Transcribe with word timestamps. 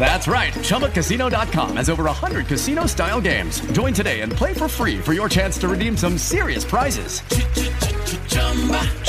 That's 0.00 0.26
right. 0.26 0.52
ChumbaCasino.com 0.54 1.76
has 1.76 1.90
over 1.90 2.04
100 2.04 2.46
casino 2.46 2.86
style 2.86 3.20
games. 3.20 3.60
Join 3.72 3.92
today 3.92 4.20
and 4.20 4.32
play 4.32 4.54
for 4.54 4.68
free 4.68 4.98
for 4.98 5.12
your 5.12 5.28
chance 5.28 5.58
to 5.58 5.68
redeem 5.68 5.96
some 5.96 6.16
serious 6.16 6.64
prizes. 6.64 7.20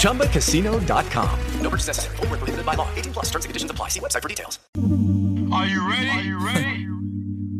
ChumbaCasino.com. 0.01 1.39
No 1.61 1.69
purchase 1.69 1.87
necessary. 1.87 2.17
Void 2.17 2.29
where 2.29 2.37
prohibited 2.37 2.65
by 2.65 2.73
law. 2.73 2.89
18 2.95 3.13
plus 3.13 3.25
terms 3.29 3.45
and 3.45 3.49
conditions 3.49 3.71
apply. 3.71 3.87
See 3.87 4.01
website 4.01 4.21
for 4.21 4.27
details. 4.29 4.59
Are 5.51 5.65
you 5.65 5.89
ready? 5.89 6.09
Are 6.09 6.21
you 6.21 6.45
ready? 6.45 6.87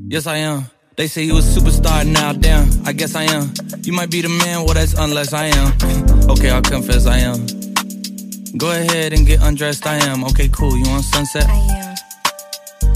Yes, 0.09 0.27
I 0.27 0.37
am. 0.37 0.65
They 0.98 1.07
say 1.07 1.23
he 1.23 1.31
was 1.31 1.45
superstar 1.45 2.05
now, 2.05 2.33
damn. 2.33 2.70
I 2.85 2.91
guess 2.91 3.15
I 3.15 3.23
am. 3.23 3.54
You 3.81 3.93
might 3.93 4.11
be 4.11 4.21
the 4.21 4.29
man, 4.29 4.65
well, 4.65 4.73
that's 4.73 4.93
unless 4.93 5.33
I 5.33 5.45
am. 5.45 6.29
okay, 6.29 6.49
I'll 6.49 6.61
confess 6.61 7.05
I 7.05 7.20
am. 7.20 7.45
Go 8.57 8.70
ahead 8.71 9.13
and 9.13 9.26
get 9.26 9.41
undressed, 9.41 9.87
I 9.87 9.95
am. 10.05 10.26
Okay, 10.26 10.49
cool. 10.49 10.77
You 10.77 10.83
want 10.89 11.05
sunset? 11.05 11.48
I 11.48 11.54
am. 11.54 11.90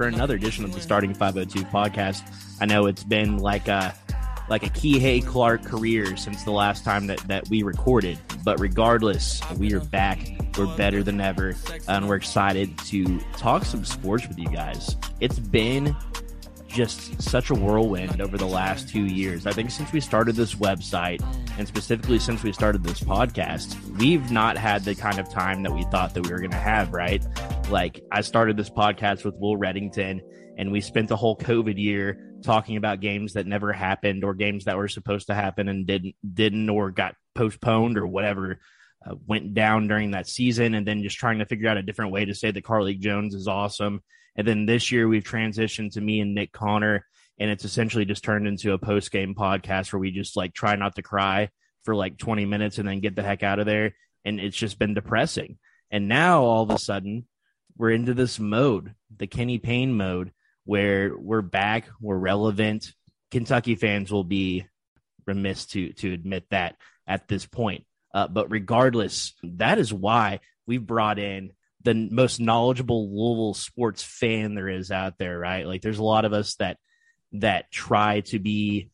for 0.00 0.06
another 0.06 0.36
edition 0.36 0.64
of 0.64 0.72
the 0.72 0.80
Starting 0.80 1.12
502 1.12 1.62
podcast. 1.66 2.22
I 2.58 2.64
know 2.64 2.86
it's 2.86 3.04
been 3.04 3.36
like 3.36 3.68
a 3.68 3.94
like 4.48 4.62
a 4.62 4.70
Kihei 4.70 5.22
Clark 5.26 5.62
career 5.62 6.16
since 6.16 6.42
the 6.42 6.52
last 6.52 6.86
time 6.86 7.06
that, 7.08 7.18
that 7.28 7.46
we 7.50 7.62
recorded. 7.62 8.18
But 8.42 8.58
regardless, 8.60 9.42
we 9.58 9.74
are 9.74 9.80
back. 9.80 10.18
We're 10.56 10.74
better 10.74 11.02
than 11.02 11.20
ever. 11.20 11.54
And 11.86 12.08
we're 12.08 12.16
excited 12.16 12.78
to 12.78 13.20
talk 13.36 13.66
some 13.66 13.84
sports 13.84 14.26
with 14.26 14.38
you 14.38 14.48
guys. 14.48 14.96
It's 15.20 15.38
been 15.38 15.94
just 16.70 17.20
such 17.20 17.50
a 17.50 17.54
whirlwind 17.54 18.20
over 18.20 18.38
the 18.38 18.46
last 18.46 18.88
two 18.88 19.04
years. 19.04 19.46
I 19.46 19.52
think 19.52 19.70
since 19.70 19.92
we 19.92 20.00
started 20.00 20.36
this 20.36 20.54
website 20.54 21.22
and 21.58 21.66
specifically 21.66 22.18
since 22.18 22.42
we 22.42 22.52
started 22.52 22.82
this 22.82 23.00
podcast, 23.00 23.76
we've 23.98 24.30
not 24.30 24.56
had 24.56 24.84
the 24.84 24.94
kind 24.94 25.18
of 25.18 25.28
time 25.28 25.62
that 25.64 25.72
we 25.72 25.82
thought 25.84 26.14
that 26.14 26.22
we 26.22 26.30
were 26.30 26.38
going 26.38 26.50
to 26.50 26.56
have, 26.56 26.92
right? 26.92 27.24
Like 27.68 28.00
I 28.12 28.20
started 28.20 28.56
this 28.56 28.70
podcast 28.70 29.24
with 29.24 29.34
Will 29.36 29.56
Reddington 29.56 30.20
and 30.56 30.70
we 30.70 30.80
spent 30.80 31.08
the 31.08 31.16
whole 31.16 31.36
COVID 31.36 31.78
year 31.78 32.36
talking 32.42 32.76
about 32.76 33.00
games 33.00 33.34
that 33.34 33.46
never 33.46 33.72
happened 33.72 34.24
or 34.24 34.34
games 34.34 34.64
that 34.64 34.76
were 34.76 34.88
supposed 34.88 35.26
to 35.26 35.34
happen 35.34 35.68
and 35.68 35.86
didn't, 35.86 36.14
didn't, 36.34 36.70
or 36.70 36.90
got 36.90 37.14
postponed 37.34 37.98
or 37.98 38.06
whatever. 38.06 38.60
Uh, 39.04 39.14
went 39.26 39.54
down 39.54 39.88
during 39.88 40.10
that 40.10 40.28
season 40.28 40.74
and 40.74 40.86
then 40.86 41.02
just 41.02 41.16
trying 41.16 41.38
to 41.38 41.46
figure 41.46 41.70
out 41.70 41.78
a 41.78 41.82
different 41.82 42.12
way 42.12 42.26
to 42.26 42.34
say 42.34 42.50
that 42.50 42.64
Carlik 42.64 43.00
Jones 43.00 43.34
is 43.34 43.48
awesome 43.48 44.02
and 44.36 44.46
then 44.46 44.66
this 44.66 44.92
year 44.92 45.08
we've 45.08 45.24
transitioned 45.24 45.92
to 45.92 46.00
me 46.00 46.20
and 46.20 46.34
Nick 46.34 46.52
Connor, 46.52 47.06
and 47.38 47.50
it's 47.50 47.64
essentially 47.64 48.04
just 48.04 48.24
turned 48.24 48.46
into 48.46 48.72
a 48.72 48.78
post 48.78 49.10
game 49.10 49.34
podcast 49.34 49.92
where 49.92 50.00
we 50.00 50.10
just 50.10 50.36
like 50.36 50.54
try 50.54 50.76
not 50.76 50.94
to 50.96 51.02
cry 51.02 51.48
for 51.84 51.94
like 51.94 52.18
20 52.18 52.44
minutes 52.44 52.78
and 52.78 52.88
then 52.88 53.00
get 53.00 53.16
the 53.16 53.22
heck 53.22 53.42
out 53.42 53.58
of 53.58 53.66
there. 53.66 53.94
And 54.24 54.38
it's 54.38 54.56
just 54.56 54.78
been 54.78 54.94
depressing. 54.94 55.58
And 55.90 56.08
now 56.08 56.42
all 56.42 56.62
of 56.62 56.70
a 56.70 56.78
sudden 56.78 57.26
we're 57.76 57.90
into 57.90 58.14
this 58.14 58.38
mode, 58.38 58.94
the 59.16 59.26
Kenny 59.26 59.58
Payne 59.58 59.94
mode, 59.96 60.32
where 60.64 61.16
we're 61.16 61.42
back, 61.42 61.88
we're 62.00 62.18
relevant. 62.18 62.92
Kentucky 63.30 63.74
fans 63.74 64.12
will 64.12 64.24
be 64.24 64.66
remiss 65.26 65.66
to 65.66 65.92
to 65.94 66.12
admit 66.12 66.44
that 66.50 66.76
at 67.06 67.26
this 67.28 67.46
point. 67.46 67.84
Uh, 68.12 68.28
but 68.28 68.50
regardless, 68.50 69.32
that 69.42 69.78
is 69.78 69.92
why 69.92 70.40
we 70.66 70.78
brought 70.78 71.18
in 71.18 71.52
the 71.82 71.94
most 71.94 72.40
knowledgeable 72.40 73.08
Louisville 73.08 73.54
sports 73.54 74.02
fan 74.02 74.54
there 74.54 74.68
is 74.68 74.90
out 74.90 75.18
there, 75.18 75.38
right? 75.38 75.66
Like 75.66 75.82
there's 75.82 75.98
a 75.98 76.04
lot 76.04 76.24
of 76.24 76.32
us 76.32 76.56
that 76.56 76.76
that 77.32 77.70
try 77.70 78.20
to 78.20 78.38
be 78.38 78.90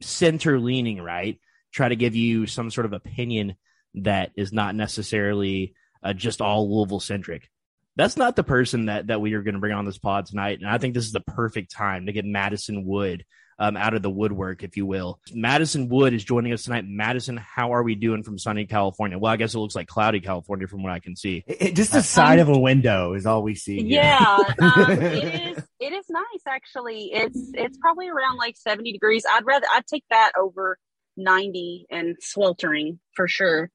center 0.00 0.58
leaning, 0.58 1.00
right? 1.00 1.38
Try 1.72 1.88
to 1.88 1.96
give 1.96 2.16
you 2.16 2.46
some 2.46 2.70
sort 2.70 2.86
of 2.86 2.92
opinion 2.92 3.54
that 3.94 4.32
is 4.36 4.52
not 4.52 4.74
necessarily 4.74 5.74
uh, 6.02 6.12
just 6.12 6.40
all 6.40 6.74
Louisville 6.74 7.00
centric. 7.00 7.48
That's 7.96 8.16
not 8.16 8.36
the 8.36 8.44
person 8.44 8.86
that 8.86 9.08
that 9.08 9.20
we 9.20 9.34
are 9.34 9.42
going 9.42 9.54
to 9.54 9.60
bring 9.60 9.72
on 9.72 9.84
this 9.84 9.98
pod 9.98 10.26
tonight, 10.26 10.58
and 10.60 10.68
I 10.68 10.78
think 10.78 10.94
this 10.94 11.06
is 11.06 11.12
the 11.12 11.20
perfect 11.20 11.72
time 11.72 12.06
to 12.06 12.12
get 12.12 12.24
Madison 12.24 12.84
Wood 12.84 13.24
um, 13.58 13.76
out 13.76 13.94
of 13.94 14.02
the 14.02 14.10
woodwork, 14.10 14.62
if 14.62 14.76
you 14.76 14.86
will. 14.86 15.20
Madison 15.32 15.88
Wood 15.88 16.14
is 16.14 16.24
joining 16.24 16.52
us 16.52 16.64
tonight. 16.64 16.84
Madison, 16.86 17.36
how 17.36 17.72
are 17.72 17.82
we 17.82 17.94
doing 17.94 18.22
from 18.22 18.38
sunny 18.38 18.66
California? 18.66 19.18
Well, 19.18 19.32
I 19.32 19.36
guess 19.36 19.54
it 19.54 19.58
looks 19.58 19.74
like 19.74 19.88
cloudy 19.88 20.20
California 20.20 20.66
from 20.66 20.82
what 20.82 20.92
I 20.92 21.00
can 21.00 21.16
see. 21.16 21.44
It, 21.46 21.62
it, 21.62 21.76
just 21.76 21.92
the 21.92 22.02
side 22.02 22.38
of 22.38 22.48
a 22.48 22.58
window 22.58 23.14
is 23.14 23.26
all 23.26 23.42
we 23.42 23.54
see. 23.54 23.82
Yeah, 23.82 24.38
um, 24.60 24.90
it 24.90 25.58
is. 25.58 25.64
It 25.80 25.92
is 25.92 26.06
nice 26.08 26.42
actually. 26.46 27.10
It's 27.12 27.50
it's 27.54 27.78
probably 27.78 28.08
around 28.08 28.36
like 28.36 28.56
seventy 28.56 28.92
degrees. 28.92 29.24
I'd 29.30 29.46
rather 29.46 29.66
I'd 29.72 29.86
take 29.86 30.04
that 30.10 30.32
over 30.38 30.78
ninety 31.16 31.86
and 31.90 32.16
sweltering 32.20 33.00
for 33.14 33.26
sure. 33.26 33.70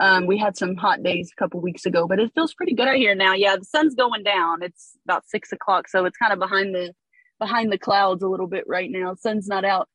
Um, 0.00 0.26
we 0.26 0.38
had 0.38 0.56
some 0.56 0.74
hot 0.74 1.02
days 1.04 1.30
a 1.32 1.40
couple 1.40 1.60
weeks 1.60 1.86
ago, 1.86 2.08
but 2.08 2.18
it 2.18 2.32
feels 2.34 2.52
pretty 2.52 2.74
good 2.74 2.88
out 2.88 2.96
here 2.96 3.14
now. 3.14 3.32
Yeah, 3.34 3.56
the 3.56 3.64
sun's 3.64 3.94
going 3.94 4.24
down. 4.24 4.62
It's 4.62 4.96
about 5.04 5.24
six 5.28 5.52
o'clock, 5.52 5.88
so 5.88 6.04
it's 6.04 6.16
kind 6.16 6.32
of 6.32 6.40
behind 6.40 6.74
the 6.74 6.92
behind 7.38 7.72
the 7.72 7.78
clouds 7.78 8.22
a 8.22 8.28
little 8.28 8.46
bit 8.46 8.64
right 8.66 8.90
now. 8.90 9.14
Sun's 9.14 9.48
not 9.48 9.64
out 9.64 9.88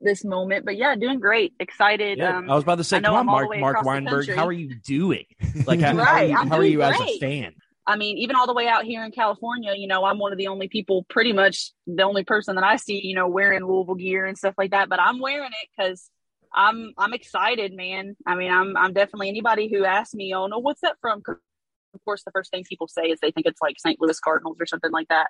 this 0.00 0.24
moment, 0.24 0.64
but 0.64 0.76
yeah, 0.76 0.94
doing 0.96 1.20
great. 1.20 1.54
Excited. 1.58 2.18
Yeah, 2.18 2.38
um, 2.38 2.50
I 2.50 2.54
was 2.54 2.64
about 2.64 2.76
to 2.76 2.84
say, 2.84 3.00
come 3.00 3.14
on, 3.14 3.26
Mark, 3.26 3.48
Mark 3.58 3.84
Weinberg, 3.84 4.28
how 4.34 4.46
are 4.46 4.52
you 4.52 4.74
doing? 4.74 5.24
Like, 5.66 5.80
how, 5.80 5.94
right, 5.94 6.30
how 6.32 6.40
are 6.40 6.44
you, 6.44 6.48
how 6.50 6.56
are 6.56 6.64
you 6.64 6.82
as 6.82 7.00
a 7.00 7.18
fan? 7.18 7.54
I 7.86 7.96
mean, 7.96 8.18
even 8.18 8.34
all 8.34 8.46
the 8.46 8.54
way 8.54 8.66
out 8.66 8.84
here 8.84 9.04
in 9.04 9.12
California, 9.12 9.72
you 9.76 9.86
know, 9.86 10.04
I'm 10.04 10.18
one 10.18 10.32
of 10.32 10.38
the 10.38 10.48
only 10.48 10.68
people, 10.68 11.06
pretty 11.08 11.32
much 11.32 11.72
the 11.86 12.02
only 12.02 12.24
person 12.24 12.56
that 12.56 12.64
I 12.64 12.76
see, 12.76 13.00
you 13.04 13.14
know, 13.14 13.28
wearing 13.28 13.64
Louisville 13.64 13.94
gear 13.94 14.24
and 14.24 14.36
stuff 14.36 14.54
like 14.58 14.72
that. 14.72 14.88
But 14.88 15.00
I'm 15.00 15.20
wearing 15.20 15.50
it 15.50 15.68
because 15.76 16.10
I'm 16.52 16.92
I'm 16.96 17.12
excited, 17.12 17.74
man. 17.74 18.16
I 18.26 18.34
mean, 18.36 18.50
I'm 18.50 18.76
I'm 18.76 18.92
definitely 18.92 19.28
anybody 19.28 19.68
who 19.68 19.84
asks 19.84 20.14
me, 20.14 20.34
oh 20.34 20.46
no, 20.46 20.58
what's 20.58 20.80
that 20.80 20.96
from? 21.00 21.22
Of 21.94 22.04
course, 22.04 22.24
the 22.24 22.32
first 22.32 22.50
thing 22.50 22.64
people 22.68 22.88
say 22.88 23.02
is 23.02 23.20
they 23.20 23.30
think 23.30 23.46
it's 23.46 23.62
like 23.62 23.76
St. 23.78 24.00
Louis 24.00 24.18
Cardinals 24.18 24.56
or 24.60 24.66
something 24.66 24.90
like 24.90 25.08
that. 25.08 25.28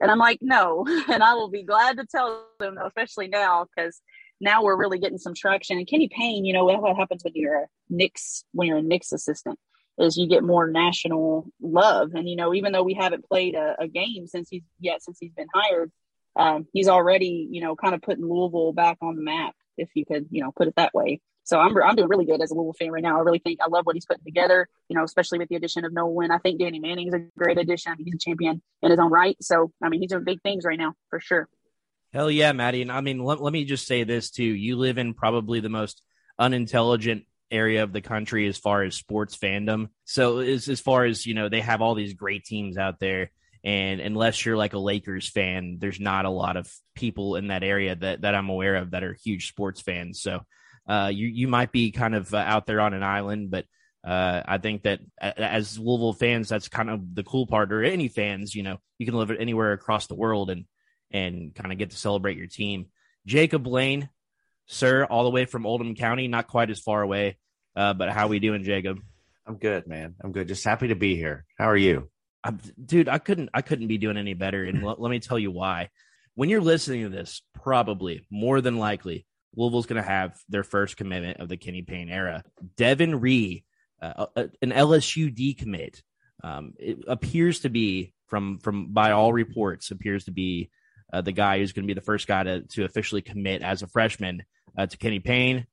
And 0.00 0.10
I'm 0.10 0.18
like, 0.18 0.38
no. 0.40 0.86
And 1.08 1.22
I 1.22 1.34
will 1.34 1.50
be 1.50 1.62
glad 1.62 1.98
to 1.98 2.06
tell 2.06 2.46
them, 2.58 2.78
especially 2.84 3.28
now, 3.28 3.66
because 3.74 4.00
now 4.40 4.62
we're 4.62 4.76
really 4.76 4.98
getting 4.98 5.18
some 5.18 5.34
traction. 5.34 5.78
And 5.78 5.86
Kenny 5.86 6.08
Payne, 6.08 6.44
you 6.44 6.52
know, 6.52 6.64
what 6.64 6.96
happens 6.96 7.22
when 7.24 7.34
you're 7.36 7.62
a 7.62 7.66
Knicks 7.88 8.44
when 8.52 8.68
you're 8.68 8.78
a 8.78 8.82
Knicks 8.82 9.12
assistant 9.12 9.58
is 9.98 10.16
you 10.16 10.26
get 10.28 10.42
more 10.42 10.68
national 10.68 11.46
love. 11.60 12.14
And 12.14 12.28
you 12.28 12.36
know, 12.36 12.54
even 12.54 12.72
though 12.72 12.82
we 12.82 12.94
haven't 12.94 13.28
played 13.28 13.54
a, 13.54 13.76
a 13.78 13.88
game 13.88 14.26
since 14.26 14.48
he's 14.48 14.64
yet 14.80 15.02
since 15.02 15.18
he's 15.20 15.32
been 15.32 15.46
hired, 15.54 15.92
um, 16.36 16.66
he's 16.72 16.88
already 16.88 17.48
you 17.50 17.60
know 17.60 17.76
kind 17.76 17.94
of 17.94 18.02
putting 18.02 18.28
Louisville 18.28 18.72
back 18.72 18.98
on 19.00 19.16
the 19.16 19.22
map, 19.22 19.54
if 19.78 19.90
you 19.94 20.04
could 20.04 20.26
you 20.30 20.42
know 20.42 20.52
put 20.52 20.68
it 20.68 20.74
that 20.76 20.94
way. 20.94 21.20
So 21.44 21.58
I'm 21.58 21.76
I'm 21.82 21.94
doing 21.94 22.08
really 22.08 22.24
good 22.24 22.42
as 22.42 22.50
a 22.50 22.54
Louisville 22.54 22.74
fan 22.78 22.90
right 22.90 23.02
now. 23.02 23.18
I 23.18 23.22
really 23.22 23.38
think 23.38 23.60
I 23.62 23.68
love 23.68 23.86
what 23.86 23.94
he's 23.96 24.06
putting 24.06 24.24
together. 24.24 24.68
You 24.88 24.96
know, 24.96 25.04
especially 25.04 25.38
with 25.38 25.48
the 25.48 25.56
addition 25.56 25.84
of 25.84 25.92
Nolan. 25.92 26.30
I 26.30 26.38
think 26.38 26.58
Danny 26.58 26.80
Manning's 26.80 27.14
a 27.14 27.20
great 27.38 27.58
addition. 27.58 27.94
He's 27.98 28.14
a 28.14 28.18
champion 28.18 28.62
in 28.82 28.90
his 28.90 28.98
own 28.98 29.10
right. 29.10 29.36
So 29.40 29.72
I 29.82 29.88
mean, 29.88 30.00
he's 30.00 30.10
doing 30.10 30.24
big 30.24 30.42
things 30.42 30.64
right 30.64 30.78
now 30.78 30.94
for 31.10 31.20
sure. 31.20 31.48
Hell 32.12 32.30
yeah, 32.30 32.52
Maddie. 32.52 32.82
And 32.82 32.92
I 32.92 33.00
mean, 33.00 33.18
let, 33.24 33.40
let 33.42 33.52
me 33.52 33.64
just 33.64 33.86
say 33.86 34.04
this 34.04 34.30
too. 34.30 34.44
You 34.44 34.76
live 34.76 34.98
in 34.98 35.14
probably 35.14 35.60
the 35.60 35.68
most 35.68 36.00
unintelligent 36.38 37.24
area 37.50 37.82
of 37.82 37.92
the 37.92 38.00
country 38.00 38.46
as 38.46 38.56
far 38.56 38.82
as 38.82 38.94
sports 38.96 39.36
fandom. 39.36 39.88
So 40.04 40.38
as 40.38 40.68
as 40.68 40.80
far 40.80 41.04
as 41.04 41.26
you 41.26 41.34
know, 41.34 41.48
they 41.48 41.60
have 41.60 41.82
all 41.82 41.94
these 41.94 42.14
great 42.14 42.44
teams 42.44 42.78
out 42.78 43.00
there 43.00 43.30
And 43.64 44.00
unless 44.00 44.44
you're 44.44 44.58
like 44.58 44.74
a 44.74 44.78
Lakers 44.78 45.28
fan, 45.28 45.78
there's 45.80 45.98
not 45.98 46.26
a 46.26 46.30
lot 46.30 46.58
of 46.58 46.70
people 46.94 47.36
in 47.36 47.46
that 47.48 47.62
area 47.64 47.96
that, 47.96 48.20
that 48.20 48.34
I'm 48.34 48.50
aware 48.50 48.76
of 48.76 48.90
that 48.90 49.02
are 49.02 49.14
huge 49.14 49.48
sports 49.48 49.80
fans. 49.80 50.20
So 50.20 50.40
uh, 50.86 51.10
you, 51.12 51.26
you 51.28 51.48
might 51.48 51.72
be 51.72 51.90
kind 51.90 52.14
of 52.14 52.32
uh, 52.32 52.38
out 52.38 52.66
there 52.66 52.80
on 52.80 52.94
an 52.94 53.02
island, 53.02 53.50
but 53.50 53.64
uh, 54.04 54.42
I 54.46 54.58
think 54.58 54.82
that 54.82 55.00
as 55.18 55.78
Louisville 55.78 56.12
fans, 56.12 56.48
that's 56.48 56.68
kind 56.68 56.90
of 56.90 57.14
the 57.14 57.22
cool 57.22 57.46
part, 57.46 57.72
or 57.72 57.82
any 57.82 58.08
fans, 58.08 58.54
you 58.54 58.62
know, 58.62 58.78
you 58.98 59.06
can 59.06 59.14
live 59.14 59.30
anywhere 59.30 59.72
across 59.72 60.06
the 60.06 60.14
world 60.14 60.50
and 60.50 60.66
and 61.10 61.54
kind 61.54 61.72
of 61.72 61.78
get 61.78 61.90
to 61.90 61.96
celebrate 61.96 62.36
your 62.36 62.48
team. 62.48 62.86
Jacob 63.24 63.66
Lane, 63.66 64.10
sir, 64.66 65.04
all 65.04 65.24
the 65.24 65.30
way 65.30 65.46
from 65.46 65.64
Oldham 65.64 65.94
County, 65.94 66.28
not 66.28 66.48
quite 66.48 66.70
as 66.70 66.80
far 66.80 67.00
away, 67.00 67.38
uh, 67.76 67.94
but 67.94 68.10
how 68.10 68.28
we 68.28 68.40
doing, 68.40 68.62
Jacob? 68.62 68.98
I'm 69.46 69.56
good, 69.56 69.86
man. 69.86 70.16
I'm 70.22 70.32
good. 70.32 70.48
Just 70.48 70.64
happy 70.64 70.88
to 70.88 70.96
be 70.96 71.16
here. 71.16 71.44
How 71.56 71.70
are 71.70 71.76
you? 71.76 72.10
I'm, 72.42 72.60
dude, 72.84 73.08
I 73.08 73.18
couldn't 73.18 73.50
I 73.54 73.62
couldn't 73.62 73.88
be 73.88 73.98
doing 73.98 74.18
any 74.18 74.34
better, 74.34 74.64
and 74.64 74.82
l- 74.84 74.96
let 74.98 75.10
me 75.10 75.20
tell 75.20 75.38
you 75.38 75.50
why. 75.50 75.88
When 76.34 76.50
you're 76.50 76.60
listening 76.60 77.04
to 77.04 77.08
this, 77.08 77.42
probably 77.54 78.26
more 78.30 78.60
than 78.60 78.76
likely, 78.76 79.24
Louisville's 79.56 79.86
going 79.86 80.02
to 80.02 80.08
have 80.08 80.36
their 80.48 80.64
first 80.64 80.96
commitment 80.96 81.40
of 81.40 81.48
the 81.48 81.56
Kenny 81.56 81.82
Payne 81.82 82.10
era. 82.10 82.44
Devin 82.76 83.20
Ree, 83.20 83.64
uh, 84.02 84.26
uh 84.36 84.46
an 84.62 84.70
LSU 84.70 85.34
decommit, 85.34 86.02
um, 86.42 86.74
it 86.78 86.98
appears 87.06 87.60
to 87.60 87.68
be 87.68 88.12
from 88.26 88.58
from 88.58 88.92
by 88.92 89.12
all 89.12 89.32
reports 89.32 89.90
appears 89.90 90.24
to 90.24 90.30
be 90.32 90.70
uh, 91.12 91.20
the 91.20 91.32
guy 91.32 91.58
who's 91.58 91.72
going 91.72 91.84
to 91.84 91.86
be 91.86 91.98
the 91.98 92.00
first 92.00 92.26
guy 92.26 92.42
to 92.42 92.62
to 92.62 92.84
officially 92.84 93.22
commit 93.22 93.62
as 93.62 93.82
a 93.82 93.86
freshman 93.86 94.42
uh, 94.76 94.86
to 94.86 94.96
Kenny 94.96 95.20
Payne. 95.20 95.66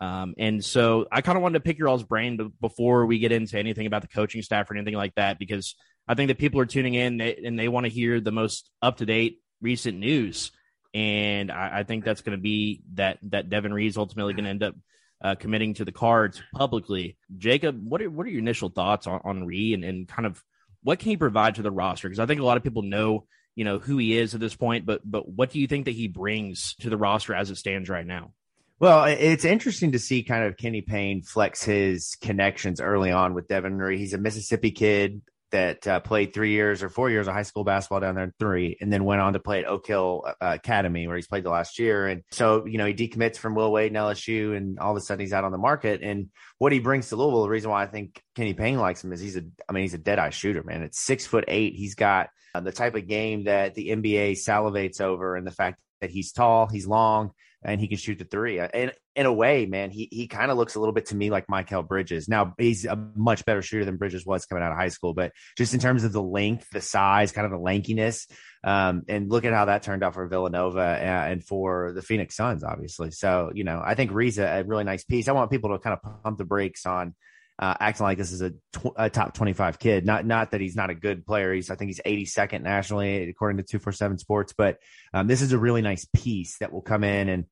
Um, 0.00 0.34
and 0.38 0.64
so 0.64 1.06
I 1.10 1.22
kind 1.22 1.36
of 1.36 1.42
wanted 1.42 1.58
to 1.58 1.64
pick 1.64 1.78
your 1.78 1.88
all's 1.88 2.04
brain 2.04 2.52
before 2.60 3.06
we 3.06 3.18
get 3.18 3.32
into 3.32 3.58
anything 3.58 3.86
about 3.86 4.02
the 4.02 4.08
coaching 4.08 4.42
staff 4.42 4.70
or 4.70 4.76
anything 4.76 4.94
like 4.94 5.14
that, 5.16 5.38
because 5.38 5.74
I 6.06 6.14
think 6.14 6.28
that 6.28 6.38
people 6.38 6.60
are 6.60 6.66
tuning 6.66 6.94
in 6.94 7.20
and 7.20 7.58
they 7.58 7.68
want 7.68 7.84
to 7.84 7.90
hear 7.90 8.20
the 8.20 8.32
most 8.32 8.70
up 8.80 8.98
to 8.98 9.06
date 9.06 9.40
recent 9.60 9.98
news. 9.98 10.52
And 10.94 11.52
I, 11.52 11.80
I 11.80 11.82
think 11.82 12.04
that's 12.04 12.22
going 12.22 12.36
to 12.36 12.42
be 12.42 12.82
that 12.94 13.18
that 13.24 13.50
Devin 13.50 13.74
Ree's 13.74 13.96
ultimately 13.96 14.34
going 14.34 14.44
to 14.44 14.50
end 14.50 14.62
up 14.62 14.74
uh, 15.20 15.34
committing 15.34 15.74
to 15.74 15.84
the 15.84 15.92
cards 15.92 16.40
publicly. 16.54 17.16
Jacob, 17.36 17.80
what 17.82 18.02
are 18.02 18.10
what 18.10 18.26
are 18.26 18.30
your 18.30 18.40
initial 18.40 18.68
thoughts 18.68 19.06
on, 19.06 19.20
on 19.24 19.46
Ree 19.46 19.74
and, 19.74 19.84
and 19.84 20.08
kind 20.08 20.26
of 20.26 20.42
what 20.82 20.98
can 20.98 21.10
he 21.10 21.16
provide 21.16 21.56
to 21.56 21.62
the 21.62 21.70
roster? 21.70 22.08
Because 22.08 22.20
I 22.20 22.26
think 22.26 22.40
a 22.40 22.44
lot 22.44 22.56
of 22.56 22.62
people 22.62 22.82
know 22.82 23.26
you 23.54 23.64
know 23.64 23.78
who 23.78 23.98
he 23.98 24.16
is 24.16 24.34
at 24.34 24.40
this 24.40 24.54
point, 24.54 24.86
but 24.86 25.00
but 25.04 25.28
what 25.28 25.50
do 25.50 25.58
you 25.58 25.66
think 25.66 25.86
that 25.86 25.94
he 25.94 26.08
brings 26.08 26.74
to 26.80 26.90
the 26.90 26.96
roster 26.96 27.34
as 27.34 27.50
it 27.50 27.56
stands 27.56 27.88
right 27.88 28.06
now? 28.06 28.32
Well, 28.80 29.04
it's 29.04 29.44
interesting 29.44 29.92
to 29.92 29.98
see 29.98 30.22
kind 30.22 30.44
of 30.44 30.56
Kenny 30.56 30.82
Payne 30.82 31.22
flex 31.22 31.64
his 31.64 32.16
connections 32.20 32.80
early 32.80 33.10
on 33.10 33.34
with 33.34 33.48
Devin 33.48 33.76
Ree. 33.76 33.98
He's 33.98 34.14
a 34.14 34.18
Mississippi 34.18 34.70
kid, 34.70 35.20
that 35.50 35.86
uh, 35.86 36.00
played 36.00 36.32
three 36.32 36.52
years 36.52 36.82
or 36.82 36.88
four 36.88 37.10
years 37.10 37.26
of 37.26 37.34
high 37.34 37.42
school 37.42 37.64
basketball 37.64 38.00
down 38.00 38.14
there 38.14 38.24
in 38.24 38.32
three, 38.38 38.76
and 38.80 38.92
then 38.92 39.04
went 39.04 39.20
on 39.20 39.32
to 39.32 39.38
play 39.38 39.60
at 39.60 39.68
Oak 39.68 39.86
Hill 39.86 40.24
uh, 40.26 40.32
Academy 40.40 41.06
where 41.06 41.16
he's 41.16 41.26
played 41.26 41.44
the 41.44 41.50
last 41.50 41.78
year. 41.78 42.06
And 42.06 42.22
so, 42.30 42.66
you 42.66 42.78
know, 42.78 42.86
he 42.86 42.94
decommits 42.94 43.36
from 43.36 43.54
Will 43.54 43.72
Wade 43.72 43.92
and 43.92 43.96
LSU, 43.96 44.56
and 44.56 44.78
all 44.78 44.90
of 44.90 44.96
a 44.96 45.00
sudden 45.00 45.20
he's 45.20 45.32
out 45.32 45.44
on 45.44 45.52
the 45.52 45.58
market. 45.58 46.02
And 46.02 46.28
what 46.58 46.72
he 46.72 46.80
brings 46.80 47.08
to 47.08 47.16
Louisville, 47.16 47.42
the 47.42 47.48
reason 47.48 47.70
why 47.70 47.82
I 47.82 47.86
think 47.86 48.22
Kenny 48.34 48.54
Payne 48.54 48.78
likes 48.78 49.02
him 49.02 49.12
is 49.12 49.20
he's 49.20 49.36
a, 49.36 49.42
I 49.68 49.72
mean, 49.72 49.82
he's 49.82 49.94
a 49.94 49.98
dead 49.98 50.18
eye 50.18 50.30
shooter, 50.30 50.62
man. 50.62 50.82
It's 50.82 51.00
six 51.00 51.26
foot 51.26 51.44
eight. 51.48 51.74
He's 51.74 51.94
got 51.94 52.28
uh, 52.54 52.60
the 52.60 52.72
type 52.72 52.94
of 52.94 53.06
game 53.06 53.44
that 53.44 53.74
the 53.74 53.88
NBA 53.88 54.32
salivates 54.32 55.00
over, 55.00 55.36
and 55.36 55.46
the 55.46 55.52
fact 55.52 55.80
that 56.00 56.10
he's 56.10 56.32
tall, 56.32 56.66
he's 56.66 56.86
long, 56.86 57.32
and 57.62 57.80
he 57.80 57.88
can 57.88 57.98
shoot 57.98 58.18
the 58.18 58.24
three. 58.24 58.60
And 58.60 58.92
in 59.16 59.26
a 59.26 59.32
way, 59.32 59.66
man, 59.66 59.90
he 59.90 60.08
he 60.10 60.28
kind 60.28 60.50
of 60.50 60.56
looks 60.56 60.74
a 60.74 60.80
little 60.80 60.92
bit 60.92 61.06
to 61.06 61.16
me 61.16 61.30
like 61.30 61.46
Mikal 61.48 61.86
Bridges. 61.86 62.28
Now 62.28 62.54
he's 62.58 62.84
a 62.84 62.96
much 63.16 63.44
better 63.44 63.62
shooter 63.62 63.84
than 63.84 63.96
Bridges 63.96 64.24
was 64.24 64.46
coming 64.46 64.62
out 64.62 64.72
of 64.72 64.78
high 64.78 64.88
school, 64.88 65.14
but 65.14 65.32
just 65.56 65.74
in 65.74 65.80
terms 65.80 66.04
of 66.04 66.12
the 66.12 66.22
length, 66.22 66.68
the 66.70 66.80
size, 66.80 67.32
kind 67.32 67.44
of 67.44 67.50
the 67.50 67.58
lankiness, 67.58 68.26
um, 68.62 69.02
and 69.08 69.30
look 69.30 69.44
at 69.44 69.52
how 69.52 69.64
that 69.64 69.82
turned 69.82 70.04
out 70.04 70.14
for 70.14 70.26
Villanova 70.28 70.80
and 70.80 71.44
for 71.44 71.92
the 71.92 72.02
Phoenix 72.02 72.36
Suns, 72.36 72.62
obviously. 72.62 73.10
So 73.10 73.50
you 73.54 73.64
know, 73.64 73.82
I 73.84 73.94
think 73.94 74.12
Ree's 74.12 74.38
a 74.38 74.64
really 74.66 74.84
nice 74.84 75.04
piece. 75.04 75.28
I 75.28 75.32
want 75.32 75.50
people 75.50 75.70
to 75.70 75.78
kind 75.78 75.98
of 76.00 76.22
pump 76.22 76.38
the 76.38 76.44
brakes 76.44 76.86
on. 76.86 77.14
Uh, 77.58 77.74
acting 77.80 78.04
like 78.04 78.18
this 78.18 78.30
is 78.30 78.40
a, 78.40 78.50
tw- 78.72 78.94
a, 78.96 79.10
top 79.10 79.34
25 79.34 79.80
kid. 79.80 80.06
Not 80.06 80.24
not 80.24 80.52
that 80.52 80.60
he's 80.60 80.76
not 80.76 80.90
a 80.90 80.94
good 80.94 81.26
player. 81.26 81.52
He's 81.52 81.70
I 81.70 81.74
think 81.74 81.88
he's 81.88 82.00
82nd 82.06 82.62
nationally 82.62 83.28
according 83.28 83.56
to 83.56 83.64
247 83.64 84.18
Sports. 84.18 84.54
But 84.56 84.78
um, 85.12 85.26
this 85.26 85.42
is 85.42 85.52
a 85.52 85.58
really 85.58 85.82
nice 85.82 86.06
piece 86.14 86.58
that 86.58 86.72
will 86.72 86.82
come 86.82 87.02
in 87.02 87.28
and 87.28 87.44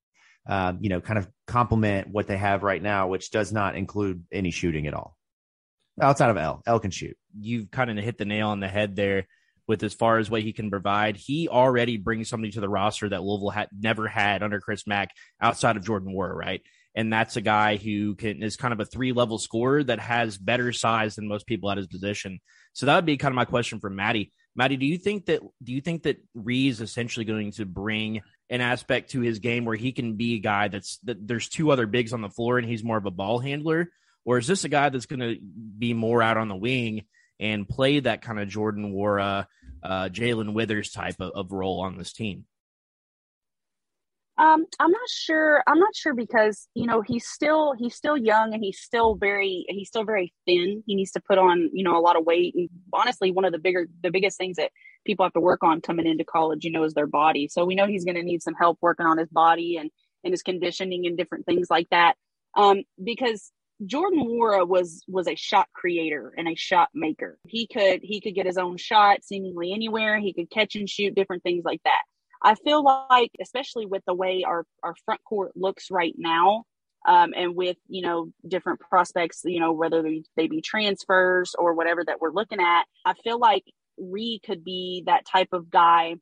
um, 0.49 0.79
you 0.81 0.89
know, 0.89 1.01
kind 1.01 1.19
of 1.19 1.29
complement 1.47 2.09
what 2.09 2.29
they 2.29 2.37
have 2.37 2.63
right 2.63 2.81
now, 2.81 3.09
which 3.09 3.31
does 3.31 3.53
not 3.53 3.75
include 3.75 4.25
any 4.31 4.53
shooting 4.53 4.87
at 4.87 4.95
all 4.95 5.17
outside 6.01 6.31
of 6.31 6.37
El. 6.37 6.63
El 6.67 6.81
can 6.81 6.91
shoot. 6.91 7.17
You've 7.39 7.71
kind 7.71 7.91
of 7.91 8.05
hit 8.05 8.19
the 8.19 8.25
nail 8.25 8.49
on 8.49 8.61
the 8.61 8.69
head 8.69 8.97
there 8.97 9.27
with 9.67 9.83
as 9.83 9.95
far 9.95 10.19
as 10.19 10.31
what 10.31 10.43
he 10.43 10.53
can 10.53 10.71
provide. 10.71 11.17
He 11.17 11.49
already 11.49 11.97
brings 11.97 12.29
somebody 12.29 12.53
to 12.53 12.61
the 12.61 12.69
roster 12.69 13.09
that 13.09 13.23
Louisville 13.23 13.51
had 13.51 13.69
never 13.77 14.07
had 14.07 14.43
under 14.43 14.61
Chris 14.61 14.87
Mack 14.87 15.11
outside 15.41 15.77
of 15.77 15.85
Jordan 15.85 16.15
Nwora, 16.15 16.35
right? 16.35 16.63
And 16.97 17.13
that's 17.13 17.37
a 17.37 17.43
guy 17.43 17.77
who 17.77 18.15
can 18.15 18.43
is 18.43 18.57
kind 18.57 18.73
of 18.73 18.81
a 18.81 18.87
three 18.87 19.13
level 19.13 19.39
scorer 19.39 19.85
that 19.85 20.01
has 20.01 20.39
better 20.39 20.73
size 20.73 21.15
than 21.15 21.29
most 21.29 21.47
people 21.47 21.71
at 21.71 21.77
his 21.77 21.87
position. 21.87 22.41
So 22.73 22.87
that 22.87 22.97
would 22.97 23.05
be 23.05 23.19
kind 23.19 23.33
of 23.33 23.37
my 23.37 23.45
question 23.45 23.81
for 23.81 23.91
Maddie. 23.91 24.33
Maddie, 24.57 24.79
do 24.79 24.87
you 24.87 24.97
think 24.97 25.27
that 25.27 25.43
do 25.63 25.73
you 25.73 25.83
think 25.83 26.05
that 26.05 26.17
Ree 26.35 26.69
is 26.69 26.81
essentially 26.81 27.27
going 27.27 27.53
to 27.53 27.67
bring 27.67 28.23
an 28.49 28.63
aspect 28.63 29.11
to 29.11 29.21
his 29.21 29.41
game 29.41 29.67
where 29.67 29.77
he 29.77 29.93
can 29.93 30.15
be 30.15 30.37
a 30.37 30.41
guy 30.41 30.69
that's 30.69 30.97
that 31.05 31.27
there's 31.27 31.51
two 31.51 31.71
other 31.71 31.87
bigs 31.87 32.15
on 32.15 32.23
the 32.23 32.31
floor 32.31 32.59
and 32.59 32.67
he's 32.67 32.83
more 32.83 32.97
of 32.97 33.07
a 33.07 33.11
ball 33.11 33.39
handler? 33.39 33.91
Or 34.25 34.39
is 34.39 34.47
this 34.47 34.65
a 34.65 34.69
guy 34.69 34.89
that's 34.89 35.07
going 35.07 35.21
to 35.21 35.37
be 35.79 35.95
more 35.95 36.23
out 36.23 36.39
on 36.39 36.49
the 36.49 36.57
wing 36.57 37.05
and 37.39 37.69
play 37.69 38.01
that 38.01 38.23
kind 38.23 38.41
of 38.41 38.49
Jordan 38.49 38.93
Nwora, 38.93 39.47
uh, 39.83 40.09
Jae'Lyn 40.09 40.53
Withers 40.53 40.91
type 40.91 41.17
of, 41.21 41.33
of 41.35 41.53
role 41.53 41.81
on 41.81 41.97
this 41.97 42.13
team? 42.13 42.47
Um, 44.39 44.67
I'm 44.79 44.91
not 44.91 45.09
sure. 45.09 45.63
I'm 45.67 45.79
not 45.79 45.97
sure 45.97 46.15
because 46.15 46.69
you 46.75 46.87
know 46.87 47.01
he's 47.01 47.27
still 47.27 47.75
he's 47.79 47.95
still 47.95 48.17
young 48.17 48.53
and 48.53 48.63
he's 48.63 48.79
still 48.81 49.15
very 49.15 49.65
he's 49.69 49.89
still 49.89 50.05
very 50.05 50.35
thin. 50.45 50.83
He 50.87 50.95
needs 50.95 51.13
to 51.13 51.21
put 51.21 51.39
on 51.39 51.71
you 51.73 51.83
know 51.83 51.97
a 51.97 52.01
lot 52.01 52.17
of 52.17 52.27
weight. 52.27 52.55
And 52.55 52.69
honestly, 52.93 53.33
one 53.33 53.47
of 53.47 53.53
the 53.53 53.59
bigger 53.59 53.87
the 54.03 54.11
biggest 54.11 54.37
things 54.37 54.57
that 54.57 54.73
people 55.07 55.25
have 55.25 55.33
to 55.33 55.41
work 55.41 55.63
on 55.63 55.81
coming 55.81 56.07
into 56.07 56.25
college, 56.25 56.65
you 56.65 56.71
know, 56.71 56.85
is 56.85 56.93
their 56.93 57.07
body. 57.07 57.49
So 57.49 57.65
we 57.65 57.75
know 57.75 57.87
he's 57.87 58.05
going 58.05 58.17
to 58.17 58.23
need 58.23 58.43
some 58.43 58.55
help 58.55 58.79
working 58.83 59.07
on 59.07 59.19
his 59.19 59.31
body 59.31 59.77
and 59.79 59.91
and 60.23 60.33
his 60.33 60.43
conditioning 60.43 61.07
and 61.07 61.17
different 61.17 61.47
things 61.47 61.69
like 61.71 61.89
that. 61.91 62.15
Um, 62.55 62.83
because 63.03 63.53
Jordan 63.85 64.21
Nwora 64.21 64.67
was 64.67 65.03
was 65.09 65.29
a 65.29 65.35
shot 65.35 65.69
creator 65.75 66.35
and 66.37 66.49
a 66.49 66.55
shot 66.55 66.89
maker. 66.95 67.39
He 67.47 67.67
could 67.67 68.01
he 68.03 68.21
could 68.21 68.35
get 68.35 68.47
his 68.47 68.59
own 68.59 68.77
shot 68.77 69.23
seemingly 69.23 69.73
anywhere. 69.73 70.19
He 70.19 70.33
could 70.33 70.51
catch 70.51 70.77
and 70.77 70.89
shoot 70.89 71.15
different 71.15 71.43
things 71.43 71.65
like 71.65 71.81
that. 71.85 72.03
I 72.47 72.55
feel 72.55 72.85
like, 72.85 73.33
especially 73.43 73.87
with 73.87 74.05
the 74.07 74.15
way 74.15 74.45
our, 74.47 74.65
our 74.81 74.95
front 75.05 75.21
court 75.25 75.57
looks 75.57 75.91
right 75.91 76.15
now, 76.17 76.63
um, 77.05 77.35
and 77.37 77.57
with 77.57 77.77
you 77.89 78.03
know 78.03 78.31
different 78.47 78.79
prospects, 78.79 79.43
you 79.45 79.59
know 79.59 79.73
whether 79.73 80.01
they, 80.01 80.23
they 80.37 80.47
be 80.47 80.61
transfers 80.61 81.57
or 81.59 81.75
whatever 81.75 82.05
that 82.05 82.21
we're 82.21 82.31
looking 82.31 82.61
at, 82.61 82.85
I 83.05 83.15
feel 83.15 83.41
like 83.41 83.65
Ree 83.99 84.41
could 84.47 84.63
be 84.63 85.03
that 85.07 85.27
type 85.27 85.49
of 85.51 85.71
guy 85.71 86.15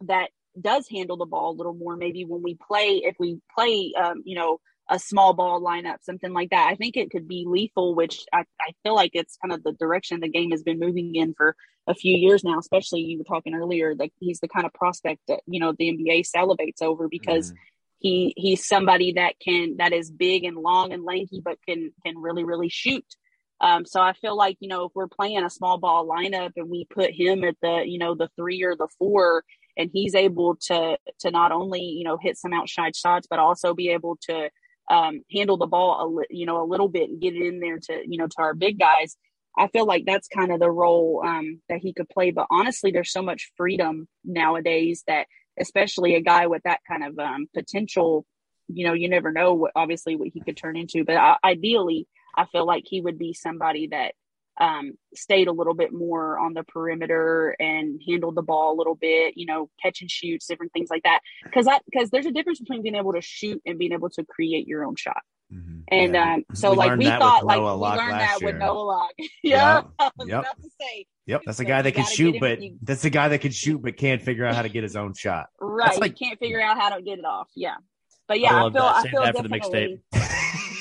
that 0.00 0.30
does 0.60 0.88
handle 0.88 1.16
the 1.16 1.26
ball 1.26 1.52
a 1.52 1.56
little 1.56 1.74
more. 1.74 1.96
Maybe 1.96 2.24
when 2.24 2.42
we 2.42 2.56
play, 2.56 3.02
if 3.04 3.14
we 3.20 3.38
play, 3.56 3.92
um, 3.96 4.22
you 4.24 4.34
know, 4.34 4.58
a 4.90 4.98
small 4.98 5.32
ball 5.32 5.62
lineup, 5.62 5.98
something 6.02 6.32
like 6.32 6.50
that. 6.50 6.68
I 6.68 6.74
think 6.74 6.96
it 6.96 7.10
could 7.10 7.28
be 7.28 7.44
lethal, 7.46 7.94
which 7.94 8.24
I, 8.32 8.40
I 8.60 8.72
feel 8.82 8.94
like 8.94 9.12
it's 9.14 9.38
kind 9.40 9.54
of 9.54 9.62
the 9.62 9.72
direction 9.72 10.20
the 10.20 10.28
game 10.28 10.50
has 10.50 10.64
been 10.64 10.80
moving 10.80 11.14
in 11.14 11.32
for 11.34 11.54
a 11.86 11.94
few 11.94 12.16
years 12.16 12.42
now. 12.42 12.58
Especially 12.58 13.00
you 13.00 13.18
were 13.18 13.24
talking 13.24 13.54
earlier 13.54 13.94
that 13.94 14.10
he's 14.18 14.40
the 14.40 14.48
kind 14.48 14.66
of 14.66 14.74
prospect 14.74 15.20
that 15.28 15.40
you 15.46 15.60
know 15.60 15.72
the 15.78 15.90
NBA 15.90 16.26
salivates 16.28 16.82
over 16.82 17.08
because. 17.08 17.52
Mm. 17.52 17.56
He 18.02 18.32
he's 18.34 18.66
somebody 18.66 19.12
that 19.16 19.34
can 19.44 19.76
that 19.76 19.92
is 19.92 20.10
big 20.10 20.44
and 20.44 20.56
long 20.56 20.94
and 20.94 21.04
lanky, 21.04 21.42
but 21.44 21.58
can 21.68 21.92
can 22.02 22.16
really 22.16 22.44
really 22.44 22.70
shoot. 22.70 23.04
Um, 23.60 23.84
so 23.84 24.00
I 24.00 24.14
feel 24.14 24.34
like 24.34 24.56
you 24.60 24.68
know 24.68 24.86
if 24.86 24.92
we're 24.94 25.06
playing 25.06 25.44
a 25.44 25.50
small 25.50 25.76
ball 25.76 26.08
lineup 26.08 26.52
and 26.56 26.70
we 26.70 26.86
put 26.86 27.10
him 27.10 27.44
at 27.44 27.56
the 27.60 27.82
you 27.84 27.98
know 27.98 28.14
the 28.14 28.30
three 28.36 28.62
or 28.62 28.74
the 28.74 28.88
four, 28.98 29.44
and 29.76 29.90
he's 29.92 30.14
able 30.14 30.56
to 30.68 30.96
to 31.18 31.30
not 31.30 31.52
only 31.52 31.82
you 31.82 32.04
know 32.04 32.16
hit 32.16 32.38
some 32.38 32.54
outside 32.54 32.96
shots, 32.96 33.26
but 33.28 33.38
also 33.38 33.74
be 33.74 33.90
able 33.90 34.16
to 34.22 34.48
um, 34.90 35.22
handle 35.32 35.56
the 35.56 35.66
ball 35.66 36.04
a 36.04 36.06
li- 36.06 36.26
you 36.30 36.44
know 36.44 36.62
a 36.62 36.66
little 36.66 36.88
bit 36.88 37.08
and 37.08 37.20
get 37.20 37.34
it 37.34 37.46
in 37.46 37.60
there 37.60 37.78
to 37.78 38.02
you 38.06 38.18
know 38.18 38.26
to 38.26 38.38
our 38.38 38.54
big 38.54 38.78
guys. 38.78 39.16
I 39.56 39.68
feel 39.68 39.86
like 39.86 40.04
that's 40.06 40.28
kind 40.28 40.52
of 40.52 40.60
the 40.60 40.70
role 40.70 41.22
um, 41.26 41.60
that 41.68 41.80
he 41.80 41.92
could 41.92 42.08
play. 42.08 42.30
But 42.30 42.46
honestly, 42.50 42.92
there's 42.92 43.12
so 43.12 43.22
much 43.22 43.50
freedom 43.56 44.06
nowadays 44.24 45.02
that, 45.06 45.26
especially 45.58 46.14
a 46.14 46.20
guy 46.20 46.46
with 46.46 46.62
that 46.62 46.80
kind 46.86 47.04
of 47.04 47.18
um, 47.18 47.48
potential, 47.52 48.24
you 48.68 48.86
know, 48.86 48.92
you 48.92 49.08
never 49.08 49.32
know 49.32 49.54
what 49.54 49.72
obviously 49.74 50.14
what 50.14 50.28
he 50.32 50.40
could 50.40 50.56
turn 50.56 50.76
into. 50.76 51.04
But 51.04 51.16
I, 51.16 51.36
ideally, 51.44 52.06
I 52.36 52.46
feel 52.46 52.64
like 52.64 52.84
he 52.86 53.00
would 53.00 53.18
be 53.18 53.34
somebody 53.34 53.88
that 53.88 54.14
um, 54.60 54.92
stayed 55.14 55.48
a 55.48 55.52
little 55.52 55.74
bit 55.74 55.92
more 55.92 56.38
on 56.38 56.54
the 56.54 56.62
perimeter 56.62 57.56
and 57.58 58.00
handled 58.06 58.34
the 58.34 58.42
ball 58.42 58.74
a 58.74 58.76
little 58.76 58.94
bit, 58.94 59.34
you 59.36 59.46
know, 59.46 59.70
catch 59.82 60.02
and 60.02 60.10
shoots, 60.10 60.46
different 60.46 60.72
things 60.72 60.88
like 60.90 61.02
that. 61.04 61.20
Because 61.42 61.64
that 61.64 61.82
because 61.90 62.10
there's 62.10 62.26
a 62.26 62.30
difference 62.30 62.60
between 62.60 62.82
being 62.82 62.94
able 62.94 63.14
to 63.14 63.22
shoot 63.22 63.60
and 63.64 63.78
being 63.78 63.92
able 63.92 64.10
to 64.10 64.24
create 64.24 64.68
your 64.68 64.84
own 64.84 64.96
shot. 64.96 65.22
Mm-hmm. 65.52 65.80
And 65.88 66.14
yeah. 66.14 66.34
um, 66.34 66.44
so 66.54 66.72
we 66.72 66.76
like 66.76 66.98
we 66.98 67.06
thought 67.06 67.44
like 67.44 67.58
we 67.58 67.64
learned 67.64 68.12
that 68.12 68.40
year. 68.40 68.52
with 68.52 68.56
Noah 68.56 68.78
Locke. 68.78 69.10
yeah, 69.42 69.82
yep. 69.98 70.12
Yep. 70.26 70.44
say 70.80 71.06
Yep, 71.26 71.42
that's 71.46 71.60
a 71.60 71.64
guy 71.64 71.82
that 71.82 71.92
can 71.92 72.04
shoot, 72.04 72.36
but 72.38 72.60
you- 72.60 72.76
that's 72.82 73.04
a 73.04 73.10
guy 73.10 73.28
that 73.28 73.40
can 73.40 73.50
shoot 73.50 73.80
but 73.82 73.96
can't 73.96 74.22
figure 74.22 74.44
out 74.44 74.54
how 74.54 74.62
to 74.62 74.68
get 74.68 74.82
his 74.82 74.94
own 74.94 75.14
shot. 75.14 75.46
Right. 75.60 75.98
like- 75.98 76.20
you 76.20 76.26
can't 76.28 76.38
figure 76.38 76.60
out 76.60 76.78
how 76.78 76.94
to 76.94 77.02
get 77.02 77.18
it 77.18 77.24
off. 77.24 77.48
Yeah. 77.56 77.76
But 78.28 78.38
yeah, 78.38 78.54
I 78.54 78.66
I, 78.68 78.70
feel. 78.70 78.82
I 78.82 79.08
feel 79.08 79.22
that 79.22 79.36
for 79.36 79.42
the 79.42 79.48
definitely 79.48 80.02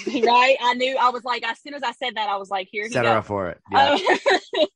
right. 0.26 0.58
I 0.62 0.74
knew 0.76 0.98
I 0.98 1.10
was 1.10 1.24
like 1.24 1.46
as 1.46 1.60
soon 1.62 1.74
as 1.74 1.84
I 1.84 1.92
said 1.94 2.16
that 2.16 2.30
I 2.30 2.38
was 2.38 2.50
like 2.50 2.68
here 2.72 2.86
he 2.86 2.94
Set 2.94 3.06
her 3.06 3.18
up 3.18 3.26
for 3.26 3.50
it. 3.50 3.60
Yeah. 3.72 3.94
Um, 3.94 4.00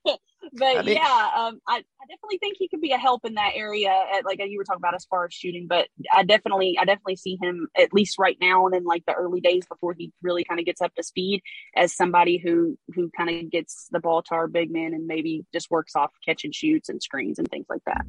but 0.54 0.78
I 0.78 0.82
mean- 0.82 0.96
yeah, 0.96 1.30
um, 1.36 1.60
I, 1.68 1.78
I 1.78 2.06
definitely 2.08 2.38
think 2.40 2.58
he 2.58 2.68
could 2.68 2.82
be 2.82 2.92
a 2.92 2.98
help 2.98 3.26
in 3.26 3.36
that 3.36 3.52
area. 3.56 3.92
At, 4.14 4.26
like 4.26 4.40
you 4.40 4.58
were 4.58 4.64
talking 4.64 4.82
about 4.82 4.96
as 4.96 5.06
far 5.06 5.26
as 5.26 5.34
shooting, 5.34 5.68
but 5.68 5.88
I 6.14 6.24
definitely, 6.24 6.78
I 6.80 6.86
definitely 6.86 7.16
see 7.16 7.38
him 7.42 7.68
at 7.78 7.94
least 7.94 8.20
right 8.20 8.38
now 8.40 8.66
and 8.66 8.76
in 8.76 8.84
like 8.84 9.04
the 9.06 9.14
early 9.14 9.42
days 9.42 9.66
before 9.66 9.96
he 9.98 10.12
really 10.22 10.44
kind 10.44 10.60
of 10.60 10.66
gets 10.66 10.82
up 10.82 10.94
to 10.96 11.04
speed 11.04 11.42
as 11.76 11.96
somebody 11.96 12.38
who 12.38 12.78
who 12.94 13.10
kind 13.16 13.30
of 13.30 13.52
gets 13.52 13.88
the 13.92 14.00
ball 14.00 14.22
to 14.24 14.36
our 14.36 14.48
big 14.48 14.72
man 14.72 14.94
and 14.94 15.08
maybe 15.08 15.46
just 15.54 15.72
works 15.72 15.96
off 15.96 16.12
catch 16.26 16.44
and 16.44 16.54
shoots 16.54 16.90
and 16.90 17.02
screens 17.02 17.40
and 17.40 17.48
things 17.50 17.66
like 17.70 17.84
that. 17.86 18.06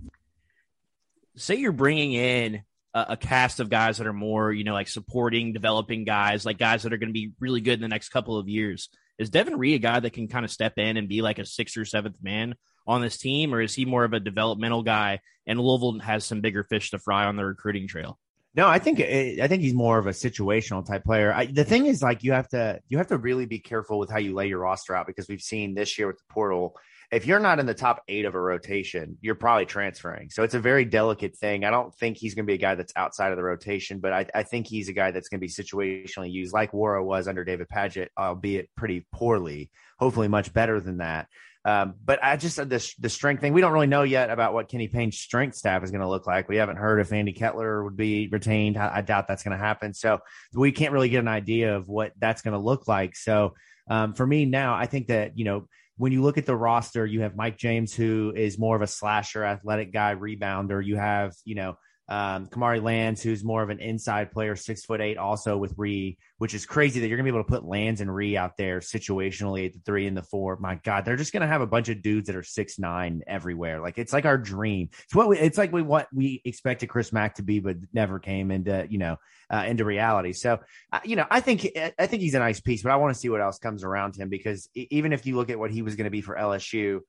say 1.37 1.55
you're 1.55 1.73
bringing 1.73 2.13
in 2.13 2.63
a, 2.95 3.07
a 3.11 3.17
cast 3.17 3.61
of 3.61 3.69
guys 3.69 3.99
that 3.99 4.07
are 4.07 4.13
more, 4.13 4.53
you 4.53 4.65
know, 4.65 4.73
like 4.73 4.89
supporting, 4.89 5.53
developing 5.53 6.05
guys, 6.05 6.47
like 6.47 6.59
guys 6.59 6.85
that 6.85 6.93
are 6.93 6.99
going 6.99 7.11
to 7.11 7.15
be 7.15 7.33
really 7.41 7.61
good 7.61 7.75
in 7.75 7.81
the 7.83 7.89
next 7.89 8.11
couple 8.11 8.39
of 8.39 8.49
years. 8.49 8.89
Is 9.19 9.31
Devin 9.31 9.59
Ree 9.59 9.75
a 9.75 9.79
guy 9.79 10.01
that 10.01 10.13
can 10.13 10.29
kind 10.29 10.45
of 10.45 10.51
step 10.51 10.75
in 10.77 10.97
and 10.97 11.09
be 11.09 11.23
like 11.23 11.39
a 11.39 11.47
sixth 11.47 11.77
or 11.77 11.85
seventh 11.85 12.23
man 12.23 12.55
on 12.87 13.01
this 13.01 13.17
team, 13.17 13.55
or 13.55 13.61
is 13.61 13.75
he 13.75 13.85
more 13.85 14.05
of 14.05 14.13
a 14.13 14.21
developmental 14.21 14.83
guy? 14.83 15.21
And 15.47 15.61
Louisville 15.61 16.01
has 16.01 16.25
some 16.25 16.41
bigger 16.41 16.65
fish 16.65 16.91
to 16.91 16.99
fry 16.99 17.25
on 17.27 17.37
the 17.37 17.45
recruiting 17.45 17.87
trail. 17.87 18.19
No, 18.57 18.69
I 18.69 18.79
think 18.79 19.01
eh, 19.01 19.39
I 19.43 19.49
think 19.49 19.63
he's 19.63 19.75
more 19.75 19.99
of 19.99 20.07
a 20.07 20.11
situational 20.11 20.87
type 20.87 21.05
player. 21.05 21.33
I, 21.33 21.47
the 21.47 21.65
thing 21.65 21.87
is, 21.87 22.03
like 22.03 22.23
you 22.23 22.33
have 22.33 22.49
to 22.51 22.81
you 22.89 22.99
have 22.99 23.09
to 23.09 23.19
really 23.19 23.47
be 23.47 23.59
careful 23.59 23.99
with 23.99 24.11
how 24.11 24.19
you 24.19 24.35
lay 24.35 24.47
your 24.47 24.61
roster 24.61 24.95
out 24.95 25.07
because 25.07 25.29
we've 25.29 25.41
seen 25.41 25.75
this 25.75 25.99
year 25.99 26.07
with 26.07 26.19
the 26.19 26.33
portal. 26.33 26.77
If 27.15 27.27
you're 27.29 27.39
not 27.39 27.61
in 27.61 27.67
the 27.67 27.75
top 27.75 28.03
eight 28.09 28.25
of 28.25 28.35
a 28.35 28.41
rotation, 28.41 29.17
you're 29.21 29.37
probably 29.37 29.67
transferring. 29.67 30.31
So 30.31 30.43
it's 30.43 30.55
a 30.55 30.59
very 30.59 30.85
delicate 30.85 31.37
thing. 31.37 31.65
I 31.65 31.71
don't 31.71 31.95
think 31.95 32.17
he's 32.17 32.35
going 32.35 32.45
to 32.45 32.51
be 32.51 32.55
a 32.55 32.59
guy 32.59 32.75
that's 32.75 32.93
outside 32.97 33.31
of 33.31 33.37
the 33.37 33.45
rotation, 33.45 34.01
but 34.01 34.13
I, 34.13 34.27
I 34.35 34.43
think 34.43 34.67
he's 34.67 34.89
a 34.89 34.93
guy 34.93 35.13
that's 35.13 35.29
going 35.29 35.39
to 35.39 35.47
be 35.47 35.49
situationally 35.49 36.33
used, 36.33 36.53
like 36.53 36.73
Nwora 36.73 37.05
was 37.05 37.29
under 37.29 37.45
David 37.45 37.69
Padgett, 37.69 38.09
albeit 38.19 38.69
pretty 38.77 39.07
poorly. 39.13 39.71
Hopefully, 40.01 40.27
much 40.27 40.53
better 40.53 40.81
than 40.81 40.99
that. 40.99 41.29
Um, 41.65 41.95
but 42.05 42.19
I 42.23 42.37
just 42.37 42.57
the 42.57 42.95
the 42.99 43.09
strength 43.09 43.41
thing. 43.41 43.53
We 43.53 43.61
don't 43.61 43.73
really 43.73 43.87
know 43.87 44.03
yet 44.03 44.29
about 44.29 44.53
what 44.53 44.69
Kenny 44.69 44.89
Payne's 44.89 45.17
strength 45.17 45.57
staff 45.57 45.83
is 45.83 45.91
going 45.91 46.03
to 46.03 46.09
look 46.09 46.27
like. 46.27 46.49
We 46.49 46.57
haven't 46.57 46.77
heard 46.77 47.01
if 47.01 47.13
Andy 47.13 47.33
Kettler 47.33 47.85
would 47.85 47.97
be 47.97 48.29
retained. 48.29 48.77
I, 48.77 48.97
I 48.97 49.01
doubt 49.01 49.29
that's 49.29 49.45
going 49.45 49.57
to 49.57 49.65
happen. 49.65 49.95
So 49.95 50.19
we 50.53 50.73
can't 50.73 50.93
really 50.93 51.09
get 51.09 51.21
an 51.21 51.29
idea 51.29 51.77
of 51.77 51.89
what 51.89 52.13
that's 52.19 52.43
going 52.43 52.53
to 52.53 52.59
look 52.59 52.87
like. 52.87 53.17
So 53.17 53.55
um, 53.89 54.15
for 54.15 54.27
me 54.27 54.45
now, 54.45 54.75
I 54.75 54.87
think 54.87 55.07
that 55.07 55.39
you 55.39 55.45
know 55.45 55.69
when 55.97 56.13
you 56.13 56.23
look 56.23 56.39
at 56.39 56.47
the 56.47 56.57
roster, 56.57 57.07
you 57.07 57.21
have 57.23 57.37
Mike 57.37 57.57
James, 57.57 57.95
who 57.95 58.33
is 58.35 58.59
more 58.59 58.77
of 58.77 58.83
a 58.83 58.87
slasher, 58.87 59.45
athletic 59.45 59.93
guy, 59.93 60.15
rebounder. 60.15 60.85
You 60.85 60.97
have 60.97 61.35
you 61.45 61.55
know 61.55 61.77
um, 62.09 62.47
Kamari 62.49 62.83
Lands, 62.83 63.23
who's 63.23 63.43
more 63.43 63.63
of 63.63 63.71
an 63.71 63.81
inside 63.81 64.31
player, 64.31 64.57
six 64.57 64.85
foot 64.85 65.01
eight, 65.01 65.17
also 65.17 65.57
with 65.57 65.75
Ree, 65.79 66.19
which 66.39 66.53
is 66.53 66.67
crazy 66.67 67.01
that 67.01 67.09
you're 67.09 67.17
gonna 67.17 67.31
be 67.31 67.35
able 67.35 67.45
to 67.45 67.51
put 67.51 67.65
Lands 67.65 68.01
and 68.03 68.15
Ree 68.15 68.37
out 68.37 68.57
there 68.59 68.81
situationally 68.81 69.67
at 69.67 69.73
the 69.73 69.81
three 69.87 70.07
and 70.07 70.17
the 70.17 70.23
four. 70.23 70.57
My 70.59 70.75
God, 70.77 71.05
they're 71.05 71.17
just 71.17 71.33
gonna 71.33 71.47
have 71.47 71.63
a 71.63 71.67
bunch 71.67 71.89
of 71.89 72.03
dudes 72.03 72.27
that 72.27 72.37
are 72.37 72.43
six 72.43 72.79
nine 72.79 73.23
everywhere. 73.27 73.81
Like 73.81 73.97
it's 73.99 74.13
like 74.13 74.27
our 74.27 74.37
dream. 74.37 74.91
It's 75.05 75.15
what 75.15 75.29
we, 75.29 75.39
it's 75.39 75.57
like 75.57 75.73
we 75.73 75.81
what 75.81 76.09
we 76.13 76.43
expected 76.45 76.89
Chris 76.89 77.13
Mack 77.13 77.37
to 77.37 77.43
be, 77.43 77.61
but 77.61 77.77
never 77.93 78.19
came 78.19 78.51
into 78.51 78.87
you 78.91 78.99
know 78.99 79.17
uh, 79.51 79.65
into 79.67 79.85
reality. 79.87 80.33
So 80.33 80.61
uh, 80.93 81.01
you 81.05 81.17
know, 81.17 81.27
I 81.31 81.41
think 81.41 81.67
I 81.99 82.07
think 82.07 82.23
he's 82.23 82.35
a 82.35 82.39
nice 82.39 82.61
piece, 82.61 82.83
but 82.83 82.93
I 82.93 82.97
want 82.97 83.15
to 83.15 83.19
see 83.19 83.31
what 83.31 83.41
else 83.41 83.59
comes 83.59 83.83
around 83.83 84.17
him 84.17 84.29
because 84.29 84.69
even 84.75 85.13
if 85.15 85.25
you 85.25 85.37
look 85.37 85.49
at 85.49 85.59
what 85.59 85.71
he 85.71 85.81
was 85.81 85.97
going 85.97 86.05
to 86.05 86.11
be 86.11 86.21
for 86.21 86.37
LSU 86.37 87.01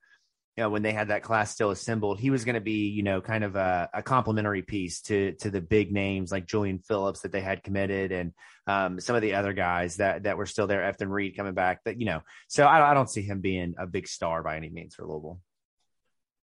you 0.56 0.62
know, 0.62 0.70
when 0.70 0.82
they 0.82 0.92
had 0.92 1.08
that 1.08 1.22
class 1.22 1.52
still 1.52 1.70
assembled, 1.70 2.18
he 2.18 2.30
was 2.30 2.46
going 2.46 2.54
to 2.54 2.62
be, 2.62 2.88
you 2.88 3.02
know, 3.02 3.20
kind 3.20 3.44
of 3.44 3.56
a, 3.56 3.90
a 3.92 4.02
complementary 4.02 4.62
piece 4.62 5.02
to 5.02 5.32
to 5.40 5.50
the 5.50 5.60
big 5.60 5.92
names 5.92 6.32
like 6.32 6.46
Julian 6.46 6.78
Phillips 6.78 7.20
that 7.20 7.32
they 7.32 7.42
had 7.42 7.62
committed, 7.62 8.10
and 8.10 8.32
um, 8.66 8.98
some 8.98 9.16
of 9.16 9.22
the 9.22 9.34
other 9.34 9.52
guys 9.52 9.96
that 9.96 10.22
that 10.22 10.38
were 10.38 10.46
still 10.46 10.66
there. 10.66 10.80
Efton 10.80 11.10
Reid 11.10 11.36
coming 11.36 11.52
back, 11.52 11.84
that 11.84 12.00
you 12.00 12.06
know, 12.06 12.22
so 12.48 12.64
I, 12.64 12.90
I 12.90 12.94
don't 12.94 13.10
see 13.10 13.22
him 13.22 13.40
being 13.42 13.74
a 13.78 13.86
big 13.86 14.08
star 14.08 14.42
by 14.42 14.56
any 14.56 14.70
means 14.70 14.94
for 14.94 15.04
Louisville. 15.04 15.40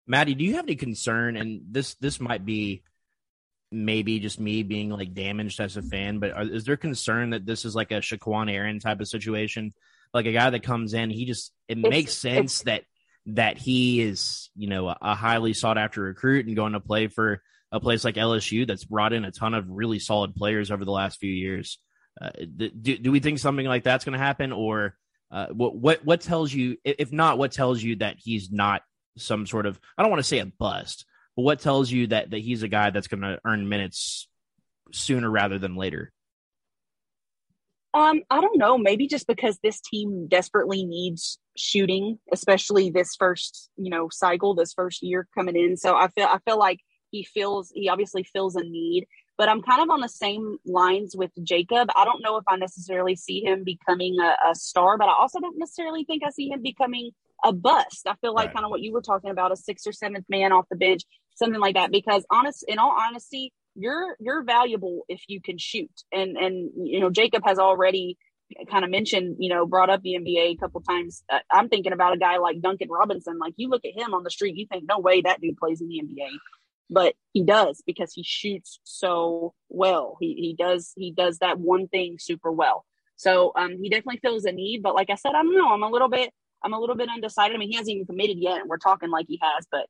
Maddie, 0.07 0.35
do 0.35 0.45
you 0.45 0.55
have 0.55 0.65
any 0.65 0.75
concern? 0.75 1.35
And 1.35 1.63
this 1.69 1.95
this 1.95 2.21
might 2.21 2.45
be 2.45 2.83
maybe 3.73 4.19
just 4.21 4.39
me 4.39 4.63
being 4.63 4.89
like 4.89 5.13
damaged 5.13 5.59
as 5.59 5.75
a 5.75 5.81
fan, 5.81 6.19
but 6.19 6.31
are, 6.31 6.43
is 6.43 6.63
there 6.63 6.77
concern 6.77 7.31
that 7.31 7.45
this 7.45 7.65
is 7.65 7.75
like 7.75 7.91
a 7.91 7.95
Shaqquan 7.95 8.49
Aaron 8.49 8.79
type 8.79 9.01
of 9.01 9.09
situation, 9.09 9.73
like 10.13 10.25
a 10.25 10.31
guy 10.31 10.49
that 10.49 10.63
comes 10.63 10.93
in, 10.93 11.09
he 11.09 11.25
just 11.25 11.51
it 11.67 11.77
It's- 11.77 11.89
makes 11.89 12.13
sense 12.13 12.61
that 12.61 12.83
that 13.27 13.57
he 13.57 14.01
is 14.01 14.49
you 14.55 14.67
know 14.67 14.87
a, 14.89 15.15
highly 15.15 15.53
sought 15.53 15.77
after 15.77 16.01
recruit 16.01 16.45
and 16.45 16.55
going 16.55 16.73
to 16.73 16.79
play 16.79 17.07
for 17.07 17.41
a 17.71 17.79
place 17.79 18.03
like 18.03 18.15
LSU 18.15 18.65
that's 18.65 18.85
brought 18.85 19.13
in 19.13 19.25
a 19.25 19.31
ton 19.31 19.53
of 19.53 19.69
really 19.69 19.99
solid 19.99 20.35
players 20.35 20.71
over 20.71 20.85
the 20.85 20.91
last 20.91 21.19
few 21.19 21.31
years. 21.31 21.79
Uh, 22.19 22.29
do, 22.55 22.97
do 22.97 23.11
we 23.11 23.19
think 23.19 23.39
something 23.39 23.65
like 23.65 23.83
that's 23.83 24.05
going 24.05 24.17
to 24.17 24.19
happen, 24.19 24.51
or 24.51 24.95
uh, 25.29 25.47
what 25.47 25.75
what 25.75 26.05
what 26.05 26.21
tells 26.21 26.51
you? 26.53 26.77
If 26.83 27.11
not, 27.11 27.37
what 27.37 27.51
tells 27.51 27.83
you 27.83 27.97
that 27.97 28.15
he's 28.17 28.51
not 28.51 28.81
some 29.17 29.45
sort 29.45 29.65
of 29.65 29.79
I 29.97 30.01
don't 30.01 30.11
want 30.11 30.21
to 30.21 30.27
say 30.27 30.39
a 30.39 30.45
bust, 30.45 31.05
but 31.35 31.43
what 31.43 31.59
tells 31.59 31.91
you 31.91 32.07
that 32.07 32.31
that 32.31 32.39
he's 32.39 32.63
a 32.63 32.67
guy 32.67 32.89
that's 32.89 33.07
going 33.07 33.21
to 33.21 33.39
earn 33.45 33.69
minutes 33.69 34.27
sooner 34.93 35.29
rather 35.29 35.59
than 35.59 35.75
later? 35.75 36.11
Um, 37.97 38.21
I 38.29 38.41
don't 38.41 38.59
know. 38.59 38.77
Maybe 38.77 39.07
just 39.07 39.27
because 39.27 39.59
this 39.63 39.81
team 39.81 40.27
desperately 40.29 40.85
needs 40.85 41.39
shooting, 41.57 42.19
especially 42.31 42.91
this 42.91 43.15
first, 43.17 43.71
you 43.77 43.89
know, 43.89 44.09
cycle, 44.11 44.53
this 44.53 44.73
first 44.73 45.01
year 45.01 45.27
coming 45.35 45.57
in. 45.57 45.77
So 45.77 45.95
I 45.97 46.09
feel 46.09 46.25
I 46.27 46.39
feel 46.45 46.59
like 46.59 46.81
he 47.11 47.23
feels 47.23 47.71
he 47.73 47.89
obviously 47.89 48.23
feels 48.23 48.55
a 48.55 48.63
need. 48.63 49.07
But 49.37 49.49
I'm 49.49 49.63
kind 49.63 49.81
of 49.81 49.89
on 49.89 50.01
the 50.01 50.09
same 50.09 50.57
lines 50.65 51.15
with 51.17 51.31
Jacob. 51.43 51.89
I 51.95 52.05
don't 52.05 52.23
know 52.23 52.37
if 52.37 52.45
I 52.47 52.57
necessarily 52.57 53.15
see 53.15 53.43
him 53.43 53.63
becoming 53.63 54.17
a, 54.21 54.51
a 54.51 54.55
star, 54.55 54.97
but 54.97 55.09
I 55.09 55.13
also 55.13 55.39
don't 55.39 55.59
necessarily 55.59 56.05
think 56.05 56.23
I 56.25 56.31
see 56.31 56.49
him 56.49 56.61
becoming 56.63 57.11
a 57.43 57.53
bust. 57.53 58.07
I 58.07 58.15
feel 58.21 58.33
like 58.35 58.49
Right. 58.49 58.53
kind 58.53 58.65
of 58.65 58.71
what 58.71 58.81
you 58.81 58.93
were 58.93 59.01
talking 59.01 59.31
about, 59.31 59.51
a 59.51 59.57
sixth 59.57 59.87
or 59.87 59.91
seventh 59.93 60.25
man 60.29 60.51
off 60.53 60.65
the 60.71 60.77
bench, 60.77 61.03
something 61.35 61.61
like 61.61 61.75
that. 61.75 61.91
Because 61.91 62.25
honest, 62.31 62.65
in 62.67 62.79
all 62.79 62.95
honesty, 62.99 63.53
you're 63.77 64.17
you're 64.19 64.43
valuable 64.43 65.05
if 65.07 65.21
you 65.27 65.41
can 65.41 65.57
shoot. 65.57 65.91
And 66.11 66.35
and 66.37 66.71
you 66.75 66.99
know, 66.99 67.09
Jacob 67.09 67.43
has 67.45 67.59
already 67.59 68.17
kind 68.69 68.83
of 68.83 68.91
mentioned, 68.91 69.37
you 69.39 69.49
know, 69.49 69.65
brought 69.65 69.89
up 69.89 70.01
the 70.01 70.13
NBA 70.13 70.53
a 70.53 70.55
couple 70.55 70.81
times. 70.81 71.23
I'm 71.51 71.69
thinking 71.69 71.93
about 71.93 72.13
a 72.13 72.17
guy 72.17 72.37
like 72.37 72.61
Duncan 72.61 72.89
Robinson. 72.89 73.37
Like 73.37 73.53
you 73.57 73.69
look 73.69 73.85
at 73.85 73.97
him 73.97 74.13
on 74.13 74.23
the 74.23 74.31
street, 74.31 74.55
you 74.55 74.65
think, 74.71 74.85
no 74.87 74.99
way 74.99 75.21
that 75.21 75.41
dude 75.41 75.57
plays 75.57 75.81
in 75.81 75.89
the 75.89 76.01
NBA. 76.01 76.29
But 76.89 77.15
he 77.33 77.43
does 77.43 77.83
because 77.85 78.13
he 78.13 78.23
shoots 78.23 78.79
so 78.83 79.53
well. 79.69 80.17
He 80.19 80.33
he 80.33 80.55
does 80.57 80.93
he 80.95 81.11
does 81.11 81.39
that 81.39 81.59
one 81.59 81.87
thing 81.87 82.17
super 82.19 82.51
well. 82.51 82.85
So 83.15 83.51
um 83.55 83.77
he 83.81 83.89
definitely 83.89 84.19
feels 84.21 84.45
a 84.45 84.51
need. 84.51 84.81
But 84.81 84.95
like 84.95 85.09
I 85.09 85.15
said, 85.15 85.33
I 85.35 85.43
don't 85.43 85.55
know. 85.55 85.69
I'm 85.69 85.83
a 85.83 85.89
little 85.89 86.09
bit 86.09 86.31
I'm 86.63 86.73
a 86.73 86.79
little 86.79 86.95
bit 86.95 87.09
undecided. 87.09 87.55
I 87.55 87.59
mean, 87.59 87.69
he 87.69 87.75
hasn't 87.75 87.93
even 87.93 88.07
committed 88.07 88.37
yet, 88.39 88.61
and 88.61 88.69
we're 88.69 88.77
talking 88.77 89.11
like 89.11 89.27
he 89.27 89.39
has, 89.41 89.67
but 89.71 89.87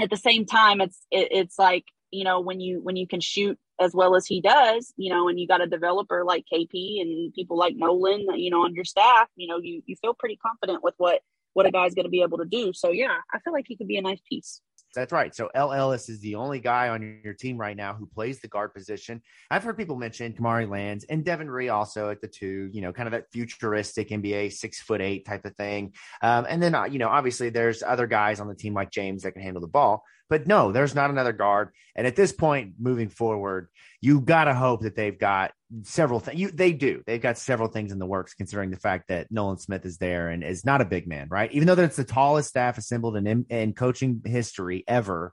at 0.00 0.10
the 0.10 0.16
same 0.16 0.46
time, 0.46 0.80
it's 0.80 1.00
it, 1.10 1.28
it's 1.30 1.58
like 1.58 1.84
you 2.14 2.24
know 2.24 2.40
when 2.40 2.60
you 2.60 2.80
when 2.82 2.96
you 2.96 3.06
can 3.06 3.20
shoot 3.20 3.58
as 3.80 3.92
well 3.92 4.14
as 4.14 4.26
he 4.26 4.40
does, 4.40 4.92
you 4.96 5.10
know, 5.10 5.28
and 5.28 5.38
you 5.38 5.48
got 5.48 5.60
a 5.60 5.66
developer 5.66 6.24
like 6.24 6.44
KP 6.52 7.00
and 7.00 7.34
people 7.34 7.58
like 7.58 7.74
Nolan, 7.76 8.26
you 8.36 8.50
know, 8.50 8.62
on 8.62 8.74
your 8.74 8.84
staff, 8.84 9.28
you 9.36 9.48
know, 9.48 9.58
you 9.58 9.82
you 9.86 9.96
feel 10.00 10.14
pretty 10.14 10.36
confident 10.36 10.82
with 10.82 10.94
what 10.98 11.20
what 11.54 11.66
a 11.66 11.70
guy's 11.70 11.94
going 11.94 12.04
to 12.04 12.10
be 12.10 12.22
able 12.22 12.38
to 12.38 12.44
do. 12.44 12.72
So 12.72 12.90
yeah, 12.90 13.16
I 13.32 13.38
feel 13.40 13.52
like 13.52 13.66
he 13.68 13.76
could 13.76 13.88
be 13.88 13.96
a 13.96 14.02
nice 14.02 14.20
piece. 14.28 14.60
That's 14.94 15.12
right. 15.12 15.34
So 15.34 15.50
El. 15.54 15.72
Ellis 15.72 16.08
is 16.08 16.20
the 16.20 16.36
only 16.36 16.60
guy 16.60 16.88
on 16.88 17.20
your 17.24 17.34
team 17.34 17.58
right 17.58 17.76
now 17.76 17.94
who 17.94 18.06
plays 18.06 18.40
the 18.40 18.48
guard 18.48 18.72
position. 18.72 19.20
I've 19.50 19.64
heard 19.64 19.76
people 19.76 19.96
mention 19.96 20.32
Kamari 20.32 20.68
Lands 20.68 21.04
and 21.04 21.24
Devin 21.24 21.50
Ree 21.50 21.68
also 21.68 22.10
at 22.10 22.20
the 22.20 22.28
two, 22.28 22.70
you 22.72 22.80
know, 22.80 22.92
kind 22.92 23.06
of 23.06 23.12
that 23.12 23.30
futuristic 23.32 24.08
NBA 24.08 24.52
six 24.52 24.80
foot 24.80 25.00
eight 25.00 25.26
type 25.26 25.44
of 25.44 25.54
thing. 25.56 25.94
Um, 26.22 26.46
and 26.48 26.62
then, 26.62 26.74
uh, 26.74 26.84
you 26.84 26.98
know, 26.98 27.08
obviously 27.08 27.50
there's 27.50 27.82
other 27.82 28.06
guys 28.06 28.40
on 28.40 28.48
the 28.48 28.54
team 28.54 28.74
like 28.74 28.90
James 28.90 29.22
that 29.22 29.32
can 29.32 29.42
handle 29.42 29.60
the 29.60 29.68
ball, 29.68 30.04
but 30.30 30.46
no, 30.46 30.72
there's 30.72 30.94
not 30.94 31.10
another 31.10 31.32
guard. 31.32 31.70
And 31.96 32.06
at 32.06 32.16
this 32.16 32.32
point, 32.32 32.74
moving 32.78 33.08
forward, 33.08 33.68
you 34.00 34.20
got 34.20 34.44
to 34.44 34.54
hope 34.54 34.82
that 34.82 34.96
they've 34.96 35.18
got 35.18 35.52
several 35.82 36.20
things. 36.20 36.38
You 36.38 36.50
they 36.50 36.72
do. 36.72 37.02
They've 37.06 37.20
got 37.20 37.38
several 37.38 37.68
things 37.68 37.92
in 37.92 37.98
the 37.98 38.06
works, 38.06 38.34
considering 38.34 38.70
the 38.70 38.76
fact 38.76 39.08
that 39.08 39.30
Nolan 39.30 39.58
Smith 39.58 39.84
is 39.84 39.98
there 39.98 40.28
and 40.28 40.44
is 40.44 40.64
not 40.64 40.80
a 40.80 40.84
big 40.84 41.06
man, 41.06 41.28
right? 41.30 41.50
Even 41.52 41.66
though 41.66 41.74
that's 41.74 41.96
the 41.96 42.04
tallest 42.04 42.48
staff 42.48 42.78
assembled 42.78 43.16
in 43.16 43.46
in 43.48 43.72
coaching 43.74 44.22
history 44.24 44.84
ever. 44.86 45.32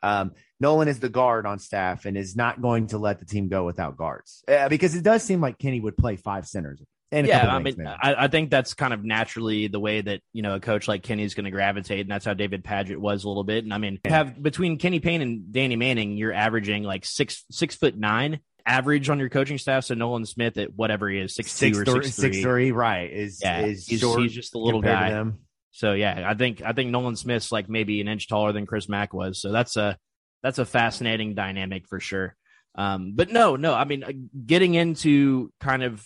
Um, 0.00 0.32
Nolan 0.60 0.86
is 0.86 1.00
the 1.00 1.08
guard 1.08 1.44
on 1.44 1.58
staff 1.58 2.04
and 2.04 2.16
is 2.16 2.36
not 2.36 2.62
going 2.62 2.88
to 2.88 2.98
let 2.98 3.18
the 3.18 3.24
team 3.24 3.48
go 3.48 3.64
without 3.64 3.96
guards 3.96 4.44
uh, 4.46 4.68
because 4.68 4.94
it 4.94 5.02
does 5.02 5.24
seem 5.24 5.40
like 5.40 5.58
Kenny 5.58 5.80
would 5.80 5.96
play 5.96 6.14
five 6.14 6.46
centers. 6.46 6.80
And 7.10 7.26
yeah, 7.26 7.54
I 7.54 7.58
mean. 7.58 7.86
I, 7.86 8.14
I 8.24 8.28
think 8.28 8.50
that's 8.50 8.74
kind 8.74 8.92
of 8.92 9.02
naturally 9.02 9.66
the 9.68 9.80
way 9.80 10.00
that 10.00 10.20
you 10.32 10.42
know 10.42 10.54
a 10.54 10.60
coach 10.60 10.86
like 10.86 11.02
Kenny 11.02 11.22
is 11.22 11.34
going 11.34 11.46
to 11.46 11.50
gravitate, 11.50 12.00
and 12.00 12.10
that's 12.10 12.24
how 12.24 12.34
David 12.34 12.62
Padgett 12.64 12.98
was 12.98 13.24
a 13.24 13.28
little 13.28 13.44
bit. 13.44 13.64
And 13.64 13.72
I 13.72 13.78
mean, 13.78 13.98
have 14.04 14.40
between 14.40 14.78
Kenny 14.78 15.00
Payne 15.00 15.22
and 15.22 15.52
Danny 15.52 15.76
Manning, 15.76 16.16
you're 16.16 16.34
averaging 16.34 16.82
like 16.82 17.06
six 17.06 17.44
six 17.50 17.76
foot 17.76 17.96
nine 17.96 18.40
average 18.68 19.08
on 19.08 19.18
your 19.18 19.28
coaching 19.30 19.58
staff. 19.58 19.84
So 19.84 19.94
Nolan 19.94 20.26
Smith 20.26 20.56
at 20.58 20.74
whatever 20.74 21.08
he 21.08 21.18
is, 21.18 21.34
six, 21.34 21.50
six 21.50 21.76
two 21.76 21.82
or 21.82 21.84
three, 21.84 22.04
six 22.04 22.16
six 22.16 22.40
three. 22.40 22.70
right? 22.70 23.10
Is 23.12 23.40
Yeah, 23.42 23.62
is 23.66 23.86
he's- 23.86 24.02
he's 24.16 24.32
just 24.32 24.54
a 24.54 24.58
little 24.58 24.82
guy. 24.82 25.24
So 25.70 25.92
yeah, 25.92 26.24
I 26.28 26.34
think 26.34 26.60
I 26.62 26.72
think 26.72 26.90
Nolan 26.90 27.16
Smith's 27.16 27.50
like 27.52 27.68
maybe 27.68 28.00
an 28.00 28.08
inch 28.08 28.28
taller 28.28 28.52
than 28.52 28.66
Chris 28.66 28.88
Mack 28.88 29.12
was. 29.14 29.40
So 29.40 29.52
that's 29.52 29.76
a 29.76 29.96
that's 30.42 30.58
a 30.58 30.64
fascinating 30.64 31.34
dynamic 31.34 31.86
for 31.88 31.98
sure. 32.00 32.36
Um, 32.74 33.12
but 33.16 33.30
no, 33.30 33.56
no, 33.56 33.74
I 33.74 33.84
mean, 33.84 34.04
uh, 34.04 34.12
getting 34.46 34.74
into 34.74 35.52
kind 35.60 35.82
of 35.82 36.04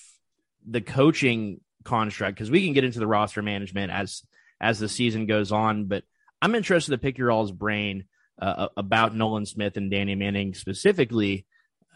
the 0.66 0.80
coaching 0.80 1.60
construct 1.84 2.36
because 2.36 2.50
we 2.50 2.64
can 2.64 2.72
get 2.72 2.84
into 2.84 2.98
the 2.98 3.06
roster 3.06 3.42
management 3.42 3.90
as 3.92 4.22
as 4.60 4.78
the 4.78 4.88
season 4.88 5.26
goes 5.26 5.52
on. 5.52 5.86
But 5.86 6.04
I'm 6.40 6.54
interested 6.54 6.92
to 6.92 6.98
pick 6.98 7.18
your 7.18 7.30
all's 7.30 7.52
brain 7.52 8.04
uh, 8.40 8.68
about 8.76 9.14
Nolan 9.14 9.46
Smith 9.46 9.76
and 9.76 9.90
Danny 9.90 10.14
Manning 10.14 10.54
specifically. 10.54 11.46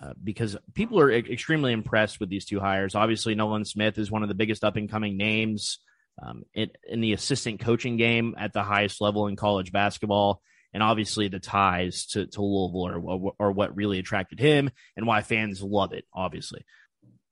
Uh, 0.02 0.12
because 0.22 0.56
people 0.74 1.00
are 1.00 1.10
extremely 1.10 1.72
impressed 1.72 2.20
with 2.20 2.28
these 2.28 2.44
two 2.44 2.60
hires. 2.60 2.94
Obviously, 2.94 3.34
Nolan 3.34 3.64
Smith 3.64 3.96
is 3.96 4.10
one 4.10 4.22
of 4.22 4.28
the 4.28 4.34
biggest 4.34 4.62
up 4.62 4.76
and 4.76 4.90
coming 4.90 5.16
names 5.16 5.78
um, 6.22 6.42
in, 6.52 6.70
in 6.86 7.00
the 7.00 7.14
assistant 7.14 7.60
coaching 7.60 7.96
game 7.96 8.34
at 8.38 8.52
the 8.52 8.62
highest 8.62 9.00
level 9.00 9.26
in 9.26 9.36
college 9.36 9.72
basketball 9.72 10.42
and 10.76 10.82
obviously 10.82 11.28
the 11.28 11.38
ties 11.38 12.04
to, 12.04 12.26
to 12.26 12.42
Louisville 12.42 13.32
are, 13.40 13.46
are 13.46 13.50
what 13.50 13.74
really 13.74 13.98
attracted 13.98 14.38
him 14.38 14.70
and 14.94 15.06
why 15.06 15.22
fans 15.22 15.62
love 15.62 15.94
it, 15.94 16.04
obviously. 16.12 16.66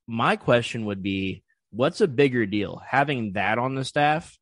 My 0.07 0.35
question 0.35 0.85
would 0.85 1.03
be 1.03 1.43
what's 1.69 2.01
a 2.01 2.07
bigger 2.07 2.47
deal, 2.47 2.81
having 2.83 3.33
that 3.33 3.59
on 3.59 3.75
the 3.75 3.85
staff? 3.85 4.35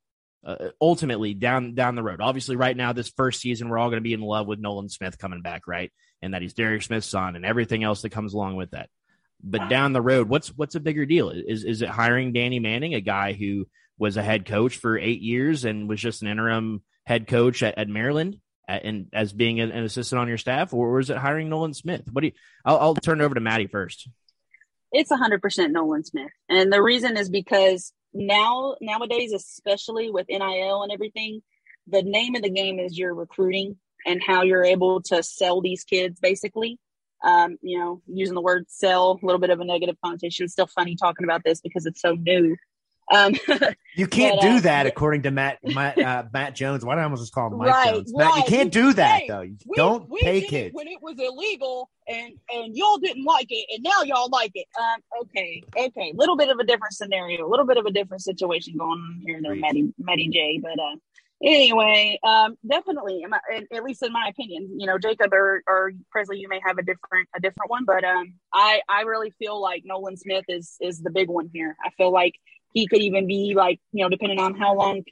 Uh, 0.45 0.69
ultimately, 0.79 1.33
down 1.33 1.75
down 1.75 1.95
the 1.95 2.03
road. 2.03 2.21
Obviously, 2.21 2.55
right 2.55 2.77
now, 2.77 2.93
this 2.93 3.09
first 3.09 3.41
season, 3.41 3.67
we're 3.67 3.77
all 3.77 3.89
going 3.89 4.01
to 4.01 4.01
be 4.01 4.13
in 4.13 4.21
love 4.21 4.47
with 4.47 4.59
Nolan 4.59 4.87
Smith 4.87 5.17
coming 5.17 5.41
back, 5.41 5.67
right? 5.67 5.91
And 6.23 6.33
that 6.33 6.41
he's 6.41 6.53
Derek 6.53 6.81
Smith's 6.81 7.07
son, 7.07 7.35
and 7.35 7.45
everything 7.45 7.83
else 7.83 8.01
that 8.01 8.11
comes 8.11 8.33
along 8.33 8.55
with 8.55 8.71
that. 8.71 8.89
But 9.43 9.69
down 9.69 9.91
the 9.91 10.01
road, 10.01 10.29
what's 10.29 10.47
what's 10.47 10.75
a 10.75 10.79
bigger 10.79 11.05
deal? 11.05 11.29
Is 11.29 11.65
is 11.65 11.81
it 11.81 11.89
hiring 11.89 12.31
Danny 12.31 12.59
Manning, 12.59 12.93
a 12.93 13.01
guy 13.01 13.33
who 13.33 13.67
was 13.97 14.15
a 14.15 14.23
head 14.23 14.45
coach 14.45 14.77
for 14.77 14.97
eight 14.97 15.21
years 15.21 15.65
and 15.65 15.89
was 15.89 15.99
just 15.99 16.21
an 16.21 16.29
interim 16.29 16.81
head 17.05 17.27
coach 17.27 17.61
at, 17.61 17.77
at 17.77 17.89
Maryland, 17.89 18.39
and 18.67 19.07
as 19.13 19.33
being 19.33 19.59
an, 19.59 19.71
assistant 19.71 20.19
on 20.19 20.29
your 20.29 20.37
staff, 20.37 20.73
or 20.73 20.99
is 20.99 21.09
it 21.09 21.17
hiring 21.17 21.49
Nolan 21.49 21.73
Smith? 21.73 22.03
What 22.11 22.21
do 22.21 22.27
you? 22.27 22.33
I'll, 22.63 22.79
I'll 22.79 22.95
turn 22.95 23.19
it 23.19 23.23
over 23.23 23.35
to 23.35 23.41
Maddie 23.41 23.67
first. 23.67 24.07
It's 24.91 25.11
hundred 25.11 25.41
percent 25.41 25.73
Nolan 25.73 26.05
Smith, 26.05 26.31
and 26.49 26.71
the 26.71 26.81
reason 26.81 27.17
is 27.17 27.29
because 27.29 27.91
now 28.13 28.75
nowadays, 28.79 29.33
especially 29.33 30.09
with 30.09 30.27
NIL 30.29 30.83
and 30.83 30.91
everything, 30.91 31.41
the 31.87 32.03
name 32.03 32.35
of 32.35 32.43
the 32.43 32.49
game 32.49 32.79
is 32.79 32.97
your 32.97 33.13
recruiting 33.13 33.77
and 34.05 34.21
how 34.25 34.43
you're 34.43 34.63
able 34.63 35.01
to 35.03 35.23
sell 35.23 35.61
these 35.61 35.83
kids, 35.83 36.19
basically. 36.19 36.79
Um, 37.23 37.57
you 37.61 37.79
know, 37.79 38.01
using 38.07 38.35
the 38.35 38.41
word 38.41 38.65
sell, 38.67 39.19
a 39.21 39.25
little 39.25 39.39
bit 39.39 39.49
of 39.49 39.61
a 39.61 39.65
negative 39.65 39.95
connotation. 40.03 40.49
Still 40.49 40.67
funny 40.67 40.95
talking 40.95 41.23
about 41.23 41.43
this 41.45 41.61
because 41.61 41.85
it's 41.85 42.01
so 42.01 42.15
new. 42.15 42.57
Um, 43.11 43.35
you 43.95 44.07
can't 44.07 44.39
but, 44.39 44.47
do 44.47 44.57
uh, 44.57 44.59
that, 44.61 44.85
according 44.85 45.23
to 45.23 45.31
Matt 45.31 45.59
Matt, 45.63 45.99
uh, 45.99 46.23
Matt 46.33 46.55
Jones. 46.55 46.85
Why 46.85 46.95
did 46.95 47.01
I 47.01 47.03
almost 47.03 47.21
just 47.21 47.33
call 47.33 47.47
him 47.47 47.57
Mike 47.57 47.67
right, 47.67 47.93
Jones? 47.93 48.13
Matt, 48.13 48.35
you 48.37 48.43
can't 48.43 48.71
do 48.71 48.93
that 48.93 49.21
hey, 49.21 49.27
though. 49.27 49.41
You 49.41 49.57
we, 49.65 49.75
don't 49.75 50.09
we 50.09 50.21
pay 50.21 50.41
kids 50.41 50.73
when 50.73 50.87
it 50.87 51.01
was 51.01 51.15
illegal, 51.19 51.89
and 52.07 52.33
and 52.53 52.75
y'all 52.75 52.97
didn't 52.97 53.25
like 53.25 53.47
it, 53.49 53.65
and 53.73 53.83
now 53.83 54.03
y'all 54.03 54.29
like 54.29 54.51
it. 54.55 54.67
Um, 54.79 55.01
okay, 55.23 55.63
okay, 55.77 56.11
a 56.11 56.15
little 56.15 56.37
bit 56.37 56.49
of 56.49 56.59
a 56.59 56.63
different 56.63 56.93
scenario, 56.93 57.45
a 57.45 57.49
little 57.49 57.65
bit 57.65 57.77
of 57.77 57.85
a 57.85 57.91
different 57.91 58.23
situation 58.23 58.77
going 58.77 58.91
on 58.91 59.21
here, 59.25 59.39
there, 59.41 59.55
Maddie, 59.55 59.93
Maddie 59.97 60.29
J. 60.29 60.59
But 60.61 60.79
uh, 60.79 60.95
anyway, 61.43 62.19
um, 62.23 62.57
definitely, 62.67 63.25
at 63.71 63.83
least 63.83 64.03
in 64.03 64.11
my 64.11 64.27
opinion, 64.29 64.79
you 64.79 64.87
know, 64.87 64.97
Jacob 64.97 65.33
or, 65.33 65.61
or 65.67 65.91
Presley, 66.11 66.39
you 66.39 66.47
may 66.47 66.59
have 66.65 66.77
a 66.77 66.83
different 66.83 67.27
a 67.35 67.39
different 67.39 67.69
one, 67.69 67.85
but 67.85 68.03
um, 68.03 68.33
I 68.53 68.81
I 68.89 69.01
really 69.01 69.31
feel 69.31 69.61
like 69.61 69.83
Nolan 69.85 70.17
Smith 70.17 70.45
is 70.47 70.77
is 70.81 71.01
the 71.01 71.11
big 71.11 71.29
one 71.29 71.49
here. 71.53 71.75
I 71.83 71.89
feel 71.91 72.11
like 72.11 72.35
he 72.73 72.87
could 72.87 73.01
even 73.01 73.27
be 73.27 73.53
like, 73.55 73.79
you 73.91 74.03
know, 74.03 74.09
depending 74.09 74.39
on 74.39 74.55
how 74.55 74.75
long, 74.75 75.03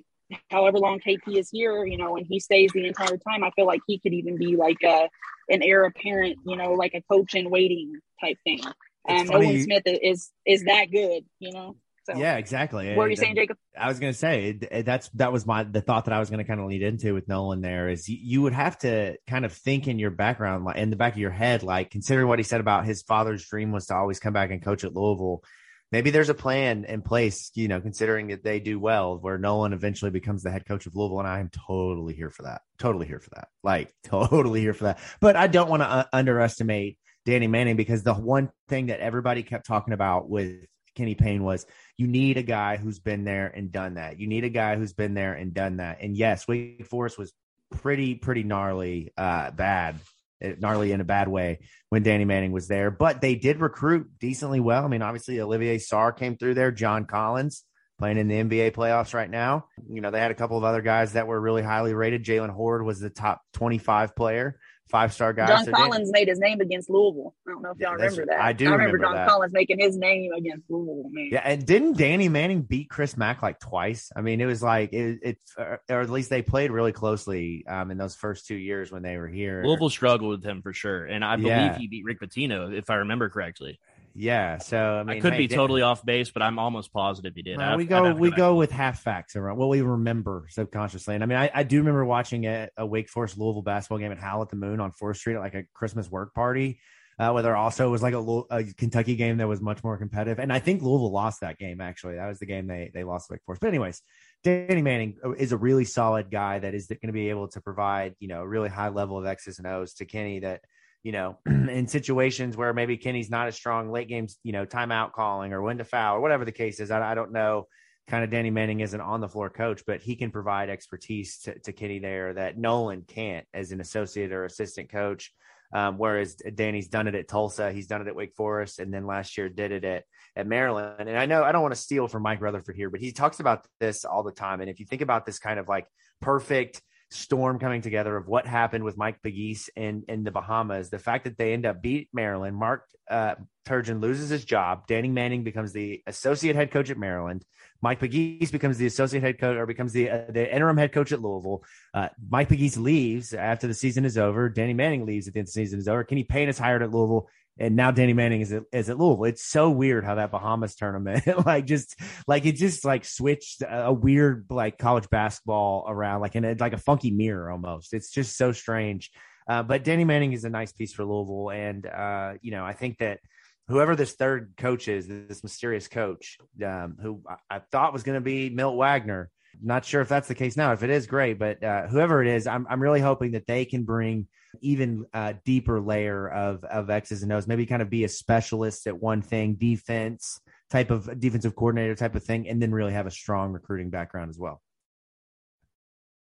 however 0.50 0.80
long 0.80 1.00
KP 1.00 1.38
is 1.38 1.50
here, 1.52 1.86
you 1.86 1.98
know, 1.98 2.18
and 2.18 2.26
he 2.26 2.40
stays 2.40 2.72
the 2.74 2.88
entire 2.88 3.18
time, 3.18 3.44
I 3.44 3.52
feel 3.52 3.68
like 3.68 3.82
he 3.88 4.00
could 4.00 4.14
even 4.14 4.38
be 4.38 4.56
like 4.56 4.78
a, 4.84 5.10
an 5.50 5.62
heir 5.62 5.86
apparent, 5.86 6.40
you 6.46 6.56
know, 6.56 6.74
like 6.74 6.94
a 6.96 7.02
coach 7.02 7.36
in 7.36 7.50
waiting 7.50 8.00
type 8.20 8.38
thing. 8.44 8.62
And 9.08 9.30
Nolan 9.30 9.64
Smith 9.64 9.84
is 9.86 10.32
is 10.46 10.64
that 10.66 10.92
good, 10.92 11.26
you 11.40 11.52
know. 11.52 11.76
So, 12.04 12.18
yeah, 12.18 12.38
exactly. 12.38 12.90
What 12.90 13.04
were 13.04 13.10
you 13.10 13.16
saying, 13.16 13.36
Jacob? 13.36 13.58
I 13.78 13.88
was 13.88 14.00
going 14.00 14.12
to 14.12 14.18
say 14.18 14.54
that's 14.54 15.10
that 15.10 15.32
was 15.32 15.46
my 15.46 15.64
the 15.64 15.82
thought 15.82 16.06
that 16.06 16.14
I 16.14 16.20
was 16.20 16.30
going 16.30 16.40
to 16.40 16.46
kind 16.46 16.60
of 16.60 16.68
lead 16.68 16.82
into 16.82 17.14
with 17.14 17.28
Nolan. 17.28 17.62
There 17.62 17.90
is 17.90 18.10
you, 18.10 18.18
you, 18.20 18.42
would 18.42 18.54
have 18.54 18.78
to 18.80 19.18
kind 19.28 19.46
of 19.46 19.54
think 19.54 19.88
in 19.88 20.00
your 20.00 20.12
background, 20.12 20.66
like 20.66 20.78
in 20.78 20.90
the 20.90 20.96
back 20.96 21.14
of 21.14 21.20
your 21.20 21.32
head, 21.32 21.62
like 21.62 21.92
considering 21.92 22.28
what 22.28 22.40
he 22.40 22.44
said 22.44 22.60
about 22.60 22.86
his 22.86 23.04
father's 23.04 23.46
dream 23.48 23.72
was 23.72 23.86
to 23.88 23.96
always 23.96 24.20
come 24.20 24.34
back 24.34 24.50
and 24.50 24.64
coach 24.64 24.84
at 24.84 24.96
Louisville 24.96 25.44
maybe 25.92 26.10
there's 26.10 26.30
a 26.30 26.34
plan 26.34 26.86
in 26.86 27.02
place, 27.02 27.52
you 27.54 27.68
know, 27.68 27.82
considering 27.82 28.28
that 28.28 28.44
they 28.44 28.60
do 28.60 28.80
well, 28.80 29.18
where 29.18 29.38
Nolan 29.38 29.74
eventually 29.74 30.12
becomes 30.12 30.44
the 30.44 30.52
head 30.52 30.66
coach 30.66 30.86
of 30.86 30.96
Louisville. 30.96 31.20
And 31.20 31.28
I 31.28 31.40
am 31.40 31.50
totally 31.50 32.14
here 32.14 32.30
for 32.30 32.44
that. 32.44 32.62
Totally 32.80 33.08
here 33.08 33.20
for 33.20 33.30
that. 33.36 33.50
Like, 33.64 33.94
totally 34.04 34.62
here 34.62 34.74
for 34.74 34.86
that. 34.86 35.00
But 35.20 35.36
I 35.36 35.48
don't 35.48 35.70
want 35.70 35.82
to 35.82 35.88
uh, 35.88 36.06
underestimate 36.14 36.98
Danny 37.26 37.48
Manning 37.48 37.76
because 37.76 38.04
the 38.04 38.14
one 38.14 38.52
thing 38.68 38.88
that 38.88 39.00
everybody 39.00 39.44
kept 39.44 39.68
talking 39.68 39.94
about 39.94 40.30
with 40.30 40.66
Kenny 40.96 41.16
Payne 41.16 41.44
was 41.44 41.66
you 42.02 42.08
need 42.08 42.38
a 42.38 42.44
guy 42.44 42.78
who's 42.78 42.98
been 42.98 43.26
there 43.26 43.46
and 43.46 43.72
done 43.72 43.94
that. 43.94 44.20
You 44.20 44.26
need 44.26 44.44
a 44.44 44.50
guy 44.50 44.76
who's 44.76 44.92
been 44.92 45.14
there 45.14 45.34
and 45.34 45.54
done 45.54 45.78
that. 45.78 46.00
And 46.02 46.18
yes, 46.18 46.48
Wake 46.48 46.84
Forest 46.88 47.20
was 47.20 47.32
pretty, 47.70 48.16
pretty 48.16 48.42
gnarly, 48.42 49.14
uh, 49.16 49.52
bad 49.52 50.00
gnarly 50.42 50.94
in 50.94 51.00
a 51.00 51.04
bad 51.04 51.28
way 51.28 51.60
when 51.90 52.02
Danny 52.02 52.26
Manning 52.26 52.54
was 52.54 52.68
there. 52.68 52.90
But 52.90 53.22
they 53.22 53.36
did 53.36 53.60
recruit 53.60 54.08
decently 54.20 54.60
well. 54.60 54.84
I 54.84 54.88
mean, 54.88 55.04
obviously 55.04 55.40
Olivier 55.40 55.78
Sarr 55.78 56.18
came 56.18 56.38
through 56.38 56.56
there, 56.56 56.72
John 56.72 57.06
Collins 57.06 57.66
playing 58.00 58.18
in 58.18 58.28
the 58.28 58.42
NBA 58.42 58.72
playoffs 58.72 59.14
right 59.14 59.30
now. 59.30 59.66
You 59.88 60.02
know, 60.02 60.10
they 60.10 60.20
had 60.20 60.32
a 60.32 60.36
couple 60.36 60.58
of 60.58 60.64
other 60.64 60.82
guys 60.82 61.14
that 61.14 61.28
were 61.28 61.40
really 61.40 61.62
highly 61.62 61.94
rated. 61.94 62.26
Jaylen 62.26 62.50
Hoard 62.50 62.84
was 62.84 63.00
the 63.00 63.12
top 63.12 63.44
25 63.54 64.16
player 64.16 64.60
five 64.92 65.14
star 65.14 65.34
guy. 65.34 65.48
John 65.48 65.66
so 65.66 65.72
Collins 65.72 66.12
made 66.12 66.28
his 66.28 66.40
name 66.40 66.60
against 66.62 66.90
Louisville. 66.90 67.34
I 67.48 67.52
don't 67.52 67.62
know 67.62 67.72
if 67.72 67.80
y'all 67.80 67.98
yeah, 67.98 68.06
remember 68.06 68.26
that. 68.28 68.42
I 68.42 68.54
do. 68.54 68.66
I 68.66 68.72
remember, 68.72 68.98
remember 68.98 69.06
John 69.06 69.16
that. 69.16 69.30
Collins 69.30 69.54
making 69.54 69.80
his 69.80 69.98
name 69.98 70.32
against 70.34 70.70
Louisville. 70.70 71.10
Man. 71.10 71.30
Yeah, 71.32 71.42
and 71.44 71.66
didn't 71.66 71.98
Danny 71.98 72.30
Manning 72.30 72.62
beat 72.62 72.90
Chris 72.90 73.18
Mack 73.18 73.42
like 73.42 73.60
twice? 73.60 74.12
I 74.16 74.22
mean, 74.22 74.42
it 74.42 74.46
was 74.46 74.62
like 74.62 74.94
it, 74.94 75.20
it 75.24 75.38
or 75.58 76.02
at 76.02 76.10
least 76.10 76.30
they 76.30 76.42
played 76.42 76.72
really 76.72 76.92
closely 76.92 77.66
um, 77.68 77.90
in 77.90 77.98
those 77.98 78.16
first 78.16 78.46
two 78.46 78.56
years 78.56 78.92
when 78.92 79.02
they 79.02 79.18
were 79.18 79.30
here. 79.30 79.64
Louisville 79.66 79.90
struggled 79.90 80.32
with 80.32 80.44
him 80.44 80.62
for 80.62 80.74
sure, 80.74 81.06
and 81.06 81.24
I 81.24 81.38
believe 81.38 81.52
yeah. 81.52 81.78
he 81.78 81.88
beat 81.88 82.04
Rick 82.06 82.20
Pitino 82.20 82.78
if 82.78 82.90
I 82.90 82.96
remember 82.96 83.30
correctly. 83.30 83.80
Yeah, 84.14 84.58
so 84.58 84.78
I, 84.78 85.04
mean, 85.04 85.18
I 85.18 85.20
could 85.22 85.34
hey, 85.34 85.40
be 85.40 85.48
totally 85.48 85.82
off 85.82 86.06
base, 86.06 86.32
but 86.32 86.42
I'm 86.42 86.60
almost 86.60 86.92
positive 86.92 87.34
he 87.36 87.42
did. 87.42 87.58
We 87.78 87.86
go 87.86 88.14
we 88.14 88.32
go 88.32 88.56
with 88.56 88.72
half 88.72 89.02
facts 89.02 89.36
around 89.36 89.58
what 89.58 89.70
we 89.70 89.82
remember 89.82 90.48
subconsciously. 90.50 91.16
And 91.16 91.24
I 91.24 91.28
mean, 91.28 91.38
I, 91.38 91.50
I 91.54 91.64
do 91.64 91.78
remember 91.78 92.04
watching 92.04 92.46
a, 92.46 92.70
a, 92.78 92.86
Wake 92.86 93.10
Forest 93.10 93.38
Louisville 93.38 93.62
basketball 93.62 94.00
game 94.00 94.12
at 94.12 94.18
Howl 94.18 94.42
at 94.42 94.50
the 94.50 94.56
Moon 94.58 94.80
on 94.80 94.92
Fourth 94.92 95.18
Street 95.18 95.36
at 95.36 95.42
like 95.42 95.56
a 95.56 95.64
Christmas 95.74 96.10
work 96.12 96.34
party, 96.34 96.80
uh, 97.20 97.32
where 97.32 97.44
there 97.44 97.56
also 97.56 97.90
was 97.90 98.02
like 98.02 98.14
a, 98.14 98.42
a, 98.50 98.64
Kentucky 98.78 99.16
game 99.16 99.38
that 99.38 99.48
was 99.48 99.62
much 99.62 99.84
more 99.84 99.98
competitive. 99.98 100.40
And 100.40 100.52
I 100.52 100.60
think 100.60 100.82
Louisville 100.82 101.12
lost 101.12 101.42
that 101.42 101.58
game. 101.58 101.80
Actually, 101.80 102.16
that 102.16 102.28
was 102.28 102.40
the 102.40 102.46
game 102.46 102.68
they 102.68 102.92
they 102.94 103.04
lost 103.04 103.30
Wake 103.30 103.42
Forest. 103.46 103.62
But 103.62 103.70
anyways, 103.70 104.02
Danny 104.44 104.82
Manning 104.82 105.18
is 105.38 105.54
a 105.54 105.58
really 105.58 105.86
solid 105.86 106.30
guy 106.30 106.60
that 106.60 106.74
is 106.74 106.88
going 106.88 107.00
to 107.08 107.14
be 107.14 107.30
able 107.30 107.48
to 107.50 107.62
provide 107.62 108.16
you 108.20 108.28
know 108.28 108.42
a 108.42 108.48
really 108.48 108.70
high 108.70 108.90
level 108.90 109.18
of 109.18 109.26
X's 109.26 109.58
and 109.58 109.68
O's 109.68 109.94
to 109.96 110.06
Kenny 110.06 110.40
that 110.40 110.62
you 111.04 111.12
know, 111.12 111.38
in 111.46 111.88
situations 111.88 112.56
where 112.56 112.74
maybe 112.74 112.98
Kenny's 112.98 113.30
not 113.30 113.48
as 113.48 113.56
strong, 113.56 113.92
late 113.92 114.08
games, 114.08 114.38
you 114.44 114.52
know, 114.52 114.66
timeout 114.66 115.14
calling 115.14 115.54
or 115.54 115.62
when 115.62 115.78
to 115.78 115.84
foul 115.84 116.18
or 116.18 116.22
whatever 116.22 116.46
the 116.46 116.52
case 116.52 116.80
is. 116.80 116.92
I, 116.92 117.12
I 117.12 117.16
don't 117.16 117.32
know. 117.32 117.68
Kind 118.08 118.24
of 118.24 118.30
Danny 118.30 118.50
Manning 118.50 118.82
is 118.82 118.94
an 118.94 119.02
on 119.02 119.22
the 119.22 119.30
floor 119.30 119.50
coach, 119.50 119.84
but 119.86 120.02
he 120.02 120.16
can 120.16 120.32
provide 120.32 120.70
expertise 120.70 121.40
to, 121.42 121.58
to 121.60 121.72
Kenny 121.72 122.00
there 122.00 122.34
that 122.34 122.58
Nolan 122.58 123.04
can't 123.08 123.46
as 123.54 123.72
an 123.72 123.80
associate 123.80 124.32
or 124.32 124.46
assistant 124.46 124.90
coach. 124.90 125.32
Um, 125.74 125.98
whereas 125.98 126.36
Danny's 126.36 126.90
done 126.90 127.08
it 127.08 127.16
at 127.16 127.30
Tulsa, 127.30 127.72
he's 127.72 127.88
done 127.88 128.02
it 128.02 128.08
at 128.08 128.16
Wake 128.16 128.34
Forest, 128.36 128.80
and 128.80 128.94
then 128.94 129.06
last 129.06 129.38
year 129.38 129.48
did 129.48 129.72
it 129.72 129.86
at 129.86 130.04
at 130.36 130.48
Maryland. 130.48 131.10
And 131.10 131.18
I 131.18 131.26
know 131.26 131.44
I 131.44 131.52
don't 131.52 131.62
want 131.62 131.74
to 131.74 131.80
steal 131.80 132.08
from 132.08 132.24
Mike 132.24 132.42
Rutherford 132.42 132.76
here, 132.76 132.90
but 132.90 133.00
he 133.00 133.12
talks 133.12 133.40
about 133.40 133.66
this 133.80 134.06
all 134.06 134.24
the 134.24 134.32
time. 134.32 134.62
And 134.62 134.70
if 134.70 134.80
you 134.80 134.86
think 134.86 135.02
about 135.02 135.26
this 135.26 135.40
kind 135.40 135.60
of 135.60 135.68
like 135.68 135.88
perfect 136.22 136.82
storm 137.12 137.60
coming 137.60 137.82
together 137.82 138.16
of 138.16 138.28
what 138.28 138.48
happened 138.48 138.84
with 138.84 138.98
Mike 138.98 139.22
Pegues 139.22 139.70
in, 139.76 140.04
in 140.08 140.24
the 140.24 140.32
Bahamas. 140.32 140.90
The 140.90 141.00
fact 141.00 141.26
that 141.26 141.38
they 141.38 141.54
end 141.54 141.66
up 141.66 141.82
beat 141.82 142.10
Maryland, 142.14 142.56
Mark 142.56 142.86
uh, 143.10 143.36
Turgeon 143.66 144.02
loses 144.02 144.30
his 144.30 144.46
job. 144.46 144.88
Danny 144.88 145.10
Manning 145.10 145.44
becomes 145.44 145.74
the 145.74 146.02
associate 146.08 146.56
head 146.56 146.72
coach 146.72 146.90
at 146.90 146.98
Maryland. 146.98 147.46
Mike 147.82 148.00
Pegues 148.00 148.52
becomes 148.52 148.78
the 148.78 148.86
associate 148.86 149.22
head 149.22 149.40
coach 149.40 149.58
or 149.58 149.66
becomes 149.66 149.92
the 149.92 150.10
uh, 150.10 150.22
the 150.30 150.54
interim 150.54 150.78
head 150.78 150.92
coach 150.92 151.12
at 151.12 151.22
Louisville. 151.22 151.64
Uh, 151.94 152.10
Mike 152.30 152.50
Pegues 152.50 152.78
leaves 152.78 153.34
after 153.34 153.68
the 153.68 153.74
season 153.74 154.06
is 154.06 154.18
over. 154.18 154.50
Danny 154.50 154.74
Manning 154.74 155.06
leaves 155.06 155.28
at 155.28 155.34
the 155.34 155.40
end 155.40 155.48
of 155.48 155.54
the 155.54 155.60
season 155.60 155.80
is 155.80 155.88
over. 155.88 156.04
Kenny 156.04 156.24
Payne 156.24 156.50
is 156.50 156.58
hired 156.58 156.84
at 156.84 156.92
Louisville 156.92 157.28
and 157.58 157.76
now 157.76 157.92
Danny 157.92 158.14
Manning 158.14 158.42
is 158.42 158.52
at, 158.52 158.64
is 158.72 158.90
at 158.90 158.98
Louisville. 158.98 159.26
It's 159.26 159.44
so 159.44 159.70
weird 159.70 160.04
how 160.04 160.16
that 160.16 160.32
Bahamas 160.32 160.76
tournament, 160.76 161.24
like 161.46 161.66
just 161.66 161.96
like 162.28 162.46
it 162.46 162.56
just 162.56 162.86
like 162.86 163.06
switched 163.06 163.64
a 163.68 163.94
weird 163.94 164.46
like 164.50 164.78
college 164.78 165.10
basketball 165.10 165.86
around, 165.88 166.22
like 166.22 166.36
in 166.36 166.46
a, 166.46 166.56
like 166.60 166.74
a 166.74 166.78
funky 166.78 167.12
mirror 167.12 167.52
almost. 167.52 167.94
It's 167.94 168.12
just 168.12 168.38
so 168.38 168.52
strange. 168.52 169.12
Uh, 169.48 169.64
but 169.64 169.84
Danny 169.84 170.06
Manning 170.06 170.34
is 170.34 170.46
a 170.46 170.50
nice 170.50 170.72
piece 170.72 170.94
for 170.94 171.04
Louisville, 171.04 171.52
and 171.52 171.86
uh, 171.86 172.34
you 172.42 172.52
know 172.52 172.64
I 172.64 172.74
think 172.74 173.00
that 173.00 173.20
whoever 173.68 173.96
this 173.96 174.14
third 174.14 174.54
coach 174.58 174.88
is, 174.88 175.08
this 175.08 175.44
mysterious 175.44 175.88
coach, 175.88 176.38
um, 176.66 176.98
who 177.02 177.22
I, 177.28 177.58
I 177.58 177.60
thought 177.72 177.94
was 177.94 178.04
going 178.04 178.16
to 178.16 178.22
be 178.22 178.50
Milt 178.50 178.76
Wagner, 178.76 179.30
Not 179.62 179.86
sure 179.86 180.02
if 180.02 180.10
that's 180.10 180.28
the 180.28 180.36
case 180.36 180.58
now. 180.58 180.74
If 180.74 180.84
it 180.84 180.90
is, 180.90 181.08
great. 181.08 181.40
But 181.40 181.64
uh, 181.64 181.88
whoever 181.88 182.22
it 182.22 182.28
is, 182.28 182.48
I'm, 182.48 182.68
I'm 182.70 182.82
really 182.82 183.00
hoping 183.00 183.32
that 183.32 183.48
they 183.48 183.66
can 183.66 183.84
bring 183.84 184.28
even 184.62 185.06
uh, 185.14 185.34
deeper 185.46 185.80
layer 185.80 186.28
of, 186.30 186.64
of 186.66 186.90
X's 186.90 187.24
and 187.24 187.32
O's, 187.32 187.48
maybe 187.48 187.66
kind 187.66 187.82
of 187.82 187.90
be 187.90 188.04
a 188.04 188.10
specialist 188.10 188.88
at 188.88 189.00
one 189.00 189.22
thing, 189.22 189.56
defense 189.56 190.40
type 190.70 190.92
of 190.92 191.20
defensive 191.20 191.56
coordinator 191.56 191.96
type 191.96 192.16
of 192.16 192.24
thing, 192.24 192.48
and 192.48 192.62
then 192.62 192.72
really 192.72 192.94
have 192.94 193.08
a 193.08 193.12
strong 193.12 193.52
recruiting 193.54 193.90
background 193.90 194.30
as 194.30 194.38
well. 194.40 194.62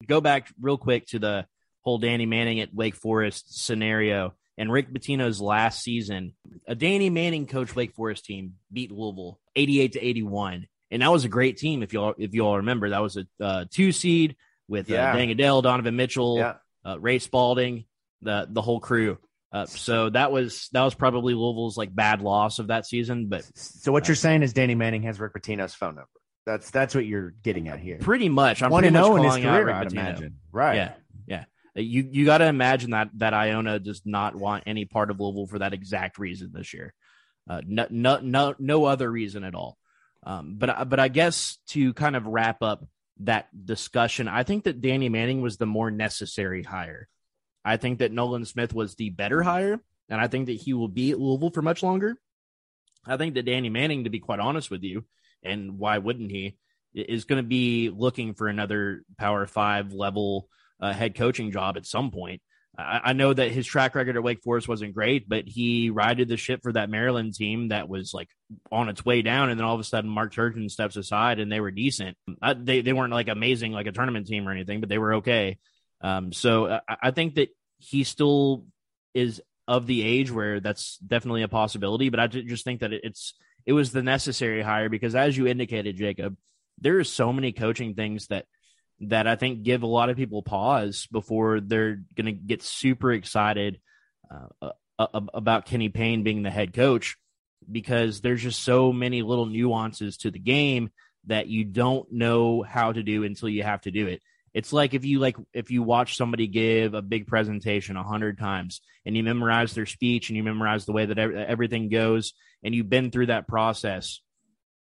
Go 0.07 0.21
back 0.21 0.49
real 0.61 0.77
quick 0.77 1.07
to 1.09 1.19
the 1.19 1.47
whole 1.83 1.99
Danny 1.99 2.27
Manning 2.27 2.61
at 2.61 2.75
Wake 2.75 2.95
Forest 2.97 3.65
scenario 3.65 4.35
and 4.59 4.71
Rick 4.73 4.93
Pitino's 4.93 5.41
last 5.41 5.83
season. 5.83 6.35
A 6.67 6.75
Danny 6.75 7.11
Manning 7.11 7.47
coach 7.47 7.75
Wake 7.75 7.95
Forest 7.95 8.25
team 8.25 8.55
beat 8.73 8.91
Louisville 8.91 9.39
88 9.55 9.93
to 9.93 10.05
81. 10.07 10.67
And 10.91 11.03
that 11.03 11.11
was 11.11 11.25
a 11.25 11.29
great 11.29 11.57
team. 11.57 11.83
If 11.83 11.93
y'all, 11.93 12.15
if 12.19 12.35
you 12.35 12.43
all 12.47 12.59
remember, 12.59 12.91
that 12.91 13.03
was 13.03 13.17
a 13.17 13.27
uh, 13.43 13.65
two 13.71 13.91
seed 13.93 14.37
with 14.69 14.89
Yeah. 14.89 15.13
uh, 15.13 15.17
Deng 15.17 15.31
Adel, 15.31 15.63
Donovan 15.63 15.97
Mitchell, 15.97 16.39
Yeah. 16.39 16.55
uh, 16.85 16.99
Ray 17.01 17.19
Spalding, 17.19 17.85
the, 18.27 18.47
the 18.51 18.61
whole 18.61 18.81
crew. 18.81 19.17
Uh, 19.53 19.65
so 19.65 20.11
that 20.11 20.31
was, 20.33 20.69
that 20.73 20.83
was 20.83 20.95
probably 20.95 21.33
Louisville's 21.33 21.79
like 21.79 21.95
bad 21.95 22.21
loss 22.21 22.59
of 22.59 22.67
that 22.67 22.85
season, 22.85 23.29
but 23.29 23.45
So 23.55 23.93
what 23.93 24.07
you're 24.07 24.15
saying 24.15 24.43
is 24.43 24.53
Danny 24.53 24.75
Manning 24.75 25.05
has 25.05 25.19
Rick 25.19 25.33
Pitino's 25.33 25.73
phone 25.73 25.95
number. 25.95 26.11
That's 26.45 26.71
that's 26.71 26.95
what 26.95 27.05
you're 27.05 27.31
getting 27.43 27.69
at 27.69 27.81
here. 27.81 27.99
pretty 27.99 28.29
much 28.29 28.63
I'm 28.63 28.71
One 28.71 28.83
pretty 28.83 28.97
much 28.97 29.05
zero 29.05 29.17
in 29.17 29.25
his 29.25 29.35
career, 29.37 29.71
I'd 29.71 29.91
imagine. 29.91 30.37
Right. 30.53 30.77
Yeah, 30.77 30.93
yeah. 31.27 31.45
Uh, 31.77 31.81
You 31.81 32.09
you 32.11 32.25
got 32.25 32.39
to 32.39 32.47
imagine 32.47 32.91
that 32.91 33.11
that 33.17 33.35
Iona 33.35 33.81
does 33.81 34.03
not 34.05 34.37
want 34.37 34.63
any 34.67 34.85
part 34.85 35.11
of 35.11 35.19
Louisville 35.19 35.49
for 35.49 35.59
that 35.59 35.73
exact 35.73 36.19
reason 36.19 36.53
this 36.53 36.73
year. 36.73 36.95
Uh, 37.51 37.63
no, 37.67 37.87
no, 37.91 38.21
no, 38.21 38.55
no 38.61 38.85
other 38.85 39.11
reason 39.11 39.43
at 39.43 39.57
all. 39.57 39.77
Um, 40.25 40.55
but 40.57 40.89
but 40.89 41.01
I 41.01 41.09
guess 41.09 41.59
to 41.69 41.93
kind 41.95 42.15
of 42.15 42.27
wrap 42.27 42.63
up 42.63 42.85
that 43.21 43.49
discussion, 43.65 44.29
I 44.29 44.45
think 44.45 44.65
that 44.65 44.81
Danny 44.81 45.09
Manning 45.09 45.41
was 45.41 45.57
the 45.57 45.67
more 45.67 45.91
necessary 45.91 46.63
hire. 46.63 47.09
I 47.67 47.77
think 47.79 47.99
that 47.99 48.13
Nolan 48.13 48.45
Smith 48.45 48.73
was 48.73 48.95
the 48.95 49.11
better 49.11 49.43
hire, 49.43 49.81
and 50.09 50.21
I 50.21 50.29
think 50.29 50.47
that 50.47 50.53
he 50.53 50.73
will 50.73 50.89
be 50.89 51.11
at 51.11 51.19
Louisville 51.19 51.51
for 51.51 51.63
much 51.63 51.83
longer. 51.83 52.17
I 53.05 53.17
think 53.17 53.35
that 53.35 53.45
Danny 53.45 53.71
Manning, 53.71 54.05
to 54.05 54.11
be 54.11 54.21
quite 54.21 54.39
honest 54.39 54.71
with 54.71 54.85
you, 54.85 55.05
and 55.43 55.77
why 55.77 55.99
wouldn't 55.99 56.31
he, 56.31 56.57
is 56.95 57.25
going 57.25 57.43
to 57.43 57.49
be 57.49 57.91
looking 57.91 58.35
for 58.35 58.47
another 58.47 59.03
Power 59.19 59.47
Five 59.47 59.93
level 59.93 60.49
uh, 60.81 60.93
head 60.93 61.17
coaching 61.17 61.51
job 61.51 61.77
at 61.77 61.87
some 61.87 62.13
point. 62.13 62.41
I, 62.79 63.01
I 63.07 63.13
know 63.15 63.35
that 63.35 63.51
his 63.51 63.67
track 63.67 63.97
record 63.97 64.17
at 64.17 64.23
Wake 64.23 64.43
Forest 64.45 64.69
wasn't 64.69 64.95
great, 64.95 65.29
but 65.29 65.49
he 65.49 65.91
righted 65.91 66.29
the 66.29 66.37
ship 66.37 66.61
for 66.63 66.73
that 66.73 66.89
Maryland 66.89 67.35
team 67.35 67.69
that 67.69 67.89
was 67.89 68.15
like 68.15 68.29
on 68.71 68.89
its 68.89 69.05
way 69.05 69.23
down, 69.23 69.51
and 69.51 69.59
then 69.59 69.67
all 69.67 69.75
of 69.75 69.81
a 69.81 69.85
sudden 69.85 70.09
Mark 70.09 70.33
Turgeon 70.33 70.71
steps 70.71 70.97
aside 70.97 71.41
and 71.41 71.51
they 71.51 71.61
were 71.61 71.73
decent. 71.73 72.17
Uh, 72.41 72.55
they 72.57 72.81
they 72.81 72.93
weren't 72.93 73.13
like 73.13 73.29
amazing 73.29 73.73
like 73.73 73.89
a 73.89 73.93
tournament 73.93 74.29
team 74.29 74.47
or 74.47 74.53
anything, 74.53 74.79
but 74.79 74.89
they 74.89 74.99
were 74.99 75.15
okay. 75.15 75.59
Um, 76.01 76.33
so 76.33 76.81
I, 76.89 76.97
I 77.03 77.11
think 77.11 77.37
that 77.37 77.49
he 77.79 78.05
still 78.05 78.65
is 79.15 79.41
of 79.69 79.87
the 79.87 80.03
age 80.03 80.31
where 80.31 80.61
that's 80.61 80.97
definitely 80.99 81.43
a 81.43 81.49
possibility. 81.49 82.09
But 82.09 82.21
I 82.21 82.27
just 82.29 82.65
think 82.65 82.81
that 82.81 82.93
it's 82.93 83.35
it 83.65 83.73
was 83.73 83.93
the 83.93 84.03
necessary 84.03 84.63
hire 84.63 84.89
because, 84.89 85.15
as 85.15 85.37
you 85.37 85.47
indicated, 85.47 85.97
Jacob, 85.97 86.37
there 86.79 86.99
are 86.99 87.05
so 87.05 87.33
many 87.33 87.53
coaching 87.53 87.95
things 87.95 88.29
that 88.29 88.47
that 89.01 89.27
I 89.27 89.37
think 89.37 89.63
give 89.63 89.83
a 89.83 89.87
lot 89.87 90.09
of 90.09 90.17
people 90.17 90.43
pause 90.43 91.07
before 91.11 91.61
they're 91.61 92.01
going 92.15 92.27
to 92.27 92.33
get 92.33 92.63
super 92.63 93.13
excited 93.13 93.81
uh, 94.31 94.69
about 94.99 95.67
Kenny 95.67 95.91
Payne 95.91 96.23
being 96.23 96.43
the 96.43 96.51
head 96.51 96.73
coach 96.73 97.17
because 97.71 98.21
there's 98.21 98.43
just 98.43 98.63
so 98.63 98.93
many 98.93 99.23
little 99.23 99.47
nuances 99.47 100.17
to 100.19 100.31
the 100.31 100.39
game 100.39 100.91
that 101.27 101.49
you 101.49 101.65
don't 101.65 102.11
know 102.13 102.63
how 102.63 102.93
to 102.93 103.03
do 103.03 103.25
until 103.25 103.49
you 103.49 103.63
have 103.63 103.83
to 103.83 103.91
do 103.91 104.07
it. 104.07 104.23
It's 104.57 104.73
like 104.73 104.95
if 104.95 105.05
you 105.05 105.19
like 105.19 105.37
if 105.53 105.71
you 105.71 105.83
watch 105.83 106.17
somebody 106.17 106.47
give 106.47 106.95
a 106.95 107.03
big 107.03 107.27
presentation 107.27 107.99
a 107.99 108.03
hundred 108.03 108.39
times 108.39 108.81
and 109.05 109.15
you 109.15 109.23
memorize 109.23 109.75
their 109.75 109.85
speech 109.85 110.31
and 110.31 110.37
you 110.39 110.43
memorize 110.43 110.87
the 110.87 110.93
way 110.93 111.05
that 111.05 111.19
everything 111.19 111.91
goes 111.91 112.33
and 112.65 112.75
you've 112.75 112.89
been 112.89 113.11
through 113.11 113.27
that 113.27 113.47
process 113.47 114.23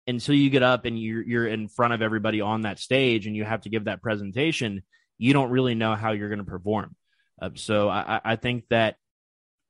until 0.09 0.35
you 0.35 0.51
get 0.51 0.65
up 0.65 0.87
and 0.87 1.01
you're 1.01 1.23
you're 1.23 1.47
in 1.47 1.69
front 1.69 1.95
of 1.95 2.03
everybody 2.03 2.41
on 2.41 2.63
that 2.63 2.81
stage 2.81 3.29
and 3.29 3.37
you 3.37 3.45
have 3.45 3.61
to 3.61 3.69
give 3.69 3.85
that 3.85 4.03
presentation, 4.03 4.83
you 5.19 5.33
don't 5.33 5.53
really 5.53 5.77
know 5.77 5.95
how 5.95 6.11
you're 6.11 6.31
going 6.31 6.41
to 6.41 6.45
perform. 6.45 6.97
Uh, 7.41 7.51
so 7.55 7.89
I, 7.89 8.21
I- 8.25 8.37
think 8.37 8.65
that 8.71 8.97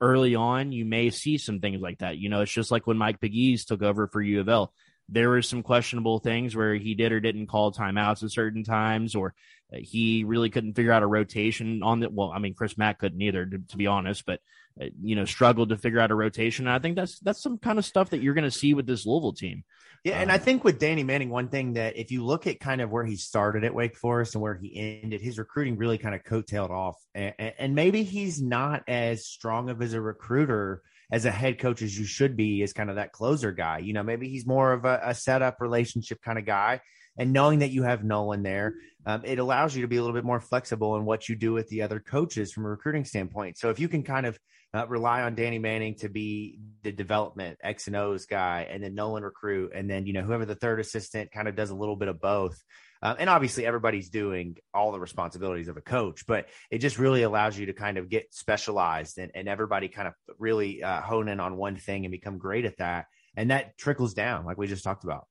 early 0.00 0.34
on 0.34 0.72
you 0.72 0.86
may 0.86 1.10
see 1.10 1.36
some 1.36 1.60
things 1.60 1.82
like 1.82 1.98
that. 1.98 2.16
You 2.16 2.30
know, 2.30 2.40
it's 2.40 2.50
just 2.50 2.70
like 2.70 2.86
when 2.86 2.96
Mike 2.96 3.20
Pegues 3.20 3.66
took 3.66 3.82
over 3.82 4.06
for 4.06 4.22
U 4.22 4.40
of 4.40 4.48
L. 4.48 4.72
There 5.12 5.28
were 5.28 5.42
some 5.42 5.62
questionable 5.64 6.20
things 6.20 6.54
where 6.56 6.74
he 6.76 6.94
did 6.94 7.10
or 7.12 7.20
didn't 7.20 7.48
call 7.48 7.72
timeouts 7.72 8.22
at 8.22 8.30
certain 8.30 8.62
times, 8.62 9.16
or 9.16 9.34
he 9.72 10.24
really 10.24 10.50
couldn't 10.50 10.74
figure 10.74 10.92
out 10.92 11.02
a 11.02 11.06
rotation 11.06 11.82
on 11.82 12.00
the. 12.00 12.10
Well, 12.10 12.32
I 12.34 12.38
mean, 12.38 12.54
Chris 12.54 12.76
Mack 12.76 12.98
couldn't 12.98 13.20
either, 13.20 13.46
to, 13.46 13.58
to 13.58 13.76
be 13.76 13.86
honest, 13.86 14.26
but 14.26 14.40
uh, 14.80 14.86
you 15.02 15.16
know, 15.16 15.24
struggled 15.24 15.68
to 15.70 15.76
figure 15.76 16.00
out 16.00 16.10
a 16.10 16.14
rotation. 16.14 16.66
And 16.66 16.74
I 16.74 16.78
think 16.78 16.96
that's 16.96 17.18
that's 17.20 17.42
some 17.42 17.58
kind 17.58 17.78
of 17.78 17.84
stuff 17.84 18.10
that 18.10 18.22
you're 18.22 18.34
going 18.34 18.44
to 18.44 18.50
see 18.50 18.74
with 18.74 18.86
this 18.86 19.06
Louisville 19.06 19.32
team. 19.32 19.64
Yeah, 20.02 20.20
and 20.20 20.32
I 20.32 20.38
think 20.38 20.64
with 20.64 20.78
Danny 20.78 21.04
Manning, 21.04 21.28
one 21.28 21.48
thing 21.48 21.74
that 21.74 21.98
if 21.98 22.10
you 22.10 22.24
look 22.24 22.46
at 22.46 22.58
kind 22.58 22.80
of 22.80 22.90
where 22.90 23.04
he 23.04 23.16
started 23.16 23.64
at 23.64 23.74
Wake 23.74 23.96
Forest 23.96 24.34
and 24.34 24.40
where 24.40 24.54
he 24.54 25.00
ended, 25.02 25.20
his 25.20 25.38
recruiting 25.38 25.76
really 25.76 25.98
kind 25.98 26.14
of 26.14 26.22
coattailed 26.22 26.70
off. 26.70 26.96
And, 27.14 27.34
and 27.38 27.74
maybe 27.74 28.02
he's 28.02 28.40
not 28.40 28.82
as 28.88 29.26
strong 29.26 29.68
of 29.68 29.82
as 29.82 29.92
a 29.92 30.00
recruiter 30.00 30.82
as 31.12 31.26
a 31.26 31.30
head 31.30 31.58
coach 31.58 31.82
as 31.82 31.98
you 31.98 32.06
should 32.06 32.34
be, 32.36 32.62
as 32.62 32.72
kind 32.72 32.88
of 32.88 32.96
that 32.96 33.12
closer 33.12 33.52
guy. 33.52 33.78
You 33.78 33.92
know, 33.92 34.02
maybe 34.02 34.28
he's 34.28 34.46
more 34.46 34.72
of 34.72 34.84
a, 34.84 35.00
a 35.04 35.14
setup 35.14 35.60
relationship 35.60 36.22
kind 36.22 36.38
of 36.38 36.46
guy. 36.46 36.80
And 37.18 37.32
knowing 37.32 37.60
that 37.60 37.70
you 37.70 37.82
have 37.82 38.04
Nolan 38.04 38.42
there, 38.42 38.74
um, 39.06 39.22
it 39.24 39.38
allows 39.38 39.74
you 39.74 39.82
to 39.82 39.88
be 39.88 39.96
a 39.96 40.00
little 40.00 40.14
bit 40.14 40.24
more 40.24 40.40
flexible 40.40 40.96
in 40.96 41.04
what 41.04 41.28
you 41.28 41.36
do 41.36 41.52
with 41.52 41.68
the 41.68 41.82
other 41.82 42.00
coaches 42.00 42.52
from 42.52 42.64
a 42.64 42.68
recruiting 42.68 43.04
standpoint. 43.04 43.58
So 43.58 43.70
if 43.70 43.78
you 43.78 43.88
can 43.88 44.02
kind 44.02 44.26
of 44.26 44.38
uh, 44.72 44.86
rely 44.86 45.22
on 45.22 45.34
Danny 45.34 45.58
Manning 45.58 45.96
to 45.96 46.08
be 46.08 46.60
the 46.82 46.92
development 46.92 47.58
X 47.62 47.88
and 47.88 47.96
O's 47.96 48.26
guy, 48.26 48.68
and 48.70 48.82
then 48.82 48.94
Nolan 48.94 49.24
recruit, 49.24 49.72
and 49.74 49.90
then 49.90 50.06
you 50.06 50.12
know 50.12 50.22
whoever 50.22 50.44
the 50.44 50.54
third 50.54 50.78
assistant 50.78 51.32
kind 51.32 51.48
of 51.48 51.56
does 51.56 51.70
a 51.70 51.74
little 51.74 51.96
bit 51.96 52.08
of 52.08 52.20
both. 52.20 52.62
Um, 53.02 53.16
and 53.18 53.30
obviously, 53.30 53.66
everybody's 53.66 54.10
doing 54.10 54.58
all 54.74 54.92
the 54.92 55.00
responsibilities 55.00 55.68
of 55.68 55.76
a 55.76 55.80
coach, 55.80 56.26
but 56.26 56.46
it 56.70 56.78
just 56.78 56.98
really 56.98 57.22
allows 57.22 57.58
you 57.58 57.66
to 57.66 57.72
kind 57.72 57.96
of 57.96 58.10
get 58.10 58.32
specialized 58.32 59.18
and, 59.18 59.32
and 59.34 59.48
everybody 59.48 59.88
kind 59.88 60.06
of 60.06 60.14
really 60.38 60.82
uh, 60.82 61.00
hone 61.00 61.28
in 61.28 61.40
on 61.40 61.56
one 61.56 61.76
thing 61.76 62.04
and 62.04 62.12
become 62.12 62.38
great 62.38 62.66
at 62.66 62.76
that. 62.76 63.06
And 63.36 63.50
that 63.50 63.78
trickles 63.78 64.12
down, 64.12 64.44
like 64.44 64.58
we 64.58 64.66
just 64.66 64.84
talked 64.84 65.04
about. 65.04 65.26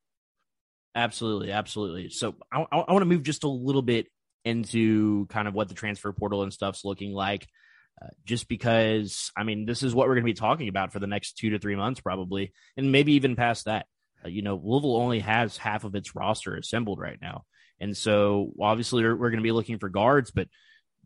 Absolutely, 0.95 1.52
absolutely. 1.52 2.10
So 2.10 2.36
I, 2.52 2.65
I, 2.71 2.91
want 2.91 3.02
to 3.02 3.06
move 3.06 3.23
just 3.23 3.43
a 3.43 3.49
little 3.49 3.82
bit 3.82 4.08
into 4.43 5.28
kind 5.28 5.47
of 5.47 5.54
what 5.54 5.67
the 5.67 5.75
transfer 5.75 6.12
portal 6.12 6.43
and 6.43 6.54
stuff's 6.54 6.84
looking 6.84 7.13
like. 7.13 7.47
Uh, 8.02 8.08
just 8.23 8.47
because, 8.47 9.30
I 9.36 9.43
mean, 9.43 9.65
this 9.65 9.84
is 9.84 9.93
what 9.93 10.08
we're 10.08 10.15
going 10.15 10.25
to 10.25 10.32
be 10.32 10.34
talking 10.34 10.69
about 10.69 10.93
for 10.93 10.99
the 10.99 11.08
next 11.08 11.34
two 11.34 11.52
to 11.52 11.60
three 11.60 11.75
months, 11.75 11.99
probably, 11.99 12.54
and 12.78 12.91
maybe 12.91 13.13
even 13.13 13.36
past 13.36 13.65
that. 13.65 13.86
Uh, 14.23 14.30
you 14.30 14.41
know, 14.41 14.60
Louisville 14.62 14.95
only 14.95 15.19
has 15.19 15.58
half 15.58 15.84
of 15.84 15.95
its 15.95 16.15
roster 16.15 16.56
assembled 16.56 16.99
right 16.99 17.19
now. 17.21 17.43
And 17.80 17.95
so 17.95 18.52
obviously 18.60 19.04
we're, 19.04 19.15
we're 19.15 19.30
going 19.30 19.39
to 19.39 19.47
be 19.47 19.52
looking 19.52 19.80
for 19.80 19.89
guards, 19.89 20.32
but 20.32 20.47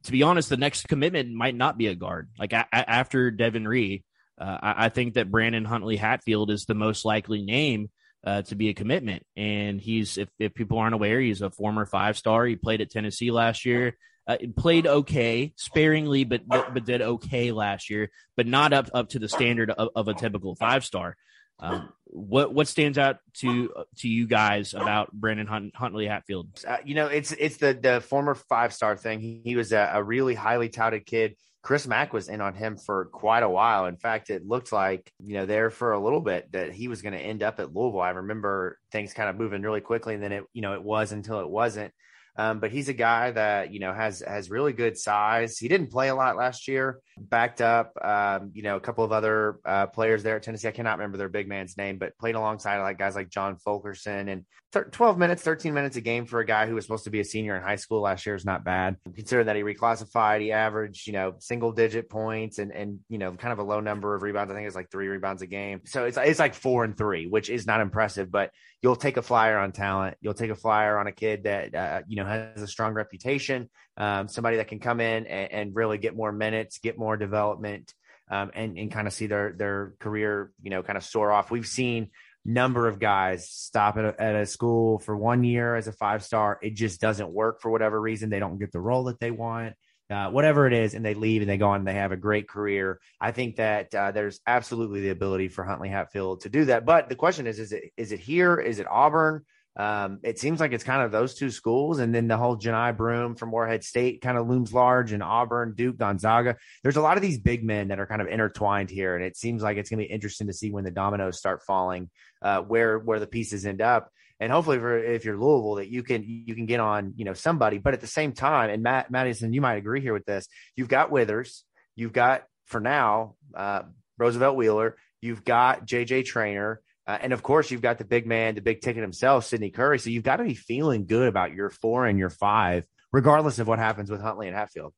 to 0.04 0.12
be 0.12 0.24
honest, 0.24 0.50
the 0.50 0.58
next 0.58 0.88
commitment 0.88 1.34
might 1.34 1.56
not 1.56 1.78
be 1.78 1.88
a 1.88 1.96
guard. 1.96 2.30
Like 2.38 2.54
after 2.54 3.32
Devin 3.32 3.67
Ree, 3.67 4.04
uh, 4.39 4.58
I, 4.62 4.86
I 4.86 4.89
think 4.89 5.15
that 5.15 5.32
Brandon 5.32 5.65
Huntley 5.65 5.96
Hatfield 5.96 6.52
is 6.52 6.65
the 6.65 6.74
most 6.74 7.06
likely 7.06 7.41
name 7.41 7.89
uh, 8.24 8.42
to 8.44 8.56
be 8.56 8.70
a 8.70 8.74
commitment. 8.74 9.26
And 9.36 9.80
he's, 9.80 10.18
if, 10.18 10.30
if 10.40 10.54
people 10.54 10.78
aren't 10.78 10.96
aware, 10.96 11.20
he's 11.20 11.42
a 11.42 11.50
former 11.50 11.86
five 11.86 12.18
star. 12.18 12.46
He 12.46 12.56
played 12.56 12.82
at 12.82 12.90
Tennessee 12.90 13.32
last 13.32 13.66
year. 13.66 13.98
Uh, 14.26 14.38
played 14.56 14.88
okay, 14.88 15.52
sparingly, 15.58 16.24
but, 16.24 16.48
but 16.48 16.74
but 16.74 16.86
did 16.86 17.02
okay 17.02 17.52
last 17.52 17.90
year, 17.90 18.10
but 18.38 18.48
not 18.48 18.72
up 18.72 18.90
up 18.94 19.10
to 19.10 19.20
the 19.20 19.28
standard 19.28 19.70
of, 19.70 19.90
of 19.98 20.08
a 20.08 20.14
typical 20.14 20.56
five 20.56 20.86
star. 20.86 21.18
Um, 21.60 21.90
what 22.06 22.54
what 22.54 22.68
stands 22.68 22.98
out 22.98 23.18
to 23.40 23.74
to 23.98 24.08
you 24.08 24.26
guys 24.26 24.74
about 24.74 25.12
Brandon 25.12 25.48
Hunt, 25.48 25.76
Huntley 25.76 26.08
Hatfield? 26.08 26.48
Uh, 26.66 26.78
you 26.86 26.96
know, 26.96 27.08
it's 27.08 27.34
it's 27.34 27.58
the 27.58 27.74
the 27.74 28.00
former 28.00 28.36
five 28.36 28.74
star 28.74 28.96
thing. 28.96 29.20
He, 29.20 29.42
he 29.44 29.56
was 29.58 29.74
a, 29.74 29.92
a 29.94 30.04
really 30.04 30.36
highly 30.36 30.70
touted 30.70 31.06
kid. 31.06 31.36
Chris 31.63 31.88
Mack 31.88 32.12
was 32.12 32.28
in 32.28 32.41
on 32.41 32.54
him 32.54 32.76
for 32.76 33.06
quite 33.06 33.41
a 33.41 33.49
while. 33.49 33.86
In 33.86 33.95
fact, 33.95 34.30
it 34.30 34.45
looked 34.45 34.73
like 34.73 35.12
you 35.26 35.34
know 35.36 35.45
there 35.45 35.69
for 35.69 35.93
a 35.93 36.04
little 36.04 36.19
bit 36.19 36.52
that 36.52 36.73
he 36.73 36.89
was 36.89 37.02
going 37.02 37.13
to 37.13 37.19
end 37.19 37.41
up 37.41 37.60
at 37.60 37.73
Louisville. 37.73 38.02
I 38.02 38.10
remember 38.10 38.78
things 38.91 39.13
kind 39.13 39.30
of 39.30 39.38
moving 39.38 39.62
really 39.62 39.82
quickly, 39.82 40.13
and 40.13 40.21
then 40.21 40.34
it 40.34 40.43
you 40.54 40.62
know 40.62 40.73
it 40.73 40.84
was 40.84 41.13
until 41.13 41.39
it 41.39 41.49
wasn't. 41.49 41.93
Um, 42.36 42.60
but 42.60 42.71
he's 42.71 42.89
a 42.89 42.93
guy 42.93 43.32
that 43.32 43.71
you 43.71 43.80
know 43.80 43.93
has 43.93 44.21
has 44.28 44.49
really 44.49 44.73
good 44.73 44.97
size. 44.97 45.58
He 45.58 45.69
didn't 45.69 45.91
play 45.91 46.10
a 46.10 46.15
lot 46.15 46.36
last 46.36 46.67
year. 46.67 46.99
Backed 47.17 47.62
up, 47.62 47.93
um, 48.04 48.52
you 48.54 48.63
know, 48.63 48.76
a 48.76 48.82
couple 48.82 49.06
of 49.06 49.13
other 49.13 49.60
uh, 49.65 49.88
players 49.88 50.21
there 50.21 50.36
at 50.36 50.43
Tennessee. 50.43 50.67
I 50.67 50.71
cannot 50.71 50.97
remember 50.97 51.17
their 51.17 51.30
big 51.30 51.47
man's 51.47 51.78
name, 51.78 51.97
but 51.97 52.17
played 52.17 52.36
alongside 52.36 52.82
like 52.82 52.97
guys 52.97 53.15
like 53.15 53.30
John 53.30 53.56
Fulkerson 53.56 54.28
and 54.30 54.45
th- 54.74 54.92
12 54.92 55.18
minutes, 55.18 55.44
13 55.44 55.74
minutes 55.74 55.96
a 55.96 56.02
game 56.02 56.26
for 56.26 56.40
a 56.40 56.46
guy 56.46 56.66
who 56.68 56.76
was 56.76 56.84
supposed 56.84 57.04
to 57.04 57.10
be 57.10 57.20
a 57.20 57.24
senior 57.24 57.56
in 57.56 57.62
high 57.62 57.76
school 57.76 58.02
last 58.02 58.26
year 58.26 58.36
is 58.36 58.46
not 58.46 58.64
bad. 58.64 58.98
Considering 59.16 59.48
that 59.48 59.56
he 59.56 59.62
reclassified, 59.62 60.42
he 60.42 60.52
averaged 60.52 61.08
you 61.08 61.14
know 61.14 61.36
single 61.40 61.72
digit 61.72 62.10
points 62.10 62.60
and 62.60 62.72
and 62.72 63.00
you 63.10 63.18
know 63.18 63.32
kind 63.34 63.54
of 63.54 63.60
a 63.60 63.64
low 63.64 63.80
number 63.80 64.16
of 64.16 64.22
rebounds. 64.24 64.52
I 64.52 64.56
think 64.56 64.68
it's 64.68 64.76
like 64.76 64.92
three 64.92 65.08
rebounds 65.08 65.42
a 65.42 65.48
game. 65.48 65.82
So 65.86 66.06
it's 66.06 66.18
it's 66.18 66.40
like 66.40 66.56
four 66.56 66.84
and 66.84 66.98
three, 66.98 67.28
which 67.28 67.50
is 67.50 67.68
not 67.68 67.82
impressive, 67.82 68.32
but 68.32 68.52
you'll 68.82 68.96
take 68.96 69.18
a 69.18 69.22
flyer 69.22 69.58
on 69.58 69.72
talent. 69.72 70.18
You'll 70.22 70.34
take 70.34 70.52
a 70.52 70.56
flyer 70.56 70.98
on 70.98 71.08
a 71.08 71.12
kid 71.12 71.44
that 71.44 71.76
uh, 71.76 72.02
you 72.08 72.18
know 72.18 72.26
has 72.26 72.62
a 72.62 72.68
strong 72.68 72.94
reputation, 72.94 73.70
um, 73.98 74.28
somebody 74.28 74.58
that 74.58 74.68
can 74.68 74.80
come 74.80 75.00
in 75.00 75.28
and, 75.28 75.52
and, 75.52 75.76
really 75.76 75.98
get 75.98 76.16
more 76.16 76.32
minutes, 76.32 76.80
get 76.80 76.98
more 76.98 77.16
development, 77.16 77.94
um, 78.30 78.52
and 78.54 78.78
and 78.78 78.92
kind 78.92 79.08
of 79.08 79.14
see 79.14 79.28
their 79.28 79.54
their 79.54 79.94
career, 80.00 80.52
you 80.62 80.70
know, 80.70 80.84
kind 80.84 80.98
of 80.98 81.04
soar 81.04 81.32
off. 81.32 81.52
We've 81.52 81.66
seen 81.66 82.10
number 82.46 82.88
of 82.88 83.00
guys 83.00 83.50
stop 83.50 83.98
at 83.98 84.06
a, 84.06 84.22
at 84.22 84.36
a 84.36 84.46
school 84.46 85.00
for 85.00 85.16
one 85.16 85.44
year 85.44 85.76
as 85.76 85.88
a 85.88 85.94
five 85.94 86.24
star. 86.24 86.60
It 86.62 86.76
just 86.76 87.00
doesn't 87.02 87.32
work 87.32 87.62
for 87.62 87.72
whatever 87.72 88.00
reason. 88.00 88.30
They 88.30 88.40
don't 88.40 88.60
get 88.60 88.72
the 88.72 88.82
role 88.82 89.06
that 89.06 89.20
they 89.20 89.32
want 89.32 89.76
uh, 90.10 90.30
whatever 90.30 90.68
it 90.68 90.74
is, 90.74 90.94
and 90.94 91.04
they 91.04 91.14
leave 91.14 91.42
and 91.42 91.50
they 91.50 91.58
go 91.58 91.70
on 91.70 91.80
and 91.80 91.88
they 91.88 91.94
have 91.94 92.12
a 92.12 92.18
great 92.18 92.48
career. 92.48 93.00
I 93.20 93.32
think 93.32 93.56
that 93.56 93.94
uh, 93.96 94.12
there's 94.12 94.40
absolutely 94.46 95.02
the 95.02 95.10
ability 95.10 95.48
for 95.48 95.64
Huntley 95.64 95.90
Hatfield 95.90 96.42
to 96.42 96.50
do 96.50 96.66
that. 96.66 96.86
But 96.86 97.10
the 97.10 97.16
question 97.16 97.48
is, 97.48 97.60
is 97.60 97.72
it 97.72 97.84
is 97.98 98.12
it 98.12 98.20
here? 98.20 98.58
Is 98.58 98.80
it 98.80 98.88
Auburn? 98.90 99.44
Um, 99.76 100.20
it 100.24 100.38
seems 100.38 100.60
like 100.60 100.72
it's 100.72 100.84
kind 100.84 101.02
of 101.02 101.12
those 101.12 101.34
two 101.34 101.50
schools, 101.50 102.00
and 102.00 102.14
then 102.14 102.28
the 102.28 102.38
whole 102.38 102.58
Johni 102.58 102.96
Broom 102.96 103.36
from 103.36 103.50
Morehead 103.50 103.84
State 103.84 104.22
kind 104.22 104.38
of 104.38 104.48
looms 104.48 104.72
large, 104.72 105.14
and 105.14 105.24
Auburn, 105.24 105.74
Duke, 105.76 105.98
Gonzaga. 105.98 106.58
There's 106.84 106.96
a 106.96 107.02
lot 107.02 107.18
of 107.18 107.24
these 107.24 107.40
big 107.40 107.64
men 107.64 107.88
that 107.88 108.00
are 108.00 108.06
kind 108.06 108.22
of 108.22 108.28
intertwined 108.28 108.92
here, 108.92 109.16
and 109.16 109.26
it 109.26 109.36
seems 109.36 109.64
like 109.64 109.78
it's 109.78 109.90
going 109.90 110.00
to 110.00 110.08
be 110.08 110.14
interesting 110.14 110.48
to 110.48 110.54
see 110.54 110.72
when 110.72 110.84
the 110.84 110.92
dominoes 110.92 111.38
start 111.38 111.64
falling, 111.64 112.10
uh, 112.42 112.62
where 112.62 113.00
where 113.00 113.20
the 113.20 113.28
pieces 113.28 113.66
end 113.66 113.82
up 113.82 114.10
and 114.40 114.52
hopefully 114.52 114.78
for 114.78 114.98
if 114.98 115.24
you're 115.24 115.38
Louisville 115.38 115.76
that 115.76 115.88
you 115.88 116.04
can 116.04 116.24
you 116.24 116.54
can 116.54 116.66
get 116.66 116.80
on 116.80 117.14
you 117.16 117.26
know 117.26 117.34
somebody 117.34 117.78
but 117.78 117.94
at 117.94 118.02
the 118.02 118.08
same 118.08 118.34
time 118.34 118.70
and 118.70 118.84
Matt 118.84 119.10
Madison 119.10 119.54
you 119.54 119.62
might 119.62 119.76
agree 119.76 120.02
here 120.02 120.14
with 120.14 120.26
this 120.26 120.48
you've 120.76 120.90
got 120.90 121.12
Withers 121.12 121.64
you've 121.96 122.14
got 122.14 122.44
for 122.66 122.82
now 122.82 123.36
uh, 123.56 123.84
Roosevelt 124.18 124.58
Wheeler 124.58 124.98
you've 125.22 125.46
got 125.46 125.86
JJ 125.88 126.26
Traynor 126.26 126.82
uh, 127.08 127.18
and 127.22 127.34
of 127.34 127.44
course 127.44 127.72
you've 127.72 127.82
got 127.82 127.98
the 127.98 128.06
big 128.06 128.26
man 128.26 128.56
the 128.56 128.62
big 128.62 128.82
ticket 128.82 129.02
himself 129.02 129.46
Sydney 129.46 129.70
Curry 129.70 130.00
so 130.00 130.10
you've 130.10 130.24
got 130.24 130.38
to 130.38 130.44
be 130.44 130.56
feeling 130.56 131.06
good 131.06 131.28
about 131.28 131.54
your 131.54 131.70
four 131.70 132.06
and 132.06 132.20
your 132.20 132.30
five 132.30 132.86
regardless 133.12 133.60
of 133.60 133.68
what 133.68 133.80
happens 133.80 134.10
with 134.10 134.22
Huntley 134.22 134.48
and 134.48 134.56
Hatfield 134.56 134.94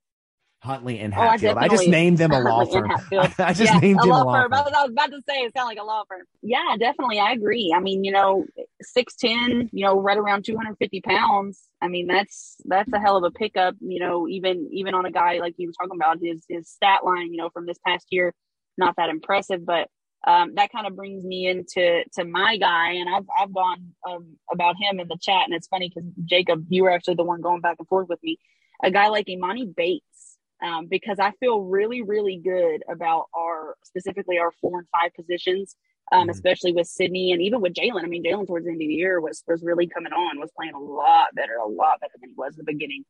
Huntley 0.66 1.00
and 1.00 1.14
Hatfield. 1.14 1.58
Oh, 1.58 1.62
I, 1.62 1.66
I, 1.66 1.68
just 1.68 1.88
named 1.88 2.18
them 2.18 2.32
a 2.32 2.40
law 2.40 2.66
firm. 2.66 2.92
I 3.40 3.54
just 3.54 3.74
yeah, 3.74 3.80
named 3.80 4.00
a 4.02 4.06
law, 4.06 4.24
a 4.24 4.26
law 4.26 4.34
firm. 4.34 4.52
firm. 4.52 4.54
I 4.54 4.62
was 4.64 4.92
about 4.92 5.12
to 5.12 5.22
say 5.28 5.36
it 5.42 5.54
sounds 5.56 5.68
like 5.68 5.78
a 5.80 5.84
law 5.84 6.04
firm. 6.08 6.24
Yeah, 6.42 6.76
definitely. 6.78 7.20
I 7.20 7.32
agree. 7.32 7.74
I 7.76 7.80
mean, 7.80 8.04
you 8.04 8.12
know, 8.12 8.46
six 8.82 9.16
ten, 9.16 9.70
you 9.72 9.86
know, 9.86 10.00
right 10.00 10.18
around 10.18 10.44
two 10.44 10.58
hundred 10.58 10.76
fifty 10.78 11.02
pounds. 11.02 11.62
I 11.82 11.88
mean, 11.88 12.08
that's 12.08 12.56
that's 12.66 12.92
a 12.92 13.00
hell 13.00 13.16
of 13.16 13.24
a 13.24 13.32
pickup. 13.32 13.76
You 13.80 14.00
know, 14.00 14.28
even 14.28 14.68
even 14.72 14.94
on 14.96 15.06
a 15.06 15.12
guy 15.12 15.40
like 15.40 15.54
you 15.58 15.70
were 15.70 15.74
talking 15.74 16.00
about 16.00 16.18
his 16.22 16.44
his 16.50 16.70
stat 16.70 17.06
line. 17.06 17.32
You 17.32 17.38
know, 17.38 17.50
from 17.52 17.66
this 17.66 17.78
past 17.86 18.08
year, 18.10 18.34
not 18.78 18.96
that 18.98 19.10
impressive, 19.10 19.66
but 19.66 19.88
um, 20.26 20.56
that 20.56 20.72
kind 20.72 20.88
of 20.88 20.96
brings 20.96 21.24
me 21.24 21.48
into 21.48 22.04
to 22.14 22.26
my 22.26 22.58
guy, 22.58 22.94
and 22.94 23.08
I've 23.10 23.26
I've 23.40 23.54
gone 23.54 23.94
um, 24.08 24.38
about 24.52 24.76
him 24.80 25.00
in 25.00 25.08
the 25.08 25.18
chat, 25.22 25.44
and 25.46 25.54
it's 25.54 25.68
funny 25.68 25.92
because 25.94 26.10
Jacob, 26.26 26.66
you 26.70 26.84
were 26.84 26.92
actually 26.92 27.16
the 27.16 27.24
one 27.24 27.42
going 27.42 27.62
back 27.62 27.76
and 27.78 27.88
forth 27.88 28.10
with 28.10 28.22
me. 28.24 28.40
A 28.84 28.92
guy 28.92 29.08
like 29.10 29.28
Emoni 29.28 29.74
Bates 29.74 30.38
um, 30.64 30.88
because 30.88 31.20
I 31.20 31.32
feel 31.40 31.62
really, 31.62 32.02
really 32.02 32.38
good 32.44 32.84
about 32.90 33.26
our 33.36 33.76
specifically 33.84 34.40
our 34.40 34.52
four 34.62 34.80
and 34.80 34.88
five 34.90 35.14
positions, 35.14 35.76
um, 36.12 36.22
mm-hmm. 36.22 36.30
especially 36.32 36.72
with 36.72 36.88
Sydney 36.88 37.32
and 37.32 37.42
even 37.42 37.62
with 37.62 37.74
Jae'Lyn. 37.74 38.04
I 38.04 38.08
mean, 38.08 38.24
Jae'Lyn 38.24 38.48
towards 38.48 38.66
the 38.66 38.72
end 38.72 38.82
of 38.82 38.88
the 38.88 38.94
year 38.94 39.22
was 39.22 39.44
was 39.48 39.62
really 39.64 39.88
coming 39.88 40.14
on, 40.14 40.40
was 40.40 40.52
playing 40.58 40.74
a 40.74 40.80
lot 40.80 41.36
better, 41.36 41.56
a 41.56 41.68
lot 41.68 42.00
better 42.00 42.14
than 42.20 42.32
he 42.32 42.36
was 42.36 42.54
in 42.58 42.66
the 42.66 42.72
beginning. 42.72 43.04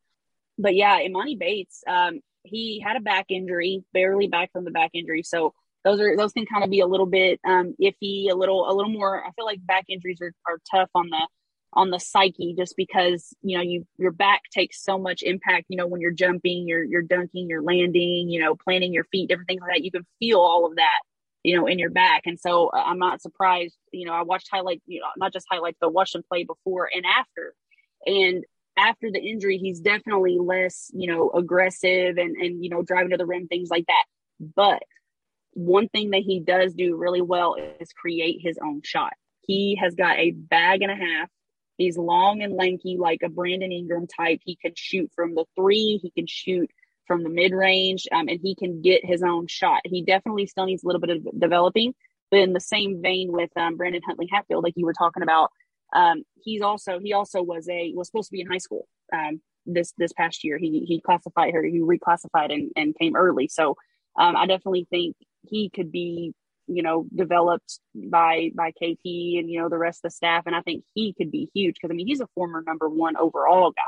But 0.58 0.75
yeah, 0.75 0.99
Emoni 0.99 1.38
Bates, 1.38 1.82
um, 1.88 2.19
he 2.43 2.80
had 2.80 2.97
a 2.97 3.01
back 3.01 3.28
injury, 3.30 3.84
barely 3.93 4.28
back 4.28 4.51
from 4.51 4.65
the 4.65 4.71
back 4.71 4.91
injury, 4.93 5.23
so 5.23 5.54
those 5.86 6.02
are 6.02 6.17
those 6.17 6.34
can 6.34 6.48
kind 6.48 6.63
of 6.63 6.71
be 6.71 6.80
a 6.82 6.88
little 6.88 7.06
bit 7.06 7.39
um, 7.48 7.76
iffy, 7.82 8.30
a 8.30 8.36
little 8.36 8.69
a 8.69 8.74
little 8.74 8.91
more. 8.91 9.24
I 9.24 9.32
feel 9.34 9.45
like 9.45 9.65
back 9.65 9.86
injuries 9.88 10.17
are, 10.19 10.34
are 10.48 10.60
tough 10.69 10.89
on 10.95 11.10
the 11.10 11.28
on 11.74 11.91
the 11.91 12.00
psyche 12.00 12.56
just 12.58 12.76
because 12.76 13.34
you 13.43 13.56
know 13.56 13.63
you 13.63 13.86
your 13.98 14.12
back 14.12 14.41
takes 14.52 14.84
so 14.84 14.98
much 14.98 15.21
impact 15.21 15.65
you 15.69 15.78
know 15.78 15.86
when 15.86 16.02
you're 16.02 16.12
jumping 16.12 16.67
you're 16.67 16.84
you're 16.84 17.02
dunking 17.02 17.48
you're 17.50 17.62
landing 17.62 18.30
you 18.30 18.39
know 18.39 18.56
planting 18.56 18.93
your 18.93 19.04
feet 19.06 19.30
different 19.30 19.48
things 19.48 19.62
like 19.62 19.76
that. 19.76 19.84
You 19.84 19.91
can 19.91 20.06
feel 20.19 20.39
all 20.39 20.65
of 20.65 20.78
that 20.78 21.00
you 21.43 21.56
know 21.56 21.67
in 21.67 21.78
your 21.78 21.91
back. 21.91 22.24
And 22.26 22.39
so 22.39 22.67
uh, 22.69 22.84
i'm 22.84 23.00
not 23.00 23.21
surprised 23.21 23.78
you 23.91 24.08
know 24.08 24.13
i 24.13 24.24
watched 24.24 24.50
highlight 24.52 24.82
you 24.88 25.02
know 25.02 25.08
not 25.17 25.34
just 25.34 25.45
highlights 25.52 25.78
but 25.80 25.93
watched 25.93 26.15
him 26.15 26.24
play 26.28 26.43
before 26.43 26.89
and 26.93 27.06
after. 27.06 27.54
And 28.08 28.43
after 28.78 29.12
the 29.12 29.21
injury 29.21 29.58
he's 29.58 29.80
definitely 29.82 30.39
less 30.39 30.89
you 30.93 31.08
know 31.08 31.30
aggressive 31.32 32.17
and 32.17 32.36
and 32.38 32.63
you 32.63 32.71
know 32.71 32.82
driving 32.82 33.12
to 33.12 33.17
the 33.17 33.26
rim 33.26 33.48
things 33.48 33.69
like 33.69 33.86
that. 33.86 34.06
But 34.39 34.82
one 35.55 35.87
thing 35.89 36.11
that 36.11 36.21
he 36.21 36.39
does 36.39 36.73
do 36.73 36.95
really 36.95 37.21
well 37.21 37.55
is 37.79 37.91
create 37.93 38.39
his 38.41 38.59
own 38.63 38.81
shot 38.83 39.13
he 39.41 39.77
has 39.81 39.95
got 39.95 40.17
a 40.19 40.31
bag 40.31 40.81
and 40.81 40.91
a 40.91 40.95
half 40.95 41.29
He's 41.77 41.97
long 41.97 42.41
and 42.41 42.53
lanky, 42.53 42.97
like 42.97 43.21
a 43.23 43.29
Brandon 43.29 43.71
Ingram 43.71 44.07
type. 44.07 44.39
He 44.45 44.55
can 44.55 44.73
shoot 44.75 45.11
from 45.15 45.35
the 45.35 45.45
three, 45.55 45.99
he 46.01 46.09
can 46.11 46.25
shoot 46.27 46.69
from 47.05 47.23
the 47.23 47.29
mid 47.29 47.51
range, 47.51 48.07
um, 48.11 48.27
and 48.27 48.39
he 48.41 48.55
can 48.55 48.81
get 48.81 49.05
his 49.05 49.21
own 49.21 49.47
shot. 49.47 49.81
He 49.85 50.03
definitely 50.03 50.47
still 50.47 50.65
needs 50.65 50.83
a 50.83 50.87
little 50.87 51.01
bit 51.01 51.17
of 51.17 51.39
developing. 51.39 51.93
But 52.31 52.39
in 52.39 52.53
the 52.53 52.59
same 52.59 53.01
vein 53.01 53.31
with 53.31 53.51
um, 53.55 53.77
Brandon 53.77 54.01
Huntley 54.05 54.27
Hatfield, 54.31 54.63
like 54.63 54.73
you 54.75 54.85
were 54.85 54.93
talking 54.93 55.21
about, 55.21 55.51
um, 55.93 56.23
he's 56.41 56.61
also 56.61 56.99
he 56.99 57.13
also 57.13 57.43
was 57.43 57.69
a 57.69 57.93
was 57.93 58.07
supposed 58.07 58.29
to 58.29 58.33
be 58.33 58.41
in 58.41 58.47
high 58.47 58.57
school 58.57 58.87
um, 59.13 59.41
this 59.65 59.93
this 59.97 60.13
past 60.13 60.43
year. 60.43 60.57
He 60.57 60.85
he 60.87 61.01
classified 61.01 61.53
her, 61.53 61.63
he 61.63 61.79
reclassified 61.79 62.51
and, 62.51 62.71
and 62.75 62.95
came 62.97 63.15
early. 63.15 63.47
So 63.47 63.75
um, 64.17 64.35
I 64.35 64.47
definitely 64.47 64.87
think 64.89 65.15
he 65.49 65.69
could 65.69 65.91
be 65.91 66.34
you 66.67 66.81
know, 66.81 67.05
developed 67.15 67.79
by 67.93 68.51
by 68.55 68.71
KP 68.71 69.39
and 69.39 69.49
you 69.49 69.62
know 69.62 69.69
the 69.69 69.77
rest 69.77 69.99
of 69.99 70.10
the 70.10 70.15
staff. 70.15 70.43
And 70.45 70.55
I 70.55 70.62
think 70.62 70.84
he 70.93 71.13
could 71.13 71.31
be 71.31 71.49
huge 71.53 71.75
because 71.75 71.91
I 71.91 71.95
mean 71.95 72.08
he's 72.08 72.21
a 72.21 72.27
former 72.36 72.63
number 72.65 72.89
one 72.89 73.17
overall 73.17 73.71
guy. 73.71 73.81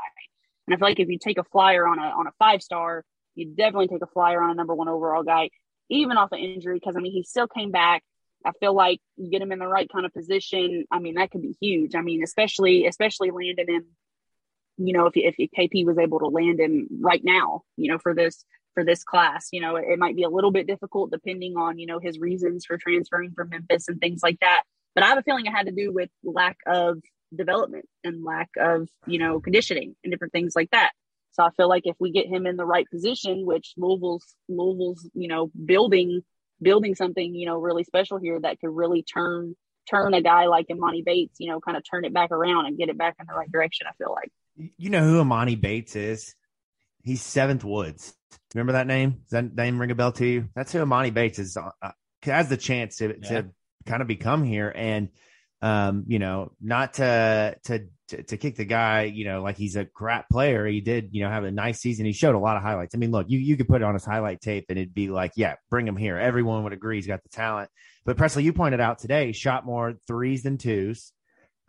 And 0.68 0.76
I 0.76 0.78
feel 0.78 0.88
like 0.88 1.00
if 1.00 1.10
you 1.10 1.18
take 1.18 1.38
a 1.38 1.44
flyer 1.44 1.88
on 1.88 2.00
a 2.00 2.04
on 2.04 2.28
a 2.28 2.32
five 2.38 2.62
star, 2.62 3.04
you 3.36 3.48
definitely 3.48 3.88
take 3.88 4.04
a 4.04 4.08
flyer 4.08 4.42
on 4.42 4.52
a 4.52 4.54
number 4.54 4.76
one 4.76 4.90
overall 4.90 5.24
guy, 5.24 5.50
even 5.90 6.18
off 6.18 6.32
an 6.32 6.40
injury, 6.40 6.76
because 6.80 6.96
I 6.96 7.00
mean 7.00 7.14
he 7.14 7.24
still 7.24 7.48
came 7.48 7.72
back. 7.72 8.04
I 8.46 8.52
feel 8.60 8.74
like 8.74 9.00
you 9.16 9.32
get 9.32 9.42
him 9.42 9.52
in 9.52 9.60
the 9.60 9.68
right 9.68 9.90
kind 9.92 10.06
of 10.06 10.14
position. 10.14 10.86
I 10.92 11.00
mean 11.00 11.16
that 11.16 11.32
could 11.32 11.42
be 11.42 11.58
huge. 11.60 11.96
I 11.96 12.02
mean 12.02 12.22
especially 12.24 12.86
especially 12.86 13.32
landing 13.32 13.68
him. 13.68 13.86
You 14.78 14.94
know 14.94 15.08
if 15.08 15.14
if 15.16 15.50
KP 15.58 15.84
was 15.86 15.98
able 15.98 16.20
to 16.20 16.28
land 16.28 16.60
him 16.60 16.88
right 17.02 17.24
now, 17.24 17.64
you 17.76 17.92
know 17.92 17.98
for 17.98 18.14
this 18.14 18.46
for 18.78 18.84
this 18.84 19.04
class. 19.04 19.48
You 19.52 19.62
know, 19.62 19.76
it, 19.76 19.86
it 19.90 19.98
might 19.98 20.16
be 20.16 20.22
a 20.22 20.30
little 20.30 20.52
bit 20.52 20.68
difficult 20.68 21.10
depending 21.10 21.58
on, 21.58 21.80
you 21.80 21.88
know, 21.88 21.98
his 21.98 22.20
reasons 22.20 22.64
for 22.64 22.78
transferring 22.78 23.32
from 23.32 23.50
Memphis 23.50 23.88
and 23.88 24.00
things 24.00 24.22
like 24.22 24.40
that. 24.42 24.62
But 24.94 25.04
I 25.04 25.08
have 25.08 25.18
a 25.18 25.24
feeling 25.24 25.48
it 25.48 25.52
had 25.52 25.66
to 25.66 25.72
do 25.72 25.92
with 25.92 26.12
lack 26.24 26.58
of 26.68 27.00
development 27.36 27.86
and 28.04 28.24
lack 28.24 28.50
of, 28.56 28.88
you 29.08 29.18
know, 29.18 29.40
conditioning 29.40 29.96
and 30.04 30.12
different 30.12 30.32
things 30.32 30.54
like 30.56 30.70
that. 30.72 30.92
So 31.32 31.42
I 31.44 31.50
feel 31.58 31.68
like 31.68 31.84
if 31.86 31.96
we 32.00 32.12
get 32.12 32.28
him 32.28 32.46
in 32.46 32.56
the 32.56 32.66
right 32.66 32.86
position, 32.88 33.48
which 33.48 33.74
Louisville's 33.78 34.36
Louisville's, 34.48 35.10
you 35.16 35.28
know, 35.28 35.50
building 35.66 36.22
building 36.62 36.94
something, 36.94 37.34
you 37.34 37.48
know, 37.48 37.58
really 37.58 37.84
special 37.84 38.20
here 38.20 38.40
that 38.40 38.60
could 38.60 38.70
really 38.70 39.02
turn 39.02 39.56
turn 39.90 40.14
a 40.14 40.22
guy 40.22 40.46
like 40.46 40.68
Emoni 40.68 41.04
Bates, 41.04 41.40
you 41.40 41.50
know, 41.50 41.60
kind 41.60 41.78
of 41.78 41.84
turn 41.90 42.06
it 42.06 42.14
back 42.14 42.30
around 42.30 42.68
and 42.68 42.78
get 42.78 42.90
it 42.90 42.98
back 42.98 43.16
in 43.20 43.26
the 43.28 43.34
right 43.34 43.52
direction, 43.52 43.88
I 43.90 43.94
feel 43.98 44.12
like. 44.14 44.32
You 44.78 44.92
know 44.92 45.04
who 45.04 45.24
Emoni 45.24 45.60
Bates 45.60 45.96
is? 45.96 46.36
He's 47.08 47.22
Seventh 47.22 47.64
Woods. 47.64 48.14
Remember 48.54 48.74
that 48.74 48.86
name? 48.86 49.22
Does 49.24 49.30
that 49.30 49.56
name 49.56 49.80
ring 49.80 49.92
a 49.92 49.96
bell 49.96 50.12
to 50.12 50.26
you? 50.26 50.50
That's 50.56 50.74
who 50.74 50.80
Emoni 50.80 51.14
Bates 51.14 51.40
is. 51.40 51.56
Uh, 51.56 51.70
uh, 51.82 51.92
has 52.24 52.50
the 52.50 52.58
chance 52.58 52.98
to 52.98 53.16
yeah. 53.22 53.30
to 53.30 53.50
kind 53.86 54.02
of 54.02 54.10
become 54.10 54.44
here, 54.44 54.70
and 54.76 55.08
um, 55.62 56.04
you 56.08 56.20
know, 56.20 56.52
not 56.62 56.96
to, 56.96 57.56
to 57.64 57.86
to 58.10 58.24
to 58.24 58.36
kick 58.36 58.58
the 58.58 58.66
guy, 58.66 59.04
you 59.04 59.24
know, 59.24 59.42
like 59.42 59.56
he's 59.56 59.78
a 59.78 59.86
crap 59.86 60.30
player. 60.30 60.66
He 60.66 60.82
did, 60.82 61.12
you 61.14 61.24
know, 61.24 61.30
have 61.30 61.46
a 61.46 61.52
nice 61.52 61.80
season. 61.80 62.06
He 62.06 62.12
showed 62.12 62.36
a 62.36 62.40
lot 62.40 62.58
of 62.58 62.64
highlights. 62.64 62.94
I 62.94 62.98
mean, 62.98 63.12
look, 63.12 63.28
you 63.30 63.40
you 63.40 63.56
could 63.56 63.70
put 63.70 63.82
it 63.82 63.86
on 63.86 63.94
his 63.94 64.04
highlight 64.04 64.42
tape, 64.42 64.66
and 64.68 64.78
it'd 64.78 64.94
be 64.94 65.08
like, 65.08 65.32
yeah, 65.38 65.56
bring 65.70 65.88
him 65.88 65.96
here. 65.96 66.18
Everyone 66.18 66.66
would 66.66 66.74
agree 66.74 66.98
he's 66.98 67.08
got 67.08 67.24
the 67.24 67.30
talent. 67.30 67.70
But 68.04 68.18
Presley, 68.18 68.44
you 68.44 68.52
pointed 68.52 68.82
out 68.82 69.00
today, 69.00 69.32
shot 69.32 69.66
more 69.66 69.94
threes 70.08 70.44
than 70.44 70.58
twos. 70.58 71.14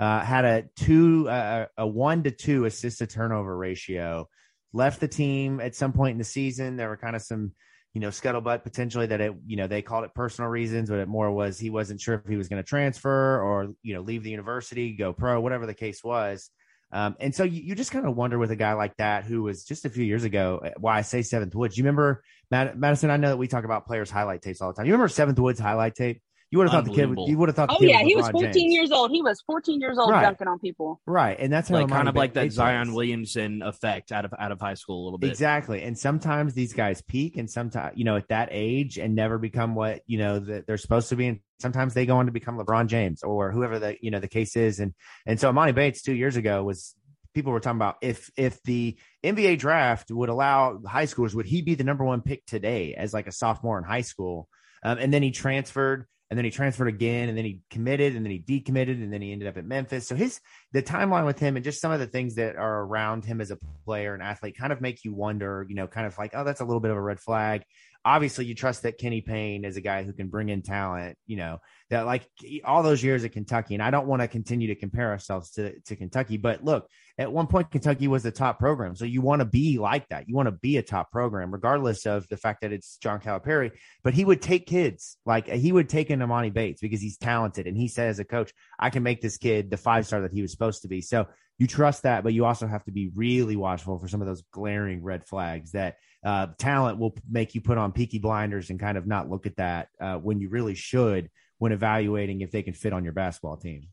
Uh, 0.01 0.18
had 0.18 0.44
a 0.44 0.64
two 0.74 1.29
uh, 1.29 1.66
a 1.77 1.87
one 1.87 2.24
to 2.24 2.33
two 2.33 2.64
assist 2.64 2.98
to 2.98 3.07
turnover 3.07 3.57
ratio 3.57 4.29
left 4.72 5.00
the 5.00 5.09
team 5.09 5.61
at 5.61 5.74
some 5.74 5.92
point 5.92 6.12
in 6.12 6.18
the 6.18 6.24
season. 6.24 6.76
There 6.76 6.88
were 6.88 6.96
kind 6.96 7.16
of 7.16 7.22
some, 7.22 7.52
you 7.94 8.00
know, 8.00 8.09
scuttlebutt 8.09 8.62
potentially 8.62 9.07
that 9.07 9.20
it, 9.20 9.33
you 9.46 9.57
know, 9.57 9.66
they 9.66 9.83
called 9.83 10.04
it 10.04 10.14
personal 10.14 10.50
reasons, 10.50 10.90
but 10.90 10.98
it 10.98 11.09
more 11.09 11.31
was 11.31 11.59
he 11.59 11.70
wasn't 11.70 12.00
sure 12.00 12.14
if 12.14 12.28
he 12.28 12.37
was 12.37 12.48
going 12.48 12.62
to 12.62 12.68
transfer 12.68 13.40
or, 13.40 13.68
you 13.83 13.94
know, 13.94 14.00
leave 14.00 14.22
the 14.22 14.31
university, 14.31 14.92
go 14.92 15.12
pro, 15.12 15.40
whatever 15.40 15.66
the 15.66 15.74
case 15.74 16.04
was. 16.04 16.50
Um, 16.90 17.16
and 17.20 17.35
so 17.35 17.44
you, 17.44 17.62
you 17.62 17.74
just 17.74 17.90
kind 17.90 18.07
of 18.07 18.16
wonder 18.16 18.38
with 18.38 18.50
a 18.50 18.57
guy 18.57 18.72
like 18.72 18.96
that 18.96 19.24
who 19.24 19.42
was 19.42 19.64
just 19.64 19.85
a 19.85 19.90
few 19.90 20.04
years 20.04 20.24
ago. 20.24 20.70
Why 20.78 20.98
I 20.98 21.02
say 21.02 21.22
Seventh 21.22 21.54
Woods. 21.54 21.76
You 21.76 21.85
remember 21.85 22.22
Mad- 22.50 22.78
Madison? 22.78 23.11
I 23.11 23.18
know 23.18 23.28
that 23.28 23.37
we 23.37 23.46
talk 23.46 23.64
about 23.64 23.87
players' 23.87 24.11
highlight 24.11 24.42
tapes 24.42 24.62
all 24.62 24.72
the 24.72 24.74
time. 24.74 24.87
You 24.87 24.92
remember 24.92 25.09
Seventh 25.09 25.38
Woods 25.38 25.61
highlight 25.61 25.94
tape? 25.94 26.22
You 26.50 26.58
would 26.58 26.68
have 26.68 26.72
thought 26.72 26.84
the 26.87 26.90
kid. 26.90 27.00
Unbelievable. 27.02 27.28
You 27.28 27.38
would 27.38 27.48
have 27.50 27.56
thought. 27.56 27.68
The 27.68 27.74
Oh 27.74 27.78
kid 27.78 27.90
yeah, 27.90 28.02
he 28.02 28.16
was 28.16 28.28
14 28.30 28.52
James. 28.54 28.72
years 28.72 28.90
old. 28.90 29.11
He 29.11 29.20
was 29.20 29.42
14 29.42 29.80
years 29.80 29.98
old 29.98 30.11
Right. 30.11 30.22
dunking 30.22 30.48
on 30.48 30.58
people. 30.58 30.98
Right, 31.06 31.37
and 31.38 31.52
that's 31.52 31.68
like 31.68 31.88
kind 31.88 32.08
of 32.08 32.16
like 32.16 32.32
that 32.34 32.50
Zion 32.52 32.88
was. 32.88 32.96
Williamson 32.96 33.61
effect 33.62 34.12
out 34.12 34.24
of 34.24 34.32
out 34.38 34.50
of 34.50 34.58
high 34.61 34.74
school 34.74 35.02
a 35.02 35.04
little 35.04 35.18
bit. 35.18 35.28
Exactly. 35.30 35.82
And 35.82 35.98
sometimes 35.98 36.54
these 36.54 36.72
guys 36.72 37.02
peak 37.02 37.37
and 37.37 37.50
sometimes, 37.50 37.98
you 37.98 38.04
know, 38.04 38.16
at 38.16 38.28
that 38.28 38.48
age 38.50 38.96
and 38.98 39.14
never 39.14 39.38
become 39.38 39.74
what, 39.74 40.00
you 40.06 40.16
know, 40.18 40.38
that 40.38 40.66
they're 40.66 40.78
supposed 40.78 41.11
to 41.11 41.16
be. 41.16 41.26
And 41.26 41.40
sometimes 41.61 41.92
they 41.92 42.06
go 42.06 42.16
on 42.16 42.26
to 42.26 42.32
become 42.32 42.56
LeBron 42.56 42.87
James 42.87 43.22
or 43.22 43.52
whoever 43.52 43.78
the, 43.78 43.96
you 44.00 44.11
know, 44.11 44.20
the 44.20 44.28
case 44.28 44.56
is. 44.56 44.80
And, 44.80 44.94
and 45.26 45.38
so 45.38 45.52
Emoni 45.52 45.74
Bates 45.74 46.00
two 46.02 46.14
years 46.14 46.37
ago 46.37 46.62
was, 46.64 46.94
people 47.34 47.52
were 47.52 47.61
talking 47.61 47.76
about 47.76 47.96
if, 48.00 48.30
if 48.38 48.61
the 48.62 48.96
NBA 49.22 49.58
draft 49.58 50.11
would 50.11 50.30
allow 50.30 50.80
high 50.87 51.04
schoolers, 51.04 51.34
would 51.34 51.46
he 51.46 51.61
be 51.61 51.74
the 51.74 51.84
number 51.84 52.04
one 52.04 52.22
pick 52.22 52.44
today 52.46 52.94
as 52.94 53.12
like 53.12 53.26
a 53.26 53.32
sophomore 53.32 53.76
in 53.78 53.84
high 53.84 54.00
school? 54.00 54.48
Um, 54.82 54.96
and 54.98 55.12
then 55.12 55.22
he 55.22 55.30
transferred 55.30 56.06
and 56.31 56.37
then 56.37 56.45
he 56.45 56.51
transferred 56.51 56.88
again 56.88 57.29
and 57.29 57.38
then 57.38 57.45
he 57.45 57.61
committed 57.71 58.14
and 58.14 58.25
then 58.25 58.31
he 58.31 58.38
decommitted 58.38 59.03
and 59.03 59.12
then 59.12 59.23
he 59.23 59.33
ended 59.33 59.49
up 59.49 59.57
at 59.57 59.64
Memphis. 59.64 60.07
So 60.07 60.14
his 60.14 60.41
the 60.73 60.83
timeline 60.83 61.25
with 61.25 61.38
him 61.38 61.57
and 61.57 61.64
just 61.64 61.81
some 61.81 61.91
of 61.91 62.01
the 62.01 62.07
things 62.07 62.35
that 62.35 62.57
are 62.57 62.83
around 62.83 63.25
him 63.25 63.41
as 63.41 63.51
a 63.51 63.59
player 63.85 64.12
and 64.12 64.23
athlete 64.23 64.57
kind 64.59 64.73
of 64.73 64.81
make 64.81 65.05
you 65.05 65.14
wonder, 65.14 65.64
you 65.69 65.75
know, 65.75 65.87
kind 65.87 66.07
of 66.07 66.17
like, 66.19 66.33
oh, 66.35 66.45
that's 66.45 66.61
a 66.61 66.64
little 66.64 66.81
bit 66.81 66.91
of 66.91 66.97
a 66.97 67.01
red 67.01 67.19
flag. 67.19 67.62
Obviously, 68.05 68.45
you 68.45 68.55
trust 68.55 68.83
that 68.83 68.99
Kenny 68.99 69.23
Payne 69.23 69.64
is 69.64 69.77
a 69.77 69.81
guy 69.81 70.03
who 70.03 70.12
can 70.12 70.29
bring 70.29 70.51
in 70.51 70.62
talent, 70.62 71.17
you 71.27 71.37
know, 71.37 71.59
that 71.90 72.07
like 72.07 72.29
all 72.64 72.83
those 72.83 73.03
years 73.03 73.24
at 73.24 73.33
Kentucky. 73.33 73.74
And 73.74 73.83
I 73.83 73.90
don't 73.90 74.07
want 74.07 74.22
to 74.22 74.29
continue 74.29 74.68
to 74.68 74.74
compare 74.74 75.11
ourselves 75.11 75.51
to, 75.53 75.79
to 75.81 75.96
Kentucky, 75.96 76.37
but 76.37 76.64
look, 76.64 76.88
at 77.18 77.33
one 77.33 77.48
point, 77.48 77.72
Kentucky 77.72 78.07
was 78.07 78.22
the 78.22 78.31
top 78.31 78.61
program. 78.61 78.94
So 78.94 79.05
you 79.05 79.20
want 79.20 79.40
to 79.40 79.44
be 79.44 79.79
like 79.79 80.09
that. 80.11 80.29
You 80.29 80.37
want 80.37 80.46
to 80.46 80.53
be 80.53 80.77
a 80.77 80.83
top 80.83 81.11
program, 81.11 81.51
regardless 81.51 82.07
of 82.07 82.29
the 82.29 82.37
fact 82.37 82.61
that 82.61 82.72
it's 82.72 82.96
John 82.98 83.18
Calipari. 83.18 83.72
But 84.05 84.14
he 84.14 84.24
would 84.24 84.40
take 84.40 84.66
kids, 84.66 85.16
like 85.27 85.48
he 85.48 85.72
would 85.72 85.88
take 85.88 86.11
an 86.11 86.20
Emoni 86.20 86.53
Bates 86.53 86.81
because 86.81 87.01
he's 87.01 87.18
talented. 87.18 87.66
And 87.66 87.77
he 87.77 87.88
said, 87.88 88.09
as 88.09 88.20
a 88.20 88.24
coach, 88.24 88.53
I 88.79 88.90
can 88.90 89.03
make 89.03 89.20
this 89.20 89.37
kid 89.37 89.68
the 89.68 89.77
five 89.77 90.07
star 90.07 90.20
that 90.20 90.33
he 90.33 90.42
was 90.42 90.53
supposed 90.53 90.83
to 90.83 90.88
be. 90.88 91.01
So 91.01 91.27
you 91.59 91.66
trust 91.66 92.05
that, 92.05 92.22
but 92.22 92.35
you 92.35 92.44
also 92.44 92.68
have 92.68 92.85
to 92.85 92.92
be 92.92 93.11
really 93.16 93.57
watchful 93.57 93.98
for 93.98 94.07
some 94.07 94.20
of 94.20 94.29
those 94.29 94.44
glaring 94.53 95.03
red 95.03 95.27
flags 95.27 95.72
that 95.72 95.96
uh, 96.24 96.46
talent 96.57 97.01
will 97.01 97.16
make 97.29 97.57
you 97.57 97.61
put 97.61 97.79
on 97.79 97.90
peaky 97.90 98.18
blinders 98.18 98.70
and 98.70 98.79
kind 98.79 98.96
of 98.96 99.09
not 99.09 99.29
look 99.29 99.46
at 99.46 99.57
that 99.57 99.88
uh, 100.01 100.16
when 100.18 100.40
you 100.40 100.51
really 100.51 100.77
should 100.77 101.31
when 101.59 101.73
evaluating 101.73 102.40
if 102.40 102.51
they 102.51 102.62
can 102.62 102.75
fit 102.75 102.92
on 102.92 103.05
your 103.05 103.12
basketball 103.12 103.57
team. 103.57 103.88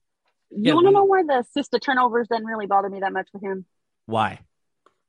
You 0.52 0.64
Yeah, 0.64 0.74
want 0.74 0.88
to 0.88 0.92
know 0.92 1.04
why 1.06 1.24
the 1.24 1.40
assist 1.40 1.72
to 1.72 1.80
turnovers 1.80 2.28
doesn't 2.28 2.46
really 2.46 2.68
bother 2.68 2.90
me 2.90 3.00
that 3.02 3.14
much 3.14 3.28
with 3.34 3.44
him? 3.44 3.66
Why? 4.06 4.40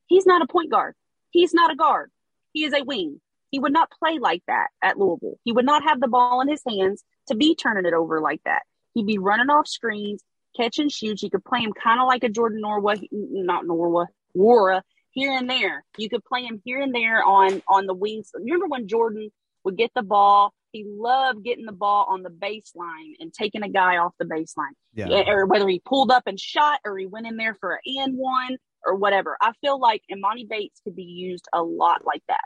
He's 0.07 0.27
not 0.27 0.43
a 0.43 0.47
point 0.47 0.71
guard. 0.71 0.95
He's 1.31 1.53
not 1.53 1.71
a 1.71 1.77
guard. 1.77 2.11
He 2.53 2.65
is 2.65 2.73
a 2.73 2.83
wing. 2.83 3.21
He 3.51 3.59
would 3.59 3.73
not 3.73 3.91
play 3.91 4.19
like 4.19 4.43
that 4.47 4.69
at 4.83 4.99
Louisville. 4.99 5.39
He 5.45 5.53
would 5.53 5.67
not 5.67 5.85
have 5.85 6.01
the 6.01 6.09
ball 6.09 6.41
in 6.41 6.49
his 6.49 6.63
hands 6.67 7.05
to 7.29 7.37
be 7.37 7.55
turning 7.55 7.87
it 7.87 7.95
over 7.95 8.21
like 8.21 8.41
that. 8.45 8.63
He'd 8.95 9.07
be 9.07 9.19
running 9.19 9.51
off 9.51 9.69
screens, 9.69 10.23
catch 10.57 10.79
and 10.79 10.91
shoots. 10.91 11.23
You 11.23 11.31
could 11.31 11.45
play 11.45 11.61
him 11.61 11.73
kind 11.73 12.01
of 12.01 12.07
like 12.07 12.25
a 12.25 12.29
Jordan 12.29 12.63
Norwa, 12.63 12.99
not 13.13 13.65
Norwa, 13.65 14.07
Wara, 14.37 14.83
here 15.11 15.33
and 15.33 15.49
there. 15.49 15.85
You 15.99 16.09
could 16.09 16.25
play 16.25 16.43
him 16.43 16.61
here 16.65 16.81
and 16.81 16.95
there 16.95 17.23
on 17.23 17.63
on 17.69 17.87
the 17.87 17.95
wings. 17.95 18.31
Remember 18.35 18.67
when 18.67 18.89
Jordan 18.89 19.31
would 19.65 19.77
get 19.77 19.91
the 19.95 20.03
ball? 20.03 20.55
He 20.77 20.85
loved 20.87 21.43
getting 21.43 21.65
the 21.65 21.73
ball 21.73 22.05
on 22.11 22.23
the 22.23 22.29
baseline 22.29 23.15
and 23.19 23.33
taking 23.33 23.63
a 23.63 23.69
guy 23.69 23.97
off 23.97 24.13
the 24.19 24.27
baseline 24.27 24.75
Yeah. 24.95 25.23
or 25.27 25.47
whether 25.47 25.67
he 25.67 25.81
pulled 25.83 26.11
up 26.11 26.25
and 26.27 26.39
shot 26.39 26.81
or 26.85 26.99
he 26.99 27.07
went 27.07 27.27
in 27.27 27.39
there 27.39 27.55
for 27.55 27.73
an 27.73 27.81
and 27.87 28.19
one 28.19 28.59
or 28.85 28.95
whatever. 28.95 29.39
I 29.41 29.53
feel 29.63 29.81
like 29.81 30.03
Emoni 30.13 30.47
Bates 30.47 30.81
could 30.85 30.95
be 30.95 31.05
used 31.05 31.49
a 31.55 31.63
lot 31.63 32.05
like 32.05 32.23
that. 32.29 32.45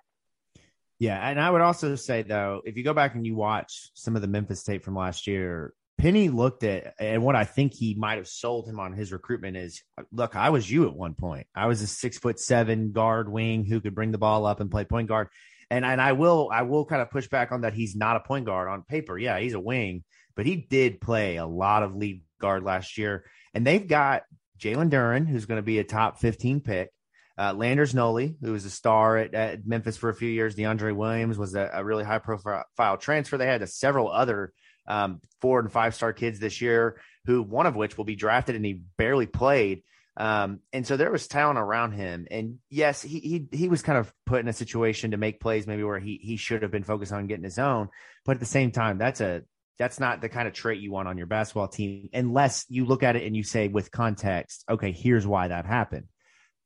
Yeah, 1.01 1.29
and 1.29 1.41
I 1.41 1.51
would 1.51 1.61
also 1.61 1.97
say 1.97 2.23
though, 2.23 2.63
if 2.65 2.77
you 2.77 2.85
go 2.85 2.95
back 2.95 3.17
and 3.17 3.27
you 3.27 3.35
watch 3.35 3.91
some 3.95 4.15
of 4.15 4.23
the 4.23 4.29
Memphis 4.29 4.63
tape 4.63 4.85
from 4.85 4.95
last 4.95 5.27
year, 5.27 5.75
Penny 5.99 6.29
looked 6.29 6.63
at 6.63 6.95
and 7.01 7.25
what 7.25 7.35
I 7.35 7.45
think 7.45 7.75
he 7.75 7.95
might 7.95 8.19
have 8.19 8.29
sold 8.29 8.69
him 8.69 8.79
on 8.79 8.93
his 8.93 9.13
recruitment 9.13 9.57
is 9.57 9.83
look, 10.13 10.37
I 10.37 10.51
was 10.51 10.71
you 10.71 10.87
at 10.87 10.95
one 10.95 11.15
point. 11.15 11.49
I 11.55 11.67
was 11.67 11.83
a 11.83 11.87
six 11.89 12.17
foot 12.17 12.39
seven 12.39 12.93
guard 12.93 13.29
wing 13.31 13.65
who 13.65 13.81
could 13.81 13.95
bring 13.95 14.13
the 14.13 14.19
ball 14.19 14.47
up 14.47 14.61
and 14.61 14.71
play 14.71 14.85
point 14.85 15.09
guard. 15.09 15.29
And 15.71 15.85
and 15.85 16.01
I 16.01 16.13
will 16.13 16.51
I 16.53 16.63
will 16.63 16.85
kind 16.85 17.01
of 17.01 17.11
push 17.11 17.29
back 17.29 17.53
on 17.53 17.61
that 17.61 17.75
he's 17.75 17.95
not 17.95 18.17
a 18.17 18.21
point 18.21 18.45
guard 18.45 18.69
on 18.69 18.83
paper. 18.83 19.19
Yeah, 19.19 19.39
he's 19.39 19.55
a 19.55 19.61
wing, 19.61 20.05
but 20.37 20.47
he 20.47 20.57
did 20.57 21.01
play 21.01 21.37
a 21.37 21.47
lot 21.47 21.83
of 21.83 21.95
lead 21.95 22.23
guard 22.41 22.65
last 22.65 22.99
year. 22.99 23.25
And 23.55 23.67
they've 23.67 23.87
got 23.87 24.23
Jalen 24.59 24.91
Duren, 24.91 25.29
who's 25.29 25.47
going 25.47 25.59
to 25.59 25.63
be 25.63 25.79
a 25.79 25.85
top 25.85 26.19
15 26.19 26.61
pick. 26.61 26.91
Uh, 27.39 27.55
Landers 27.55 27.95
Nolley, 27.95 28.37
who 28.43 28.53
was 28.53 28.67
a 28.67 28.71
star 28.71 29.17
at, 29.17 29.33
at 29.33 29.67
Memphis 29.67 29.97
for 29.97 30.11
a 30.11 30.15
few 30.15 30.29
years. 30.29 30.55
DeAndre 30.55 30.95
Williams 30.95 31.39
was 31.39 31.55
a, 31.55 31.71
a 31.73 31.83
really 31.83 32.05
high 32.05 32.19
profile 32.19 32.99
transfer. 32.99 33.39
They 33.39 33.47
had 33.47 33.67
several 33.67 34.11
other 34.11 34.53
um, 34.87 35.21
four 35.41 35.61
and 35.61 35.73
five 35.73 35.95
star 35.95 36.13
kids 36.13 36.39
this 36.39 36.61
year, 36.61 37.01
who 37.25 37.43
one 37.43 37.67
of 37.67 37.77
which 37.77 37.97
will 37.97 38.05
be 38.05 38.17
drafted 38.17 38.57
and 38.57 38.65
he 38.65 38.83
barely 38.99 39.27
played. 39.27 39.83
Um, 40.17 40.61
and 40.73 40.87
so 40.87 40.97
there 40.97 41.11
was 41.11 41.29
talent 41.29 41.59
around 41.59 41.93
him. 41.93 42.27
And 42.31 42.59
yes, 42.69 43.01
he, 43.01 43.21
he 43.21 43.49
he 43.57 43.69
was 43.69 43.83
kind 43.83 43.99
of 43.99 44.13
put 44.27 44.41
in 44.41 44.49
a 44.49 44.53
situation 44.53 45.13
to 45.13 45.17
make 45.17 45.41
plays 45.41 45.67
maybe 45.67 45.85
where 45.85 46.01
he 46.01 46.19
he 46.23 46.37
should 46.37 46.63
have 46.63 46.71
been 46.71 46.85
focused 46.85 47.13
on 47.13 47.27
getting 47.27 47.45
his 47.45 47.59
own. 47.59 47.89
But 48.25 48.33
at 48.33 48.41
the 48.41 48.47
same 48.47 48.71
time, 48.71 48.99
that's 48.99 49.21
a 49.21 49.43
that's 49.79 50.01
not 50.01 50.21
the 50.21 50.29
kind 50.29 50.47
of 50.47 50.53
trait 50.53 50.81
you 50.81 50.93
want 50.93 51.09
on 51.09 51.17
your 51.17 51.27
basketball 51.27 51.69
team 51.69 52.11
unless 52.13 52.67
you 52.69 52.85
look 52.85 53.03
at 53.03 53.17
it 53.17 53.25
and 53.25 53.35
you 53.35 53.43
say 53.43 53.69
with 53.69 53.91
context, 53.91 54.63
okay, 54.69 54.93
here's 54.93 55.27
why 55.27 55.49
that 55.49 55.65
happened. 55.65 56.07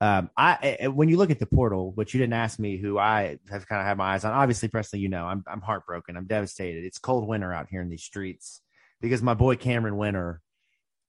Um, 0.01 0.31
I 0.37 0.89
when 0.93 1.09
you 1.09 1.17
look 1.17 1.31
at 1.31 1.39
the 1.39 1.47
portal, 1.47 1.93
which 1.95 2.13
you 2.13 2.19
didn't 2.19 2.33
ask 2.33 2.59
me, 2.59 2.77
who 2.77 2.99
I 2.99 3.39
have 3.51 3.69
kind 3.69 3.81
of 3.81 3.87
had 3.87 3.97
my 3.97 4.15
eyes 4.15 4.25
on. 4.25 4.33
Obviously, 4.33 4.69
Presley, 4.69 4.99
you 4.99 5.09
know, 5.09 5.25
I'm 5.27 5.45
I'm 5.47 5.61
heartbroken. 5.61 6.17
I'm 6.17 6.27
devastated. 6.27 6.85
It's 6.85 6.99
cold 6.99 7.29
winter 7.29 7.53
out 7.53 7.69
here 7.71 7.81
in 7.81 7.89
these 7.89 8.03
streets 8.03 8.61
because 9.01 9.23
my 9.23 9.35
boy 9.35 9.57
Cameron 9.57 9.97
Winter 9.97 10.41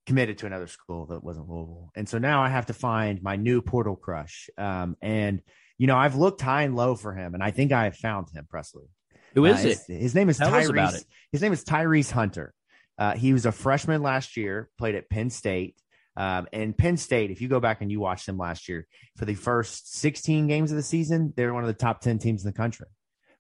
committed 0.06 0.38
to 0.39 0.46
another 0.46 0.68
school 0.68 1.08
that 1.08 1.24
wasn't 1.24 1.50
Louisville, 1.50 1.91
and 1.96 2.08
so 2.08 2.18
now 2.18 2.44
I 2.44 2.50
have 2.50 2.68
to 2.68 2.74
find 2.74 3.22
my 3.22 3.36
new 3.36 3.62
portal 3.62 3.96
crush. 3.96 4.50
Um, 4.58 4.96
and 5.02 5.41
you 5.78 5.88
know, 5.88 5.98
I've 5.98 6.15
looked 6.15 6.41
high 6.41 6.63
and 6.63 6.76
low 6.76 6.96
for 6.96 7.13
him, 7.13 7.34
and 7.34 7.44
I 7.44 7.52
think 7.52 7.72
I 7.72 7.86
have 7.86 7.98
found 7.98 8.30
him, 8.30 8.48
Presley. 8.50 8.86
Who 9.34 9.46
is 9.46 9.65
Uh, 9.65 9.70
it? 9.70 9.78
His, 9.88 10.02
his 10.02 10.15
name 10.15 10.30
is 10.30 10.38
Tell 10.38 10.50
Tyrese. 10.52 11.04
His 11.32 11.41
name 11.41 11.52
is 11.52 11.63
Tyrese 11.63 12.12
Hunter. 12.12 12.54
Uh, 12.98 13.13
he 13.13 13.34
was 13.34 13.46
a 13.46 13.52
freshman 13.52 14.02
last 14.02 14.38
year, 14.38 14.70
played 14.78 14.96
at 14.96 15.10
Penn 15.10 15.30
State. 15.30 15.76
Um, 16.15 16.48
and 16.54 16.78
Penn 16.78 16.96
State, 16.96 17.30
if 17.32 17.41
you 17.41 17.50
go 17.50 17.60
back 17.60 17.82
and 17.82 17.91
you 17.91 18.00
watch 18.00 18.26
them 18.26 18.38
last 18.38 18.70
year, 18.70 18.88
for 19.18 19.26
the 19.26 19.36
first 19.36 19.94
16 20.00 20.48
games 20.48 20.72
of 20.72 20.78
the 20.78 20.84
season, 20.84 21.34
they 21.36 21.46
were 21.46 21.54
one 21.54 21.63
of 21.63 21.68
the 21.68 21.74
top 21.74 22.00
10 22.00 22.20
teams 22.20 22.46
in 22.46 22.50
the 22.50 22.56
country. 22.56 22.88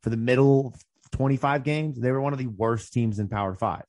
For 0.03 0.09
the 0.09 0.17
middle 0.17 0.75
25 1.13 1.63
games, 1.63 1.97
they 1.97 2.11
were 2.11 2.19
one 2.19 2.33
of 2.33 2.39
the 2.39 2.47
worst 2.47 2.91
teams 2.91 3.17
in 3.19 3.29
Power 3.29 3.55
Five. 3.55 3.85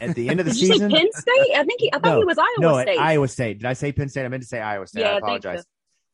At 0.00 0.14
the 0.14 0.28
end 0.28 0.38
of 0.40 0.46
the 0.46 0.54
season, 0.54 0.90
Penn 0.90 1.08
State? 1.12 1.56
I 1.56 1.64
think 1.64 1.80
he, 1.80 1.92
I 1.92 1.98
thought 1.98 2.18
he 2.18 2.24
was 2.24 2.38
Iowa 2.38 2.48
no, 2.58 2.82
State. 2.82 2.98
Iowa 2.98 3.28
State. 3.28 3.58
Did 3.58 3.66
I 3.66 3.72
say 3.72 3.92
Penn 3.92 4.08
State? 4.08 4.24
I 4.24 4.28
meant 4.28 4.42
to 4.42 4.48
say 4.48 4.60
Iowa 4.60 4.86
State. 4.86 5.00
Yeah, 5.00 5.10
I 5.10 5.14
I 5.14 5.18
apologize. 5.18 5.60
so. 5.60 5.64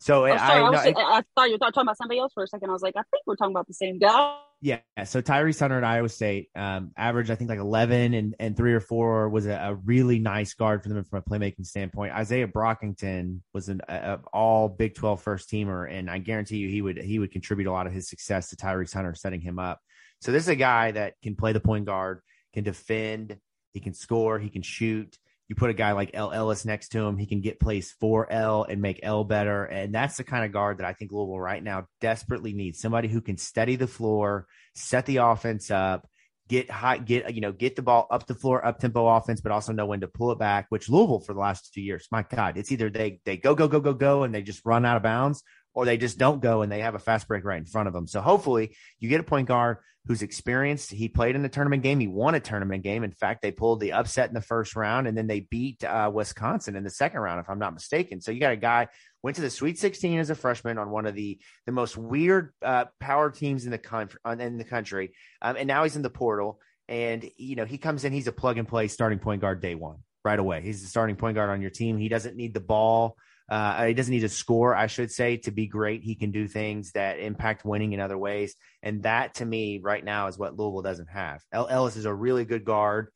So, 0.00 0.26
Oh, 0.26 0.36
sorry, 0.36 0.38
I, 0.38 0.58
I, 0.60 0.70
was, 0.70 0.84
no, 0.84 1.00
I 1.00 1.22
thought 1.34 1.48
you 1.48 1.54
were 1.54 1.58
talking 1.58 1.82
about 1.82 1.96
somebody 1.96 2.20
else 2.20 2.32
for 2.32 2.44
a 2.44 2.46
second. 2.46 2.70
I 2.70 2.72
was 2.72 2.82
like, 2.82 2.94
I 2.96 3.02
think 3.10 3.24
we're 3.26 3.36
talking 3.36 3.52
about 3.52 3.66
the 3.66 3.74
same 3.74 3.98
guy. 3.98 4.38
Yeah. 4.60 4.80
So 5.04 5.22
Tyrese 5.22 5.60
Hunter 5.60 5.78
at 5.78 5.84
Iowa 5.84 6.08
State, 6.08 6.50
um, 6.56 6.90
averaged, 6.96 7.30
I 7.30 7.36
think 7.36 7.50
like 7.50 7.60
11 7.60 8.14
and, 8.14 8.34
and 8.40 8.56
three 8.56 8.72
or 8.72 8.80
four 8.80 9.28
was 9.28 9.46
a, 9.46 9.52
a 9.52 9.74
really 9.74 10.18
nice 10.18 10.54
guard 10.54 10.82
for 10.82 10.88
them 10.88 11.02
from 11.04 11.22
a 11.24 11.30
playmaking 11.30 11.64
standpoint. 11.64 12.12
Izaiah 12.12 12.50
Brockington 12.50 13.40
was 13.54 13.68
an 13.68 13.80
a, 13.88 13.94
a 13.94 14.20
all 14.32 14.68
Big 14.68 14.94
12 14.94 15.22
first 15.22 15.48
teamer. 15.48 15.88
And 15.90 16.10
I 16.10 16.18
guarantee 16.18 16.56
you 16.58 16.68
he 16.68 16.82
would, 16.82 16.98
he 16.98 17.18
would 17.18 17.30
contribute 17.30 17.68
a 17.68 17.72
lot 17.72 17.86
of 17.86 17.92
his 17.92 18.08
success 18.08 18.50
to 18.50 18.56
Tyrese 18.56 18.94
Hunter 18.94 19.14
setting 19.14 19.40
him 19.40 19.58
up. 19.60 19.80
So 20.20 20.32
this 20.32 20.44
is 20.44 20.48
a 20.48 20.56
guy 20.56 20.90
that 20.92 21.14
can 21.22 21.36
play 21.36 21.52
the 21.52 21.60
point 21.60 21.86
guard, 21.86 22.20
can 22.52 22.64
defend, 22.64 23.36
he 23.78 23.84
can 23.84 23.94
score, 23.94 24.40
he 24.40 24.50
can 24.50 24.62
shoot. 24.62 25.16
You 25.46 25.54
put 25.54 25.70
a 25.70 25.74
guy 25.74 25.92
like 25.92 26.10
El 26.14 26.32
Ellis 26.32 26.64
next 26.64 26.88
to 26.88 26.98
him, 26.98 27.16
he 27.16 27.26
can 27.26 27.40
get 27.40 27.60
plays 27.60 27.94
for 28.00 28.30
El 28.30 28.64
and 28.64 28.82
make 28.82 28.98
El 29.04 29.22
better. 29.22 29.64
And 29.64 29.94
that's 29.94 30.16
the 30.16 30.24
kind 30.24 30.44
of 30.44 30.50
guard 30.52 30.78
that 30.78 30.86
I 30.86 30.94
think 30.94 31.12
Louisville 31.12 31.38
right 31.38 31.62
now 31.62 31.86
desperately 32.00 32.52
needs. 32.52 32.80
Somebody 32.80 33.06
who 33.06 33.20
can 33.20 33.38
steady 33.38 33.76
the 33.76 33.86
floor, 33.86 34.46
set 34.74 35.06
the 35.06 35.18
offense 35.18 35.70
up, 35.70 36.08
get 36.48 36.68
high, 36.70 36.98
get 36.98 37.32
you 37.32 37.40
know, 37.40 37.52
get 37.52 37.76
the 37.76 37.82
ball 37.82 38.08
up 38.10 38.26
the 38.26 38.34
floor, 38.34 38.66
up 38.66 38.80
tempo 38.80 39.06
offense, 39.06 39.40
but 39.40 39.52
also 39.52 39.72
know 39.72 39.86
when 39.86 40.00
to 40.00 40.08
pull 40.08 40.32
it 40.32 40.40
back. 40.40 40.66
Which 40.70 40.88
Louisville 40.88 41.20
for 41.20 41.34
the 41.34 41.40
last 41.40 41.72
two 41.72 41.82
years, 41.82 42.08
my 42.10 42.24
God, 42.28 42.58
it's 42.58 42.72
either 42.72 42.90
they 42.90 43.20
they 43.24 43.36
go 43.36 43.54
go 43.54 43.68
go 43.68 43.80
go 43.80 43.94
go 43.94 44.24
and 44.24 44.34
they 44.34 44.42
just 44.42 44.66
run 44.66 44.84
out 44.84 44.96
of 44.96 45.04
bounds, 45.04 45.44
or 45.78 45.84
they 45.84 45.96
just 45.96 46.18
don't 46.18 46.42
go 46.42 46.62
and 46.62 46.72
they 46.72 46.80
have 46.80 46.96
a 46.96 46.98
fast 46.98 47.28
break 47.28 47.44
right 47.44 47.56
in 47.56 47.64
front 47.64 47.86
of 47.86 47.94
them. 47.94 48.08
So 48.08 48.20
hopefully 48.20 48.76
you 48.98 49.08
get 49.08 49.20
a 49.20 49.22
point 49.22 49.46
guard 49.46 49.76
who's 50.08 50.22
experienced. 50.22 50.90
He 50.90 51.08
played 51.08 51.36
in 51.36 51.44
a 51.44 51.48
tournament 51.48 51.84
game. 51.84 52.00
He 52.00 52.08
won 52.08 52.34
a 52.34 52.40
tournament 52.40 52.82
game. 52.82 53.04
In 53.04 53.12
fact, 53.12 53.42
they 53.42 53.52
pulled 53.52 53.78
the 53.78 53.92
upset 53.92 54.26
in 54.26 54.34
the 54.34 54.40
first 54.40 54.74
round 54.74 55.06
and 55.06 55.16
then 55.16 55.28
they 55.28 55.38
beat 55.38 55.84
uh, 55.84 56.10
Wisconsin 56.12 56.74
in 56.74 56.82
the 56.82 56.90
second 56.90 57.20
round, 57.20 57.38
if 57.38 57.48
I'm 57.48 57.60
not 57.60 57.74
mistaken. 57.74 58.20
So 58.20 58.32
you 58.32 58.40
got 58.40 58.50
a 58.50 58.56
guy 58.56 58.88
went 59.22 59.36
to 59.36 59.40
the 59.40 59.50
Sweet 59.50 59.78
16 59.78 60.18
as 60.18 60.30
a 60.30 60.34
freshman 60.34 60.78
on 60.78 60.90
one 60.90 61.06
of 61.06 61.14
the 61.14 61.38
the 61.66 61.70
most 61.70 61.96
weird 61.96 62.52
uh, 62.60 62.86
power 62.98 63.30
teams 63.30 63.64
in 63.64 63.70
the 63.70 63.78
country. 63.78 64.18
In 64.26 64.58
the 64.58 64.64
country, 64.64 65.12
um, 65.42 65.54
and 65.54 65.68
now 65.68 65.84
he's 65.84 65.94
in 65.94 66.02
the 66.02 66.10
portal. 66.10 66.60
And 66.88 67.30
you 67.36 67.54
know 67.54 67.66
he 67.66 67.78
comes 67.78 68.04
in. 68.04 68.12
He's 68.12 68.26
a 68.26 68.32
plug 68.32 68.58
and 68.58 68.66
play 68.66 68.88
starting 68.88 69.20
point 69.20 69.42
guard 69.42 69.60
day 69.60 69.76
one 69.76 69.98
right 70.24 70.40
away. 70.40 70.60
He's 70.60 70.82
the 70.82 70.88
starting 70.88 71.14
point 71.14 71.36
guard 71.36 71.50
on 71.50 71.62
your 71.62 71.70
team. 71.70 71.98
He 71.98 72.08
doesn't 72.08 72.34
need 72.34 72.52
the 72.52 72.60
ball 72.60 73.16
Uh, 73.48 73.86
he 73.86 73.94
doesn't 73.94 74.12
need 74.12 74.20
to 74.20 74.28
score, 74.28 74.74
I 74.74 74.88
should 74.88 75.10
say, 75.10 75.38
to 75.38 75.50
be 75.50 75.66
great. 75.66 76.02
He 76.02 76.14
can 76.14 76.30
do 76.30 76.46
things 76.46 76.92
that 76.92 77.18
impact 77.18 77.64
winning 77.64 77.92
in 77.94 78.00
other 78.00 78.18
ways. 78.18 78.54
And 78.82 79.02
that 79.04 79.34
to 79.36 79.44
me 79.44 79.80
right 79.82 80.04
now 80.04 80.26
is 80.26 80.38
what 80.38 80.56
Louisville 80.56 80.82
doesn't 80.82 81.08
have. 81.08 81.42
El- 81.50 81.68
Ellis 81.68 81.96
is 81.96 82.04
a 82.04 82.14
really 82.14 82.44
good 82.44 82.64
guard. 82.64 83.08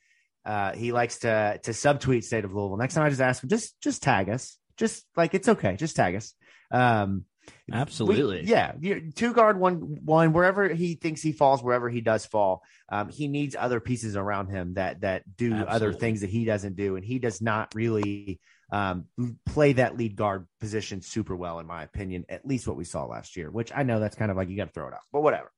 Uh, 0.44 0.72
he 0.72 0.90
likes 0.90 1.18
to 1.20 1.60
to 1.62 1.70
subtweet 1.70 2.24
state 2.24 2.44
of 2.44 2.52
Louisville. 2.54 2.76
Next 2.76 2.94
time 2.94 3.04
I 3.04 3.10
just 3.10 3.20
ask 3.20 3.42
him, 3.42 3.48
just 3.48 3.80
just 3.80 4.02
tag 4.02 4.28
us. 4.28 4.58
Just 4.76 5.04
like 5.16 5.34
it's 5.34 5.48
okay, 5.48 5.76
just 5.76 5.94
tag 5.94 6.16
us. 6.16 6.34
Um, 6.70 7.26
Absolutely. 7.70 8.42
we- 8.42 8.48
yeah, 8.48 8.72
two 9.14 9.32
guard, 9.34 9.58
one 9.58 9.98
one. 10.04 10.32
Wherever 10.32 10.68
he 10.68 10.94
thinks 10.94 11.20
he 11.22 11.32
falls, 11.32 11.62
wherever 11.62 11.88
he 11.88 12.00
does 12.00 12.26
fall, 12.26 12.62
um, 12.88 13.08
he 13.08 13.28
needs 13.28 13.54
other 13.58 13.80
pieces 13.80 14.16
around 14.16 14.48
him 14.48 14.74
that 14.74 15.02
that 15.02 15.22
do 15.36 15.54
other 15.54 15.92
things 15.92 16.22
that 16.22 16.30
he 16.30 16.44
doesn't 16.44 16.76
do, 16.76 16.96
and 16.96 17.04
he 17.04 17.18
does 17.18 17.40
not 17.40 17.74
really 17.74 18.40
um, 18.72 19.04
play 19.44 19.74
that 19.74 19.98
lead 19.98 20.16
guard 20.16 20.48
position 20.58 21.02
super 21.02 21.36
well, 21.36 21.60
in 21.60 21.66
my 21.66 21.82
opinion. 21.82 22.24
At 22.30 22.46
least 22.46 22.66
what 22.66 22.76
we 22.76 22.84
saw 22.84 23.04
last 23.04 23.36
year, 23.36 23.50
which 23.50 23.70
I 23.74 23.82
know 23.82 24.00
that's 24.00 24.16
kind 24.16 24.30
of 24.30 24.36
like 24.36 24.48
you 24.48 24.56
got 24.56 24.68
to 24.68 24.72
throw 24.72 24.88
it 24.88 24.94
out, 24.94 25.02
but 25.12 25.22
whatever. 25.22 25.52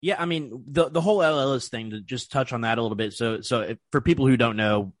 Yeah, 0.00 0.16
I 0.18 0.24
mean 0.24 0.64
the 0.66 0.88
the 0.88 1.00
whole 1.00 1.22
El 1.22 1.38
Ellis 1.38 1.68
thing 1.68 1.90
to 1.90 2.00
just 2.00 2.32
touch 2.32 2.54
on 2.54 2.62
that 2.62 2.78
a 2.78 2.82
little 2.82 2.96
bit. 2.96 3.12
So 3.12 3.42
so 3.42 3.60
if, 3.62 3.78
for 3.90 4.00
people 4.00 4.26
who 4.26 4.36
don't 4.36 4.56
know, 4.56 4.94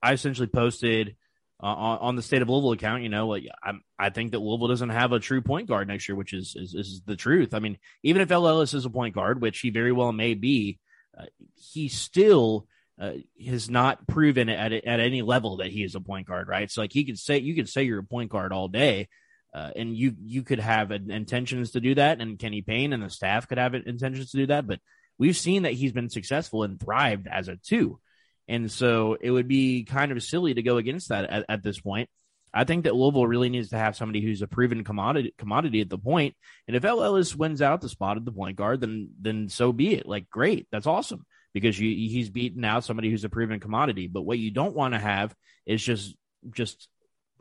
I 0.00 0.12
essentially 0.12 0.46
posted 0.46 1.16
uh, 1.60 1.66
on, 1.66 1.98
on 1.98 2.16
the 2.16 2.22
state 2.22 2.42
of 2.42 2.48
Louisville 2.48 2.72
account. 2.72 3.02
You 3.02 3.08
know, 3.08 3.26
like 3.26 3.48
I'm, 3.60 3.80
I 3.98 4.10
think 4.10 4.32
that 4.32 4.38
Louisville 4.38 4.68
doesn't 4.68 4.90
have 4.90 5.12
a 5.12 5.18
true 5.18 5.40
point 5.40 5.66
guard 5.66 5.88
next 5.88 6.08
year, 6.08 6.14
which 6.14 6.34
is 6.34 6.54
is, 6.54 6.74
is 6.74 7.02
the 7.06 7.16
truth. 7.16 7.54
I 7.54 7.58
mean, 7.58 7.78
even 8.04 8.22
if 8.22 8.30
El 8.30 8.46
Ellis 8.46 8.74
is 8.74 8.84
a 8.84 8.90
point 8.90 9.14
guard, 9.14 9.40
which 9.40 9.60
he 9.60 9.70
very 9.70 9.92
well 9.92 10.12
may 10.12 10.34
be, 10.34 10.78
uh, 11.18 11.24
he 11.54 11.88
still. 11.88 12.68
Uh, 12.98 13.12
has 13.46 13.68
not 13.68 14.06
proven 14.06 14.48
at 14.48 14.72
at 14.72 15.00
any 15.00 15.20
level 15.20 15.58
that 15.58 15.70
he 15.70 15.84
is 15.84 15.94
a 15.94 16.00
point 16.00 16.26
guard, 16.26 16.48
right? 16.48 16.70
So 16.70 16.80
like 16.80 16.94
he 16.94 17.04
could 17.04 17.18
say 17.18 17.36
you 17.36 17.54
could 17.54 17.68
say 17.68 17.82
you're 17.82 17.98
a 17.98 18.02
point 18.02 18.30
guard 18.30 18.54
all 18.54 18.68
day, 18.68 19.08
uh, 19.52 19.70
and 19.76 19.94
you 19.94 20.14
you 20.18 20.42
could 20.42 20.60
have 20.60 20.90
intentions 20.90 21.72
to 21.72 21.80
do 21.80 21.94
that, 21.96 22.22
and 22.22 22.38
Kenny 22.38 22.62
Payne 22.62 22.94
and 22.94 23.02
the 23.02 23.10
staff 23.10 23.48
could 23.48 23.58
have 23.58 23.74
intentions 23.74 24.30
to 24.30 24.38
do 24.38 24.46
that. 24.46 24.66
But 24.66 24.80
we've 25.18 25.36
seen 25.36 25.64
that 25.64 25.74
he's 25.74 25.92
been 25.92 26.08
successful 26.08 26.62
and 26.62 26.80
thrived 26.80 27.28
as 27.30 27.48
a 27.48 27.56
two, 27.56 28.00
and 28.48 28.72
so 28.72 29.18
it 29.20 29.30
would 29.30 29.46
be 29.46 29.84
kind 29.84 30.10
of 30.10 30.22
silly 30.22 30.54
to 30.54 30.62
go 30.62 30.78
against 30.78 31.10
that 31.10 31.28
at, 31.28 31.44
at 31.50 31.62
this 31.62 31.78
point. 31.78 32.08
I 32.54 32.64
think 32.64 32.84
that 32.84 32.96
Louisville 32.96 33.26
really 33.26 33.50
needs 33.50 33.68
to 33.70 33.78
have 33.78 33.94
somebody 33.94 34.22
who's 34.22 34.40
a 34.40 34.46
proven 34.46 34.84
commodity 34.84 35.34
commodity 35.36 35.82
at 35.82 35.90
the 35.90 35.98
point. 35.98 36.34
And 36.66 36.74
if 36.74 36.86
El 36.86 37.04
Ellis 37.04 37.36
wins 37.36 37.60
out 37.60 37.82
the 37.82 37.90
spot 37.90 38.16
at 38.16 38.24
the 38.24 38.32
point 38.32 38.56
guard, 38.56 38.80
then 38.80 39.10
then 39.20 39.50
so 39.50 39.70
be 39.70 39.96
it. 39.96 40.06
Like 40.06 40.30
great, 40.30 40.66
that's 40.72 40.86
awesome 40.86 41.26
because 41.56 41.80
you, 41.80 41.88
he's 41.88 42.28
beaten 42.28 42.66
out 42.66 42.84
somebody 42.84 43.10
who's 43.10 43.24
a 43.24 43.30
proven 43.30 43.60
commodity. 43.60 44.08
But 44.08 44.26
what 44.26 44.38
you 44.38 44.50
don't 44.50 44.76
want 44.76 44.92
to 44.92 45.00
have 45.00 45.34
is 45.64 45.82
just 45.82 46.14
just 46.52 46.86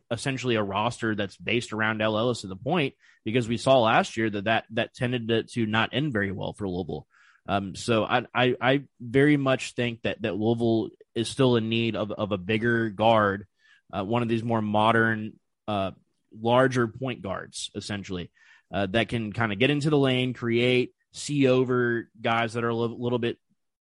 essentially 0.09 0.55
a 0.55 0.63
roster 0.63 1.15
that's 1.15 1.35
based 1.35 1.73
around 1.73 2.01
El 2.01 2.17
Ellis 2.17 2.45
at 2.45 2.49
the 2.49 2.55
point, 2.55 2.93
because 3.25 3.49
we 3.49 3.57
saw 3.57 3.81
last 3.81 4.15
year 4.15 4.29
that 4.29 4.45
that, 4.45 4.63
that 4.71 4.93
tended 4.93 5.27
to, 5.27 5.43
to 5.43 5.65
not 5.65 5.89
end 5.91 6.13
very 6.13 6.31
well 6.31 6.53
for 6.53 6.65
Louisville. 6.65 7.05
Um, 7.45 7.75
so 7.75 8.05
I, 8.05 8.23
I, 8.33 8.55
I 8.61 8.83
very 9.01 9.35
much 9.35 9.73
think 9.73 10.03
that, 10.03 10.21
that 10.21 10.37
Louisville 10.37 10.91
is 11.13 11.27
still 11.27 11.57
in 11.57 11.67
need 11.67 11.97
of, 11.97 12.09
of 12.13 12.31
a 12.31 12.37
bigger 12.37 12.89
guard, 12.89 13.47
uh, 13.91 14.05
one 14.05 14.21
of 14.21 14.29
these 14.29 14.45
more 14.45 14.61
modern, 14.61 15.33
uh, 15.67 15.91
larger 16.39 16.87
point 16.87 17.21
guards, 17.21 17.69
essentially, 17.75 18.31
uh, 18.73 18.85
that 18.85 19.09
can 19.09 19.33
kind 19.33 19.51
of 19.51 19.59
get 19.59 19.71
into 19.71 19.89
the 19.89 19.97
lane, 19.97 20.33
create, 20.33 20.93
see 21.11 21.49
over 21.49 22.09
guys 22.21 22.53
that 22.53 22.63
are 22.63 22.69
a 22.69 22.75
little, 22.75 23.03
little 23.03 23.19
bit 23.19 23.37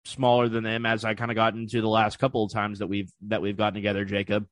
smaller 0.06 0.50
than 0.50 0.64
them 0.64 0.86
as 0.86 1.06
I 1.06 1.14
kind 1.14 1.32
of 1.32 1.36
got 1.36 1.54
into 1.54 1.82
the 1.82 1.88
last 1.88 2.20
couple 2.20 2.44
of 2.44 2.52
times 2.52 2.80
that 2.80 2.88
we've 2.88 3.12
that 3.28 3.42
we've 3.42 3.58
gotten 3.58 3.76
together, 3.76 4.06
Jacob. 4.06 4.48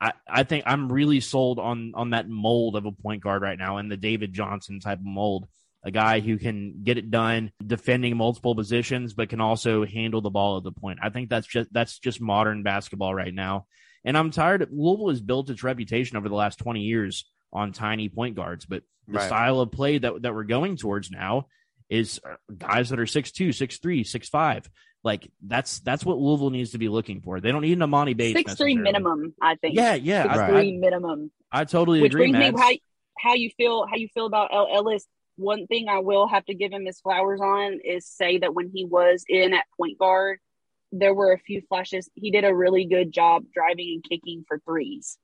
I, 0.00 0.12
I 0.28 0.44
think 0.44 0.64
I'm 0.66 0.92
really 0.92 1.20
sold 1.20 1.58
on 1.58 1.92
on 1.94 2.10
that 2.10 2.28
mold 2.28 2.76
of 2.76 2.86
a 2.86 2.92
point 2.92 3.22
guard 3.22 3.42
right 3.42 3.58
now 3.58 3.78
and 3.78 3.90
the 3.90 3.96
David 3.96 4.32
Johnson 4.32 4.80
type 4.80 4.98
of 4.98 5.04
mold. 5.04 5.48
A 5.84 5.90
guy 5.92 6.18
who 6.20 6.38
can 6.38 6.82
get 6.82 6.98
it 6.98 7.10
done 7.10 7.52
defending 7.64 8.16
multiple 8.16 8.54
positions, 8.54 9.14
but 9.14 9.28
can 9.28 9.40
also 9.40 9.86
handle 9.86 10.20
the 10.20 10.28
ball 10.28 10.56
at 10.56 10.64
the 10.64 10.72
point. 10.72 10.98
I 11.02 11.10
think 11.10 11.30
that's 11.30 11.46
just 11.46 11.72
that's 11.72 11.98
just 11.98 12.20
modern 12.20 12.62
basketball 12.64 13.14
right 13.14 13.32
now. 13.32 13.66
And 14.04 14.16
I'm 14.18 14.30
tired. 14.30 14.62
Of, 14.62 14.70
Louisville 14.72 15.10
has 15.10 15.20
built 15.20 15.50
its 15.50 15.62
reputation 15.62 16.16
over 16.16 16.28
the 16.28 16.34
last 16.34 16.58
20 16.58 16.80
years 16.80 17.30
on 17.52 17.72
tiny 17.72 18.08
point 18.08 18.34
guards, 18.36 18.66
but 18.66 18.82
the 19.06 19.14
Right. 19.14 19.26
style 19.26 19.60
of 19.60 19.72
play 19.72 19.98
that 19.98 20.22
that 20.22 20.34
we're 20.34 20.44
going 20.44 20.76
towards 20.76 21.10
now 21.10 21.46
is 21.88 22.20
uh, 22.24 22.36
guys 22.56 22.90
that 22.90 22.98
are 22.98 23.04
6'2, 23.04 23.48
6'3, 23.48 24.00
6'5. 24.00 24.66
Like 25.04 25.30
that's 25.46 25.78
that's 25.80 26.04
what 26.04 26.18
Louisville 26.18 26.50
needs 26.50 26.72
to 26.72 26.78
be 26.78 26.88
looking 26.88 27.20
for. 27.20 27.40
They 27.40 27.52
don't 27.52 27.62
need 27.62 27.80
an 27.80 27.88
Emoni 27.88 28.16
Bates. 28.16 28.36
Six 28.36 28.54
three 28.56 28.74
minimum, 28.74 29.32
I 29.40 29.54
think. 29.54 29.76
Yeah, 29.76 29.94
yeah. 29.94 30.24
Six 30.24 30.36
I, 30.36 30.48
three 30.48 30.76
minimum. 30.76 31.30
I 31.52 31.64
totally 31.64 32.00
Which 32.00 32.12
agree, 32.12 32.32
brings 32.32 32.32
man. 32.32 32.54
me 32.54 32.60
how 32.60 32.72
how 33.30 33.34
you 33.34 33.50
feel 33.56 33.86
how 33.86 33.96
you 33.96 34.08
feel 34.12 34.26
about 34.26 34.52
El 34.52 34.68
Ellis. 34.74 35.06
One 35.36 35.68
thing 35.68 35.88
I 35.88 36.00
will 36.00 36.26
have 36.26 36.44
to 36.46 36.54
give 36.54 36.72
him 36.72 36.84
his 36.84 37.00
flowers 37.00 37.40
on 37.40 37.78
is 37.84 38.06
say 38.06 38.38
that 38.38 38.54
when 38.54 38.72
he 38.74 38.84
was 38.84 39.24
in 39.28 39.54
at 39.54 39.66
point 39.76 39.98
guard, 39.98 40.40
there 40.90 41.14
were 41.14 41.32
a 41.32 41.38
few 41.38 41.62
flashes. 41.68 42.10
He 42.14 42.32
did 42.32 42.44
a 42.44 42.54
really 42.54 42.84
good 42.84 43.12
job 43.12 43.44
driving 43.54 43.88
and 43.94 44.04
kicking 44.04 44.44
for 44.48 44.60
threes. 44.66 45.16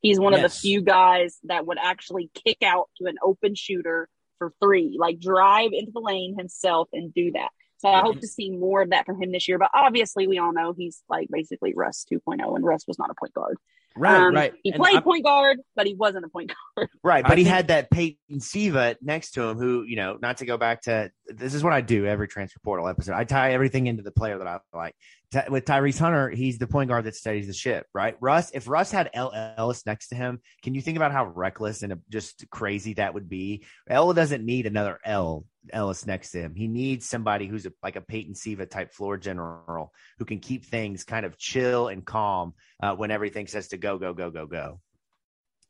He's 0.00 0.20
one 0.20 0.32
of 0.32 0.42
the 0.42 0.48
few 0.48 0.80
guys 0.80 1.38
that 1.44 1.66
would 1.66 1.78
actually 1.82 2.30
kick 2.46 2.58
out 2.62 2.88
to 2.98 3.08
an 3.08 3.16
open 3.20 3.56
shooter 3.56 4.08
for 4.38 4.52
three, 4.62 4.96
like 4.98 5.20
drive 5.20 5.70
into 5.72 5.92
the 5.92 6.00
lane 6.00 6.36
himself 6.38 6.88
and 6.92 7.12
do 7.12 7.32
that. 7.32 7.48
So 7.78 7.88
I 7.88 8.00
hope 8.00 8.20
to 8.20 8.26
see 8.26 8.50
more 8.50 8.82
of 8.82 8.90
that 8.90 9.06
from 9.06 9.22
him 9.22 9.30
this 9.30 9.46
year. 9.46 9.56
But 9.56 9.70
obviously, 9.72 10.26
we 10.26 10.38
all 10.38 10.52
know 10.52 10.74
he's 10.76 11.00
like 11.08 11.28
basically 11.30 11.74
Russ 11.76 12.04
2.0, 12.12 12.56
and 12.56 12.64
Russ 12.64 12.84
was 12.88 12.98
not 12.98 13.08
a 13.10 13.14
point 13.14 13.34
guard. 13.34 13.56
Right, 13.96 14.16
Um, 14.20 14.34
right. 14.34 14.52
He 14.64 14.70
And 14.70 14.80
played 14.80 14.94
I'm- 14.94 15.02
point 15.04 15.24
guard, 15.24 15.60
but 15.76 15.86
he 15.86 15.94
wasn't 15.94 16.24
a 16.24 16.28
point 16.28 16.52
guard. 16.76 16.88
Right, 17.04 17.24
I 17.24 17.28
but 17.28 17.38
he 17.38 17.44
think- 17.44 17.54
had 17.54 17.68
that 17.68 17.90
Peyton 17.90 18.40
Siva 18.40 18.96
next 19.00 19.32
to 19.32 19.42
him, 19.42 19.58
who 19.58 19.84
you 19.84 19.94
know, 19.96 20.18
not 20.20 20.38
to 20.38 20.44
go 20.46 20.56
back 20.56 20.82
to 20.82 21.10
this 21.28 21.54
is 21.54 21.62
what 21.62 21.72
I 21.72 21.80
do 21.80 22.06
every 22.06 22.26
transfer 22.28 22.58
portal 22.64 22.88
episode. 22.88 23.14
I 23.14 23.24
tie 23.24 23.52
everything 23.52 23.86
into 23.86 24.02
the 24.02 24.10
player 24.10 24.38
that 24.38 24.46
I 24.46 24.58
like. 24.74 24.94
Ty- 25.30 25.48
with 25.50 25.66
Tyrese 25.66 25.98
Hunter, 25.98 26.30
he's 26.30 26.56
the 26.58 26.66
point 26.66 26.88
guard 26.88 27.04
that 27.04 27.14
steadies 27.14 27.46
the 27.46 27.52
ship, 27.52 27.86
right? 27.92 28.16
Russ, 28.20 28.50
if 28.54 28.66
Russ 28.66 28.90
had 28.90 29.10
El 29.12 29.32
Ellis 29.58 29.84
next 29.84 30.08
to 30.08 30.14
him, 30.14 30.40
can 30.62 30.74
you 30.74 30.80
think 30.80 30.96
about 30.96 31.12
how 31.12 31.26
reckless 31.26 31.82
and 31.82 32.00
just 32.08 32.48
crazy 32.50 32.94
that 32.94 33.12
would 33.12 33.28
be? 33.28 33.64
El 33.90 34.12
doesn't 34.14 34.44
need 34.44 34.64
another 34.66 34.98
El 35.04 35.44
Ellis 35.70 36.06
next 36.06 36.30
to 36.30 36.38
him. 36.40 36.54
He 36.54 36.66
needs 36.66 37.06
somebody 37.06 37.46
who's 37.46 37.66
a, 37.66 37.72
like 37.82 37.96
a 37.96 38.00
Peyton 38.00 38.34
Siva 38.34 38.64
type 38.64 38.94
floor 38.94 39.18
general 39.18 39.92
who 40.18 40.24
can 40.24 40.38
keep 40.40 40.64
things 40.64 41.04
kind 41.04 41.26
of 41.26 41.36
chill 41.36 41.88
and 41.88 42.06
calm 42.06 42.54
uh, 42.82 42.94
when 42.94 43.10
everything 43.10 43.46
says 43.48 43.68
to 43.68 43.76
go, 43.76 43.98
go, 43.98 44.14
go, 44.14 44.30
go, 44.30 44.46
go. 44.46 44.80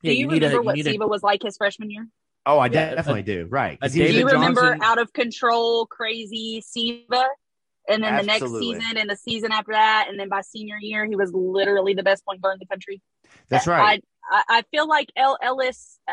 yeah, 0.02 0.12
do 0.12 0.18
you, 0.18 0.26
need 0.28 0.42
a- 0.44 0.46
remember 0.46 0.62
what 0.62 0.76
need 0.76 0.86
a- 0.86 0.90
Siva 0.90 1.06
was 1.08 1.24
like 1.24 1.42
his 1.42 1.56
freshman 1.56 1.90
year? 1.90 2.06
Oh, 2.48 2.58
I 2.58 2.66
Yeah, 2.66 2.94
definitely 2.94 3.22
do. 3.22 3.46
Right. 3.48 3.74
a 3.74 3.82
'Cause 3.82 3.92
he 3.94 4.02
was 4.02 4.10
Do 4.12 4.18
you 4.18 4.26
remember 4.26 4.62
Johnson- 4.62 4.82
out 4.82 4.98
of 4.98 5.12
control, 5.12 5.86
crazy 5.86 6.60
Siva? 6.62 7.26
And 7.88 8.02
then 8.02 8.16
the 8.16 8.22
next 8.22 8.46
season 8.50 8.96
and 8.98 9.08
the 9.08 9.16
season 9.16 9.50
after 9.52 9.72
that, 9.72 10.06
and 10.10 10.18
then 10.20 10.28
by 10.28 10.40
senior 10.42 10.76
year, 10.78 11.06
he 11.06 11.16
was 11.16 11.32
literally 11.32 11.94
the 11.94 12.02
best 12.02 12.24
point 12.24 12.40
guard 12.42 12.54
in 12.54 12.58
the 12.58 12.66
country. 12.66 13.00
That's 13.48 13.66
uh, 13.66 13.70
right. 13.70 14.04
I, 14.30 14.42
I, 14.48 14.58
I 14.58 14.62
feel 14.70 14.86
like 14.86 15.10
El 15.16 15.38
Ellis, 15.42 15.98
uh, 16.06 16.12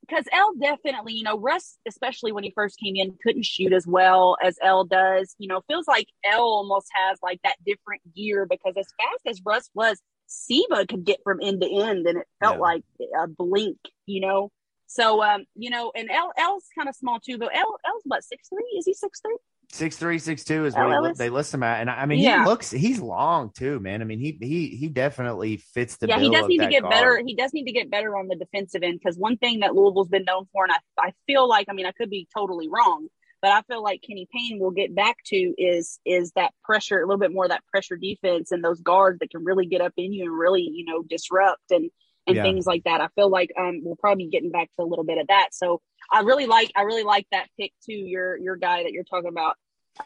because 0.00 0.26
El 0.32 0.54
definitely, 0.54 1.12
you 1.14 1.22
know, 1.22 1.38
Russ, 1.38 1.76
especially 1.86 2.32
when 2.32 2.42
he 2.44 2.50
first 2.54 2.78
came 2.78 2.96
in, 2.96 3.18
couldn't 3.22 3.44
shoot 3.44 3.72
as 3.74 3.86
well 3.86 4.36
as 4.42 4.58
El 4.62 4.84
does. 4.84 5.34
You 5.38 5.48
know, 5.48 5.60
feels 5.68 5.86
like 5.86 6.08
El 6.24 6.40
almost 6.42 6.88
has 6.94 7.18
like 7.22 7.40
that 7.44 7.56
different 7.66 8.00
gear 8.14 8.46
because 8.48 8.74
as 8.78 8.86
fast 8.98 9.26
as 9.26 9.42
Russ 9.44 9.68
was, 9.74 10.00
Siva 10.26 10.86
could 10.86 11.04
get 11.04 11.20
from 11.22 11.38
end 11.42 11.60
to 11.60 11.68
end, 11.70 12.06
and 12.06 12.18
it 12.18 12.26
felt 12.40 12.56
Yeah. 12.56 12.60
like 12.60 12.82
a 13.22 13.26
blink. 13.28 13.76
You 14.06 14.20
know, 14.22 14.50
so 14.94 15.22
um, 15.24 15.44
you 15.56 15.70
know, 15.70 15.90
and 15.96 16.08
El 16.08 16.32
El's 16.38 16.64
kind 16.76 16.88
of 16.88 16.94
small 16.94 17.18
too, 17.18 17.36
but 17.36 17.50
El 17.52 17.66
El's 17.84 18.02
what 18.04 18.22
six 18.22 18.48
three? 18.48 18.76
Is 18.78 18.86
he 18.86 18.94
six 18.94 19.20
three? 19.20 19.36
Six 19.72 19.96
three, 19.96 20.20
six 20.20 20.44
two 20.44 20.66
is 20.66 20.74
what 20.74 21.04
he, 21.04 21.12
they 21.18 21.30
list 21.30 21.52
him 21.52 21.64
at, 21.64 21.80
and 21.80 21.90
I 21.90 22.02
I 22.02 22.06
mean, 22.06 22.20
Yeah. 22.20 22.44
he 22.44 22.48
looks 22.48 22.70
he's 22.70 23.00
long 23.00 23.50
too, 23.56 23.80
man. 23.80 24.02
I 24.02 24.04
mean, 24.04 24.20
he 24.20 24.38
he 24.40 24.68
he 24.68 24.88
definitely 24.88 25.56
fits 25.56 25.96
the 25.96 26.06
yeah, 26.06 26.20
he 26.20 26.30
does 26.30 26.46
need 26.46 26.58
to 26.58 26.68
get 26.68 26.82
guard. 26.82 26.92
better. 26.92 27.22
He 27.26 27.34
does 27.34 27.52
need 27.52 27.64
to 27.64 27.72
get 27.72 27.90
better 27.90 28.16
on 28.16 28.28
the 28.28 28.36
defensive 28.36 28.84
end 28.84 29.00
because 29.02 29.18
one 29.18 29.36
thing 29.36 29.60
that 29.60 29.74
Louisville's 29.74 30.08
been 30.08 30.24
known 30.24 30.46
for, 30.52 30.64
and 30.64 30.72
I, 30.72 31.08
I 31.08 31.12
feel 31.26 31.48
like, 31.48 31.66
I 31.68 31.72
mean, 31.72 31.86
I 31.86 31.92
could 31.92 32.10
be 32.10 32.28
totally 32.32 32.68
wrong, 32.68 33.08
but 33.42 33.50
I 33.50 33.62
feel 33.62 33.82
like 33.82 34.00
Kenny 34.06 34.28
Payne 34.32 34.60
will 34.60 34.70
get 34.70 34.94
back 34.94 35.16
to 35.26 35.36
is 35.58 35.98
is 36.04 36.30
that 36.36 36.52
pressure, 36.62 36.98
a 37.00 37.06
little 37.06 37.18
bit 37.18 37.32
more 37.32 37.46
of 37.46 37.50
that 37.50 37.66
pressure 37.66 37.96
defense 37.96 38.52
and 38.52 38.62
those 38.62 38.80
guards 38.80 39.18
that 39.18 39.30
can 39.30 39.44
really 39.44 39.66
get 39.66 39.80
up 39.80 39.94
in 39.96 40.12
you 40.12 40.26
and 40.26 40.38
really, 40.38 40.62
you 40.72 40.84
know, 40.84 41.02
disrupt 41.02 41.72
and 41.72 41.90
and 42.26 42.36
Yeah. 42.36 42.42
things 42.42 42.66
like 42.66 42.84
that. 42.84 43.00
I 43.00 43.08
feel 43.14 43.28
like 43.28 43.50
um 43.58 43.80
we'll 43.84 43.96
probably 43.96 44.24
be 44.24 44.30
getting 44.30 44.50
back 44.50 44.70
to 44.76 44.82
a 44.82 44.86
little 44.86 45.04
bit 45.04 45.18
of 45.18 45.26
that. 45.28 45.48
So 45.52 45.80
I 46.12 46.20
really 46.20 46.46
like 46.46 46.70
I 46.76 46.82
really 46.82 47.02
like 47.04 47.26
that 47.32 47.48
pick 47.58 47.72
too. 47.84 47.92
Your 47.94 48.36
your 48.36 48.56
guy 48.56 48.82
that 48.82 48.92
you're 48.92 49.04
talking 49.04 49.28
about. 49.28 49.56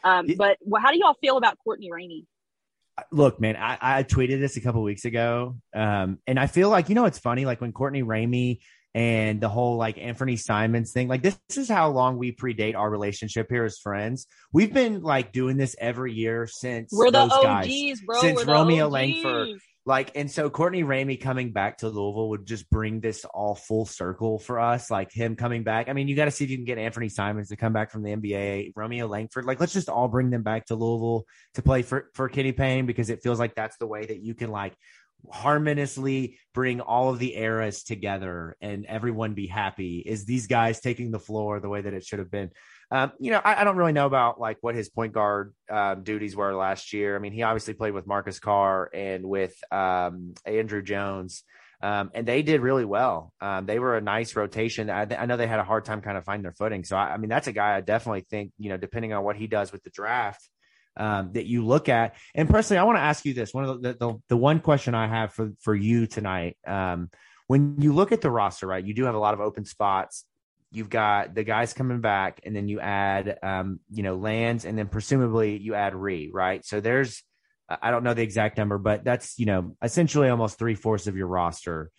Um, 0.03 0.27
Yeah. 0.27 0.35
but 0.37 0.57
well, 0.61 0.81
how 0.81 0.91
do 0.91 0.99
y'all 0.99 1.15
feel 1.21 1.37
about 1.37 1.57
Courtney 1.63 1.89
Ramey? 1.91 2.25
Look, 3.11 3.39
man, 3.39 3.55
I, 3.55 3.77
I 3.81 4.03
tweeted 4.03 4.39
this 4.41 4.57
a 4.57 4.61
couple 4.61 4.83
weeks 4.83 5.05
ago, 5.05 5.55
um, 5.73 6.19
and 6.27 6.37
I 6.37 6.47
feel 6.47 6.69
like 6.69 6.89
you 6.89 6.95
know 6.95 7.05
it's 7.05 7.19
funny, 7.19 7.45
like 7.45 7.61
when 7.61 7.71
Courtney 7.71 8.03
Ramey 8.03 8.59
and 8.93 9.39
the 9.39 9.47
whole 9.47 9.77
like 9.77 9.97
Anthony 9.97 10.35
Simons 10.35 10.91
thing, 10.91 11.07
like 11.07 11.21
this, 11.21 11.39
this 11.47 11.57
is 11.57 11.69
how 11.69 11.89
long 11.91 12.17
we 12.17 12.33
predate 12.33 12.75
our 12.75 12.89
relationship 12.89 13.47
here 13.49 13.63
as 13.63 13.77
friends. 13.79 14.27
We've 14.51 14.73
been 14.73 15.01
like 15.01 15.31
doing 15.31 15.55
this 15.55 15.77
every 15.79 16.11
year 16.11 16.45
since 16.45 16.91
We're 16.91 17.09
the 17.09 17.19
those 17.29 17.37
guys. 17.41 17.67
OGs, 17.67 18.01
bro. 18.01 18.19
Since 18.19 18.45
Romeo 18.45 18.85
OGs. 18.87 18.91
Langford 18.91 19.47
Like, 19.89 20.11
and 20.13 20.29
so 20.29 20.51
Courtney 20.51 20.83
Ramey 20.83 21.19
coming 21.19 21.51
back 21.51 21.79
to 21.79 21.89
Louisville 21.89 22.29
would 22.29 22.45
just 22.45 22.69
bring 22.69 22.99
this 22.99 23.25
all 23.25 23.55
full 23.55 23.87
circle 23.87 24.37
for 24.37 24.59
us. 24.59 24.91
Like 24.91 25.11
him 25.11 25.35
coming 25.35 25.63
back. 25.63 25.89
I 25.89 25.93
mean, 25.93 26.07
you 26.07 26.15
got 26.15 26.25
to 26.25 26.31
see 26.31 26.43
if 26.43 26.51
you 26.51 26.57
can 26.57 26.65
get 26.65 26.77
Anthony 26.77 27.09
Simons 27.09 27.49
to 27.49 27.55
come 27.55 27.73
back 27.73 27.89
from 27.89 28.03
the 28.03 28.15
NBA, 28.15 28.73
Romeo 28.75 29.07
Langford. 29.07 29.45
Like, 29.45 29.59
let's 29.59 29.73
just 29.73 29.89
all 29.89 30.07
bring 30.07 30.29
them 30.29 30.43
back 30.43 30.67
to 30.67 30.75
Louisville 30.75 31.25
to 31.55 31.63
play 31.63 31.81
for 31.81 32.11
for 32.13 32.29
Kenny 32.29 32.51
Payne 32.51 32.85
because 32.85 33.09
it 33.09 33.23
feels 33.23 33.39
like 33.39 33.55
that's 33.55 33.77
the 33.77 33.87
way 33.87 34.05
that 34.05 34.21
you 34.21 34.35
can 34.35 34.51
like 34.51 34.75
harmoniously 35.31 36.37
bring 36.53 36.81
all 36.81 37.09
of 37.09 37.17
the 37.17 37.35
eras 37.35 37.81
together 37.83 38.55
and 38.61 38.85
everyone 38.85 39.33
be 39.33 39.47
happy. 39.47 40.03
Is 40.05 40.23
these 40.23 40.45
guys 40.45 40.81
taking 40.81 41.09
the 41.09 41.17
floor 41.17 41.59
the 41.59 41.67
way 41.67 41.81
that 41.81 41.95
it 41.95 42.05
should 42.05 42.19
have 42.19 42.29
been? 42.29 42.51
Um, 42.91 43.11
you 43.19 43.31
know, 43.31 43.41
I, 43.43 43.61
I, 43.61 43.63
don't 43.63 43.77
really 43.77 43.91
know 43.91 44.07
about 44.07 44.39
like 44.39 44.57
what 44.61 44.73
his 44.73 44.89
point 44.89 45.13
guard 45.13 45.53
um, 45.69 46.03
duties 46.03 46.35
were 46.35 46.55
last 46.55 46.91
year. 46.91 47.15
I 47.15 47.19
mean, 47.19 47.33
he 47.33 47.43
obviously 47.43 47.75
played 47.75 47.93
with 47.93 48.07
Marcus 48.07 48.39
Carr 48.39 48.89
and 48.91 49.25
with 49.25 49.55
um, 49.71 50.33
Andrew 50.43 50.81
Jones, 50.81 51.43
um, 51.83 52.09
and 52.15 52.27
they 52.27 52.41
did 52.41 52.61
really 52.61 52.85
well. 52.85 53.31
Um, 53.41 53.67
they 53.67 53.77
were 53.77 53.95
a 53.95 54.01
nice 54.01 54.35
rotation. 54.35 54.89
I, 54.89 55.01
I, 55.01 55.27
know 55.27 55.37
they 55.37 55.45
had 55.45 55.59
a 55.59 55.63
hard 55.63 55.85
time 55.85 56.01
kind 56.01 56.17
of 56.17 56.25
finding 56.25 56.41
their 56.41 56.53
footing. 56.53 56.83
So, 56.83 56.97
I, 56.97 57.13
I, 57.13 57.17
mean, 57.17 57.29
that's 57.29 57.47
a 57.47 57.51
guy 57.51 57.75
I 57.75 57.81
definitely 57.81 58.25
think, 58.27 58.53
you 58.57 58.69
know, 58.69 58.77
depending 58.77 59.13
on 59.13 59.23
what 59.23 59.35
he 59.35 59.45
does 59.45 59.71
with 59.71 59.83
the 59.83 59.91
draft, 59.91 60.49
um, 60.97 61.31
that 61.33 61.45
you 61.45 61.63
look 61.63 61.89
at. 61.89 62.15
And 62.33 62.49
personally, 62.49 62.79
I 62.79 62.83
want 62.85 62.97
to 62.97 63.03
ask 63.03 63.23
you 63.23 63.35
this: 63.35 63.53
one 63.53 63.65
of 63.65 63.81
the, 63.83 63.93
the, 63.93 64.15
the 64.29 64.37
one 64.37 64.61
question 64.61 64.95
I 64.95 65.07
have 65.07 65.31
for 65.31 65.51
for 65.61 65.75
you 65.75 66.07
tonight. 66.07 66.57
when 66.65 67.75
you 67.79 67.93
look 67.93 68.11
at 68.11 68.21
the 68.21 68.31
roster, 68.31 68.65
right, 68.65 68.83
you 68.83 68.95
do 68.95 69.03
have 69.03 69.15
a 69.15 69.19
lot 69.19 69.35
of 69.35 69.41
open 69.41 69.63
spots 69.63 70.25
you've 70.71 70.89
got 70.89 71.33
the 71.33 71.43
guys 71.43 71.73
coming 71.73 72.01
back, 72.01 72.41
and 72.43 72.55
then 72.55 72.67
you 72.67 72.79
add, 72.79 73.39
um, 73.41 73.79
you 73.89 74.03
know, 74.03 74.15
lands, 74.15 74.65
and 74.65 74.77
then 74.77 74.87
presumably 74.87 75.57
you 75.57 75.75
add 75.75 75.95
Ree, 75.95 76.29
right? 76.31 76.63
So 76.65 76.79
there's, 76.79 77.23
I 77.69 77.91
don't 77.91 78.03
know 78.03 78.13
the 78.13 78.23
exact 78.23 78.57
number, 78.57 78.77
but 78.77 79.03
that's 79.03 79.37
you 79.37 79.45
know 79.45 79.75
essentially 79.81 80.29
almost 80.29 80.57
three 80.57 80.75
fourths 80.75 81.07
of 81.07 81.15
your 81.15 81.27
roster 81.27 81.91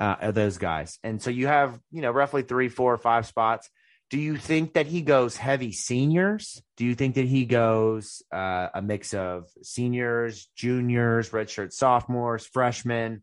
uh, 0.00 0.16
of 0.20 0.34
those 0.34 0.58
guys, 0.58 0.98
and 1.02 1.22
so 1.22 1.30
you 1.30 1.46
have 1.46 1.78
you 1.90 2.02
know 2.02 2.10
roughly 2.10 2.42
three, 2.42 2.68
four, 2.68 2.96
five 2.98 3.26
spots. 3.26 3.68
Do 4.10 4.18
you 4.18 4.36
think 4.36 4.74
that 4.74 4.86
he 4.86 5.00
goes 5.00 5.38
heavy 5.38 5.72
seniors? 5.72 6.62
Do 6.76 6.84
you 6.84 6.94
think 6.94 7.14
that 7.14 7.24
he 7.24 7.46
goes 7.46 8.22
uh, 8.30 8.68
a 8.74 8.82
mix 8.82 9.14
of 9.14 9.44
seniors, 9.62 10.50
juniors, 10.54 11.30
redshirt 11.30 11.72
sophomores, 11.72 12.44
freshmen? 12.44 13.22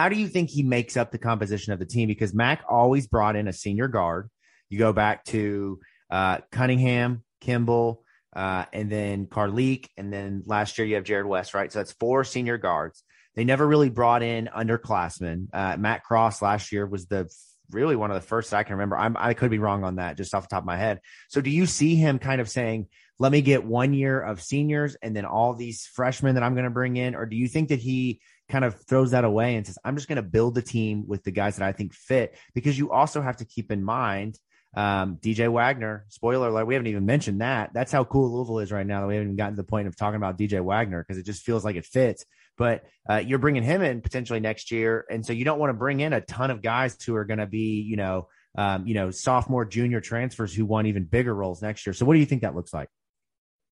How 0.00 0.08
do 0.08 0.16
you 0.16 0.28
think 0.28 0.48
he 0.48 0.62
makes 0.62 0.96
up 0.96 1.12
the 1.12 1.18
composition 1.18 1.74
of 1.74 1.78
the 1.78 1.84
team? 1.84 2.08
Because 2.08 2.32
Mac 2.32 2.62
always 2.66 3.06
brought 3.06 3.36
in 3.36 3.48
a 3.48 3.52
senior 3.52 3.86
guard. 3.86 4.30
You 4.70 4.78
go 4.78 4.94
back 4.94 5.26
to 5.26 5.78
uh, 6.08 6.38
Cunningham, 6.50 7.22
Kimball, 7.42 8.02
uh, 8.34 8.64
and 8.72 8.88
then 8.88 9.26
Carlik, 9.26 9.88
and 9.98 10.10
then 10.10 10.42
last 10.46 10.78
year 10.78 10.86
you 10.86 10.94
have 10.94 11.04
Jarrod 11.04 11.26
West, 11.26 11.52
right? 11.52 11.70
So 11.70 11.80
that's 11.80 11.92
four 11.92 12.24
senior 12.24 12.56
guards. 12.56 13.04
They 13.34 13.44
never 13.44 13.68
really 13.68 13.90
brought 13.90 14.22
in 14.22 14.48
underclassmen. 14.56 15.48
Uh, 15.52 15.76
Matt 15.76 16.02
Cross 16.02 16.40
last 16.40 16.72
year 16.72 16.86
was 16.86 17.04
the 17.04 17.28
really 17.70 17.94
one 17.94 18.10
of 18.10 18.14
the 18.14 18.26
first 18.26 18.54
I 18.54 18.62
can 18.62 18.76
remember. 18.76 18.96
I'm, 18.96 19.18
i 19.18 19.34
could 19.34 19.50
be 19.50 19.58
wrong 19.58 19.84
on 19.84 19.96
that, 19.96 20.16
just 20.16 20.34
off 20.34 20.48
the 20.48 20.54
top 20.54 20.62
of 20.62 20.66
my 20.66 20.78
head. 20.78 21.00
So 21.28 21.42
do 21.42 21.50
you 21.50 21.66
see 21.66 21.94
him 21.94 22.18
kind 22.18 22.40
of 22.40 22.48
saying, 22.48 22.86
"Let 23.18 23.32
me 23.32 23.42
get 23.42 23.64
one 23.64 23.92
year 23.92 24.18
of 24.18 24.40
seniors 24.42 24.96
and 25.02 25.14
then 25.14 25.26
all 25.26 25.52
these 25.52 25.84
freshmen 25.92 26.36
that 26.36 26.42
I'm 26.42 26.54
going 26.54 26.64
to 26.64 26.70
bring 26.70 26.96
in," 26.96 27.14
or 27.14 27.26
do 27.26 27.36
you 27.36 27.48
think 27.48 27.68
that 27.68 27.80
he 27.80 28.22
kind 28.50 28.64
of 28.64 28.80
throws 28.82 29.12
that 29.12 29.24
away 29.24 29.56
and 29.56 29.66
says, 29.66 29.78
I'm 29.84 29.96
just 29.96 30.08
going 30.08 30.16
to 30.16 30.22
build 30.22 30.58
a 30.58 30.62
team 30.62 31.04
with 31.06 31.22
the 31.24 31.30
guys 31.30 31.56
that 31.56 31.66
I 31.66 31.72
think 31.72 31.94
fit. 31.94 32.36
Because 32.54 32.78
you 32.78 32.90
also 32.90 33.20
have 33.20 33.38
to 33.38 33.44
keep 33.44 33.72
in 33.72 33.82
mind, 33.82 34.38
um, 34.76 35.18
DJ 35.20 35.50
Wagner, 35.50 36.04
spoiler 36.08 36.48
alert, 36.48 36.66
we 36.66 36.74
haven't 36.74 36.88
even 36.88 37.06
mentioned 37.06 37.40
that. 37.40 37.70
That's 37.72 37.90
how 37.90 38.04
cool 38.04 38.32
Louisville 38.32 38.60
is 38.60 38.70
right 38.70 38.86
now. 38.86 39.00
That 39.00 39.06
we 39.06 39.14
haven't 39.14 39.28
even 39.28 39.36
gotten 39.36 39.54
to 39.54 39.62
the 39.62 39.66
point 39.66 39.88
of 39.88 39.96
talking 39.96 40.16
about 40.16 40.38
DJ 40.38 40.62
Wagner 40.62 41.02
because 41.02 41.18
it 41.18 41.26
just 41.26 41.42
feels 41.42 41.64
like 41.64 41.76
it 41.76 41.86
fits. 41.86 42.24
But 42.56 42.84
uh, 43.08 43.16
you're 43.16 43.38
bringing 43.38 43.62
him 43.62 43.82
in 43.82 44.02
potentially 44.02 44.40
next 44.40 44.70
year. 44.70 45.06
And 45.10 45.24
so 45.24 45.32
you 45.32 45.44
don't 45.44 45.58
want 45.58 45.70
to 45.70 45.74
bring 45.74 46.00
in 46.00 46.12
a 46.12 46.20
ton 46.20 46.50
of 46.50 46.62
guys 46.62 47.02
who 47.02 47.16
are 47.16 47.24
going 47.24 47.38
to 47.38 47.46
be, 47.46 47.80
you 47.80 47.96
know, 47.96 48.28
um, 48.56 48.86
you 48.86 48.94
know, 48.94 49.10
sophomore, 49.10 49.64
junior 49.64 50.00
transfers 50.00 50.52
who 50.52 50.66
want 50.66 50.86
even 50.88 51.04
bigger 51.04 51.34
roles 51.34 51.62
next 51.62 51.86
year. 51.86 51.94
So 51.94 52.04
what 52.04 52.14
do 52.14 52.20
you 52.20 52.26
think 52.26 52.42
that 52.42 52.54
looks 52.54 52.74
like? 52.74 52.88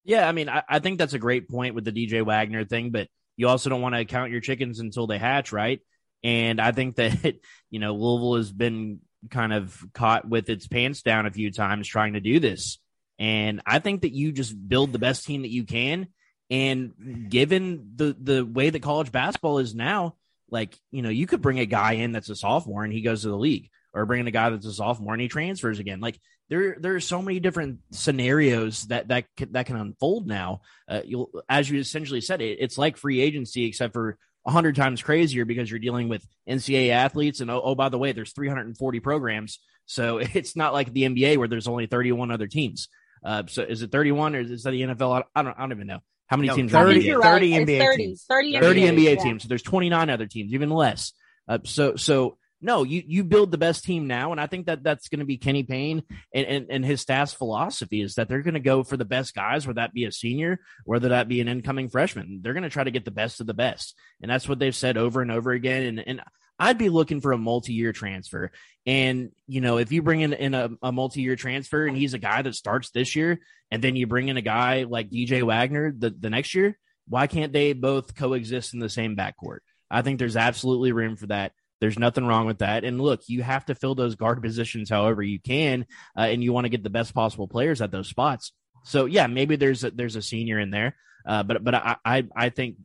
Yeah, 0.05 0.27
I 0.27 0.31
mean, 0.31 0.49
I, 0.49 0.63
I 0.67 0.79
think 0.79 0.97
that's 0.97 1.13
a 1.13 1.19
great 1.19 1.49
point 1.49 1.75
with 1.75 1.85
the 1.85 1.91
DJ 1.91 2.25
Wagner 2.25 2.65
thing, 2.65 2.89
but 2.89 3.07
you 3.39 3.47
also 3.47 3.69
don't 3.69 3.81
want 3.81 3.95
to 3.95 4.03
count 4.03 4.31
your 4.31 4.41
chickens 4.41 4.81
until 4.81 5.07
they 5.07 5.17
hatch, 5.17 5.53
right? 5.53 5.79
And 6.25 6.59
I 6.59 6.73
think 6.73 6.97
that, 6.97 7.37
you 7.69 7.79
know, 7.79 7.95
Louisville 7.95 8.35
has 8.35 8.51
been 8.51 8.99
kind 9.29 9.53
of 9.53 9.81
caught 9.93 10.27
with 10.27 10.49
its 10.49 10.67
pants 10.67 11.03
down 11.03 11.25
a 11.25 11.31
few 11.31 11.49
times 11.49 11.87
trying 11.87 12.13
to 12.13 12.19
do 12.19 12.41
this. 12.41 12.79
And 13.17 13.61
I 13.65 13.79
think 13.79 14.01
that 14.01 14.11
you 14.11 14.33
just 14.33 14.53
build 14.67 14.91
the 14.91 14.99
best 14.99 15.25
team 15.25 15.43
that 15.43 15.51
you 15.51 15.63
can. 15.63 16.09
And 16.49 17.29
given 17.29 17.91
the 17.95 18.13
the 18.19 18.45
way 18.45 18.71
that 18.71 18.81
college 18.81 19.09
basketball 19.09 19.59
is 19.59 19.73
now, 19.73 20.15
like, 20.49 20.77
you 20.91 21.01
know, 21.01 21.09
you 21.09 21.25
could 21.25 21.41
bring 21.41 21.59
a 21.59 21.65
guy 21.65 21.93
in 21.93 22.11
that's 22.11 22.29
a 22.29 22.35
sophomore 22.35 22.83
and 22.83 22.91
he 22.91 23.01
goes 23.01 23.21
to 23.21 23.29
the 23.29 23.37
league, 23.37 23.69
or 23.93 24.05
bring 24.05 24.19
in 24.19 24.27
a 24.27 24.31
guy 24.31 24.49
that's 24.49 24.65
a 24.65 24.73
sophomore 24.73 25.13
and 25.13 25.21
he 25.21 25.29
transfers 25.29 25.79
again. 25.79 26.01
Like, 26.01 26.19
there 26.49 26.77
there 26.79 26.95
are 26.95 26.99
so 26.99 27.21
many 27.21 27.39
different 27.39 27.79
scenarios 27.91 28.87
that 28.87 29.07
that 29.09 29.25
can, 29.37 29.51
that 29.53 29.65
can 29.67 29.75
unfold 29.75 30.27
now. 30.27 30.61
Uh, 30.87 31.01
you'll, 31.05 31.29
as 31.47 31.69
you 31.69 31.79
essentially 31.79 32.21
said, 32.21 32.41
it, 32.41 32.57
it's 32.59 32.77
like 32.77 32.97
free 32.97 33.21
agency, 33.21 33.65
except 33.65 33.93
for 33.93 34.17
a 34.45 34.51
hundred 34.51 34.75
times 34.75 35.01
crazier 35.01 35.45
because 35.45 35.69
you're 35.69 35.79
dealing 35.79 36.09
with 36.09 36.25
NCAA 36.47 36.89
athletes, 36.89 37.39
and 37.39 37.51
oh, 37.51 37.61
oh, 37.63 37.75
by 37.75 37.89
the 37.89 37.97
way, 37.97 38.11
there's 38.11 38.33
340 38.33 38.99
programs, 38.99 39.59
so 39.85 40.17
it's 40.17 40.55
not 40.55 40.73
like 40.73 40.91
the 40.91 41.03
NBA 41.03 41.37
where 41.37 41.47
there's 41.47 41.67
only 41.67 41.85
31 41.85 42.31
other 42.31 42.47
teams. 42.47 42.89
Uh, 43.23 43.43
so 43.47 43.63
is 43.63 43.81
it 43.81 43.91
31 43.91 44.35
or 44.35 44.39
is 44.39 44.63
that 44.63 44.71
the 44.71 44.81
NFL? 44.81 45.23
I 45.35 45.43
don't 45.43 45.55
I 45.57 45.61
don't 45.61 45.71
even 45.71 45.87
know. 45.87 45.99
How 46.27 46.37
many 46.37 46.47
no, 46.47 46.55
teams? 46.55 46.71
30, 46.71 47.11
30 47.11 47.51
NBA 47.51 47.79
30, 47.79 47.97
teams. 47.97 48.25
30 48.29 48.53
NBA, 48.53 48.61
30 48.61 48.81
NBA 48.81 49.03
yeah. 49.03 49.15
teams. 49.15 49.43
So 49.43 49.49
there's 49.49 49.63
29 49.63 50.09
other 50.09 50.27
teams, 50.27 50.53
even 50.53 50.69
less. 50.69 51.13
Uh, 51.47 51.57
so 51.65 51.95
so 51.95 52.37
no, 52.61 52.83
you 52.83 53.03
you 53.05 53.23
build 53.23 53.51
the 53.51 53.57
best 53.57 53.83
team 53.83 54.07
now, 54.07 54.31
and 54.31 54.41
I 54.41 54.47
think 54.47 54.65
that 54.65 54.83
that's 54.83 55.07
going 55.07 55.19
to 55.19 55.25
be 55.25 55.37
Kenny 55.37 55.63
Payne 55.63 56.03
and, 56.33 56.45
and, 56.45 56.65
and 56.69 56.85
his 56.85 57.01
staff's 57.01 57.33
philosophy 57.33 58.01
is 58.01 58.15
that 58.15 58.27
they're 58.27 58.41
going 58.41 58.53
to 58.55 58.59
go 58.59 58.83
for 58.83 58.97
the 58.97 59.05
best 59.05 59.33
guys, 59.33 59.65
whether 59.65 59.75
that 59.75 59.93
be 59.93 60.05
a 60.05 60.11
senior, 60.11 60.59
whether 60.83 61.09
that 61.09 61.27
be 61.27 61.39
an 61.41 61.47
incoming 61.47 61.89
freshman. 61.89 62.39
They're 62.41 62.53
going 62.53 62.63
to 62.63 62.69
try 62.69 62.83
to 62.83 62.91
get 62.91 63.05
the 63.05 63.11
best 63.11 63.39
of 63.39 63.47
the 63.47 63.53
best, 63.53 63.95
and 64.21 64.29
that's 64.29 64.47
what 64.47 64.59
they've 64.59 64.75
said 64.75 64.97
over 64.97 65.21
and 65.21 65.31
over 65.31 65.51
again. 65.51 65.83
And 65.83 66.07
and 66.07 66.21
I'd 66.59 66.77
be 66.77 66.89
looking 66.89 67.21
for 67.21 67.31
a 67.31 67.37
multi-year 67.37 67.93
transfer. 67.93 68.51
And 68.85 69.31
you 69.47 69.61
know, 69.61 69.77
if 69.77 69.91
you 69.91 70.01
bring 70.01 70.21
in, 70.21 70.33
in 70.33 70.53
a, 70.53 70.69
a 70.81 70.91
multi-year 70.91 71.37
transfer 71.37 71.87
and 71.87 71.95
he's 71.95 72.13
a 72.13 72.19
guy 72.19 72.41
that 72.41 72.55
starts 72.55 72.89
this 72.91 73.15
year, 73.15 73.39
and 73.71 73.81
then 73.81 73.95
you 73.95 74.07
bring 74.07 74.27
in 74.27 74.37
a 74.37 74.41
guy 74.41 74.83
like 74.83 75.09
DJ 75.09 75.43
Wagner 75.43 75.93
the, 75.97 76.09
the 76.09 76.29
next 76.29 76.53
year, 76.53 76.77
why 77.07 77.27
can't 77.27 77.53
they 77.53 77.71
both 77.73 78.15
coexist 78.15 78.73
in 78.73 78.79
the 78.79 78.89
same 78.89 79.15
backcourt? 79.15 79.59
I 79.89 80.01
think 80.01 80.19
there's 80.19 80.37
absolutely 80.37 80.91
room 80.91 81.15
for 81.15 81.27
that. 81.27 81.53
There's 81.79 81.99
nothing 81.99 82.25
wrong 82.25 82.45
with 82.45 82.59
that. 82.59 82.83
And 82.83 82.99
look, 83.01 83.21
you 83.27 83.41
have 83.41 83.65
to 83.65 83.75
fill 83.75 83.95
those 83.95 84.15
guard 84.15 84.41
positions 84.41 84.89
however 84.89 85.21
you 85.21 85.39
can, 85.39 85.85
uh, 86.17 86.21
and 86.21 86.43
you 86.43 86.53
want 86.53 86.65
to 86.65 86.69
get 86.69 86.83
the 86.83 86.89
best 86.89 87.13
possible 87.13 87.47
players 87.47 87.81
at 87.81 87.91
those 87.91 88.07
spots. 88.07 88.51
So 88.83 89.05
yeah, 89.05 89.27
maybe 89.27 89.55
there's 89.55 89.83
a, 89.83 89.91
there's 89.91 90.15
a 90.15 90.21
senior 90.21 90.59
in 90.59 90.71
there, 90.71 90.95
uh, 91.25 91.43
but 91.43 91.63
but 91.63 91.75
I 91.75 91.95
I, 92.03 92.27
I 92.35 92.49
think 92.49 92.77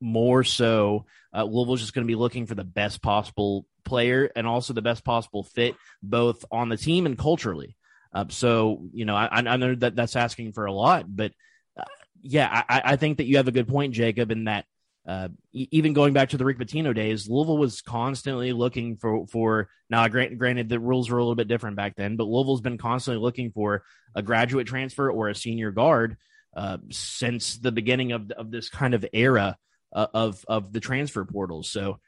more 0.00 0.44
so 0.44 1.06
uh, 1.34 1.44
Louisville's 1.44 1.80
just 1.80 1.94
going 1.94 2.06
to 2.06 2.10
be 2.10 2.14
looking 2.14 2.46
for 2.46 2.54
the 2.54 2.64
best 2.64 3.02
possible 3.02 3.66
player 3.84 4.30
and 4.34 4.46
also 4.46 4.72
the 4.72 4.82
best 4.82 5.04
possible 5.04 5.42
fit 5.42 5.74
both 6.02 6.44
on 6.50 6.68
the 6.68 6.76
team 6.76 7.06
and 7.06 7.18
culturally. 7.18 7.76
Uh, 8.12 8.26
so 8.28 8.88
you 8.92 9.04
know 9.04 9.14
I, 9.14 9.28
I 9.32 9.56
know 9.56 9.74
that 9.74 9.96
that's 9.96 10.16
asking 10.16 10.52
for 10.52 10.66
a 10.66 10.72
lot, 10.72 11.04
but 11.08 11.32
uh, 11.78 11.84
yeah, 12.22 12.64
I, 12.68 12.82
I 12.92 12.96
think 12.96 13.18
that 13.18 13.26
you 13.26 13.36
have 13.36 13.48
a 13.48 13.52
good 13.52 13.68
point, 13.68 13.94
Jacob, 13.94 14.30
in 14.30 14.44
that 14.44 14.64
uh, 15.08 15.28
even 15.52 15.94
going 15.94 16.12
back 16.12 16.28
to 16.28 16.36
the 16.36 16.44
Rick 16.44 16.58
Pitino 16.58 16.94
days, 16.94 17.30
Louisville 17.30 17.56
was 17.56 17.80
constantly 17.80 18.52
looking 18.52 18.98
for 18.98 19.26
for 19.26 19.70
now. 19.88 20.06
Granted, 20.06 20.38
granted, 20.38 20.68
the 20.68 20.78
rules 20.78 21.08
were 21.08 21.16
a 21.16 21.22
little 21.22 21.34
bit 21.34 21.48
different 21.48 21.76
back 21.76 21.96
then, 21.96 22.16
but 22.16 22.24
Louisville's 22.24 22.60
been 22.60 22.76
constantly 22.76 23.22
looking 23.22 23.50
for 23.50 23.84
a 24.14 24.22
graduate 24.22 24.66
transfer 24.66 25.10
or 25.10 25.30
a 25.30 25.34
senior 25.34 25.70
guard 25.70 26.18
uh, 26.54 26.76
since 26.90 27.56
the 27.56 27.72
beginning 27.72 28.12
of 28.12 28.30
of 28.32 28.50
this 28.50 28.68
kind 28.68 28.92
of 28.92 29.06
era 29.14 29.56
uh, 29.94 30.08
of 30.12 30.44
of 30.46 30.74
the 30.74 30.80
transfer 30.80 31.24
portals. 31.24 31.70
So, 31.70 32.00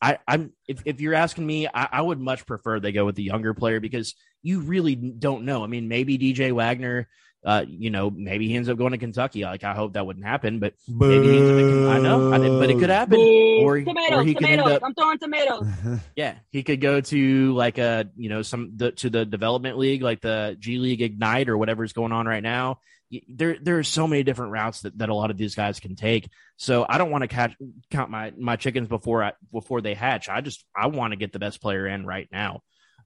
I, 0.00 0.18
I'm 0.28 0.52
if 0.68 0.82
if 0.84 1.00
you're 1.00 1.14
asking 1.14 1.44
me, 1.44 1.66
I, 1.66 1.88
I 1.90 2.02
would 2.02 2.20
much 2.20 2.46
prefer 2.46 2.78
they 2.78 2.92
go 2.92 3.04
with 3.04 3.16
the 3.16 3.24
younger 3.24 3.52
player 3.52 3.80
because 3.80 4.14
you 4.42 4.60
really 4.60 4.94
don't 4.94 5.44
know. 5.44 5.64
I 5.64 5.66
mean, 5.66 5.88
maybe 5.88 6.18
DJ 6.18 6.52
Wagner 6.52 7.08
uh, 7.44 7.64
you 7.66 7.90
know, 7.90 8.10
maybe 8.10 8.48
he 8.48 8.56
ends 8.56 8.68
up 8.68 8.76
going 8.76 8.92
to 8.92 8.98
Kentucky. 8.98 9.42
Like 9.42 9.62
I 9.62 9.74
hope 9.74 9.92
that 9.92 10.04
wouldn't 10.04 10.26
happen, 10.26 10.58
but 10.58 10.74
maybe 10.88 11.28
he 11.28 11.38
ends 11.38 11.86
up. 11.86 11.94
I 11.94 11.98
know, 12.00 12.32
I 12.32 12.38
but 12.38 12.70
it 12.70 12.78
could 12.78 12.90
happen. 12.90 13.20
Or, 13.20 13.78
tomatoes, 13.80 14.18
or 14.18 14.24
he 14.24 14.34
tomatoes. 14.34 14.34
could 14.34 14.44
end 14.44 14.60
up. 14.60 14.82
I'm 14.84 14.94
throwing 14.94 15.18
tomatoes. 15.18 16.00
yeah, 16.16 16.34
he 16.50 16.62
could 16.62 16.80
go 16.80 17.00
to 17.00 17.54
like 17.54 17.78
a 17.78 18.10
you 18.16 18.28
know 18.28 18.42
some 18.42 18.72
the, 18.76 18.90
to 18.92 19.10
the 19.10 19.24
development 19.24 19.78
league, 19.78 20.02
like 20.02 20.20
the 20.20 20.56
G 20.58 20.78
League 20.78 21.02
Ignite 21.02 21.48
or 21.48 21.56
whatever's 21.56 21.92
going 21.92 22.12
on 22.12 22.26
right 22.26 22.42
now. 22.42 22.80
There, 23.28 23.56
there 23.62 23.78
are 23.78 23.84
so 23.84 24.08
many 24.08 24.24
different 24.24 24.50
routes 24.50 24.80
that, 24.80 24.98
that 24.98 25.08
a 25.08 25.14
lot 25.14 25.30
of 25.30 25.36
these 25.36 25.54
guys 25.54 25.78
can 25.78 25.94
take. 25.94 26.28
So 26.56 26.84
I 26.88 26.98
don't 26.98 27.12
want 27.12 27.22
to 27.22 27.28
catch 27.28 27.54
count 27.92 28.10
my 28.10 28.32
my 28.36 28.56
chickens 28.56 28.88
before 28.88 29.22
I, 29.22 29.32
before 29.52 29.80
they 29.80 29.94
hatch. 29.94 30.28
I 30.28 30.40
just 30.40 30.64
I 30.76 30.88
want 30.88 31.12
to 31.12 31.16
get 31.16 31.32
the 31.32 31.38
best 31.38 31.60
player 31.62 31.86
in 31.86 32.04
right 32.04 32.28
now. 32.32 32.62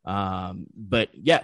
Um, 0.07 0.66
but 0.74 1.11
yeah, 1.12 1.43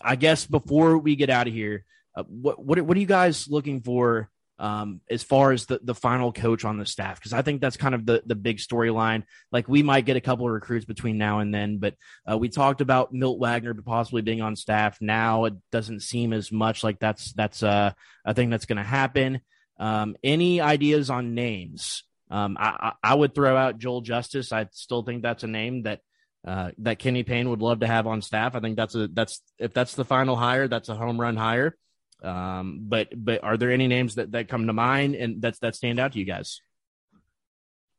I 0.00 0.16
guess 0.16 0.46
before 0.46 0.98
we 0.98 1.16
get 1.16 1.30
out 1.30 1.48
of 1.48 1.54
here, 1.54 1.84
uh, 2.16 2.24
what 2.24 2.62
what 2.64 2.80
what 2.82 2.96
are 2.96 3.00
you 3.00 3.06
guys 3.06 3.48
looking 3.48 3.80
for 3.80 4.30
um, 4.58 5.00
as 5.10 5.24
far 5.24 5.50
as 5.50 5.66
the, 5.66 5.80
the 5.82 5.94
final 5.94 6.32
coach 6.32 6.64
on 6.64 6.78
the 6.78 6.86
staff 6.86 7.18
because 7.18 7.32
I 7.32 7.42
think 7.42 7.60
that's 7.60 7.76
kind 7.76 7.94
of 7.94 8.06
the 8.06 8.22
the 8.24 8.36
big 8.36 8.58
storyline. 8.58 9.24
Like 9.50 9.68
we 9.68 9.82
might 9.82 10.04
get 10.04 10.16
a 10.16 10.20
couple 10.20 10.46
of 10.46 10.52
recruits 10.52 10.84
between 10.84 11.18
now 11.18 11.40
and 11.40 11.52
then, 11.52 11.78
but 11.78 11.94
uh, 12.30 12.38
we 12.38 12.48
talked 12.48 12.80
about 12.80 13.12
Milt 13.12 13.40
Wagner 13.40 13.74
possibly 13.74 14.22
being 14.22 14.40
on 14.40 14.54
staff. 14.54 14.98
Now 15.00 15.46
it 15.46 15.54
doesn't 15.72 16.00
seem 16.00 16.32
as 16.32 16.52
much 16.52 16.84
like 16.84 17.00
that's 17.00 17.32
that's 17.32 17.62
uh, 17.62 17.92
a 18.24 18.34
thing 18.34 18.50
that's 18.50 18.66
going 18.66 18.76
to 18.76 18.82
happen. 18.84 19.40
Um, 19.80 20.16
any 20.22 20.60
ideas 20.60 21.10
on 21.10 21.34
names? 21.34 22.04
Um, 22.30 22.56
I, 22.58 22.92
I 23.02 23.14
would 23.14 23.34
throw 23.34 23.56
out 23.56 23.78
Joel 23.78 24.00
Justus. 24.00 24.52
I 24.52 24.68
still 24.70 25.02
think 25.02 25.22
that's 25.22 25.42
a 25.42 25.48
name 25.48 25.82
that 25.82 26.00
uh, 26.46 26.70
that 26.78 26.98
Kenny 26.98 27.22
Payne 27.22 27.48
would 27.50 27.62
love 27.62 27.80
to 27.80 27.86
have 27.86 28.06
on 28.06 28.22
staff. 28.22 28.54
I 28.54 28.60
think 28.60 28.76
that's 28.76 28.94
a 28.94 29.08
that's 29.08 29.40
if 29.58 29.72
that's 29.72 29.94
the 29.94 30.04
final 30.04 30.36
hire, 30.36 30.68
that's 30.68 30.88
a 30.88 30.94
home 30.94 31.20
run 31.20 31.36
hire. 31.36 31.76
Um, 32.22 32.80
but 32.82 33.08
but 33.16 33.42
are 33.42 33.56
there 33.56 33.70
any 33.70 33.88
names 33.88 34.16
that, 34.16 34.32
that 34.32 34.48
come 34.48 34.66
to 34.66 34.72
mind 34.72 35.14
and 35.14 35.42
that's 35.42 35.58
that 35.60 35.74
stand 35.74 35.98
out 35.98 36.12
to 36.12 36.18
you 36.18 36.24
guys? 36.24 36.60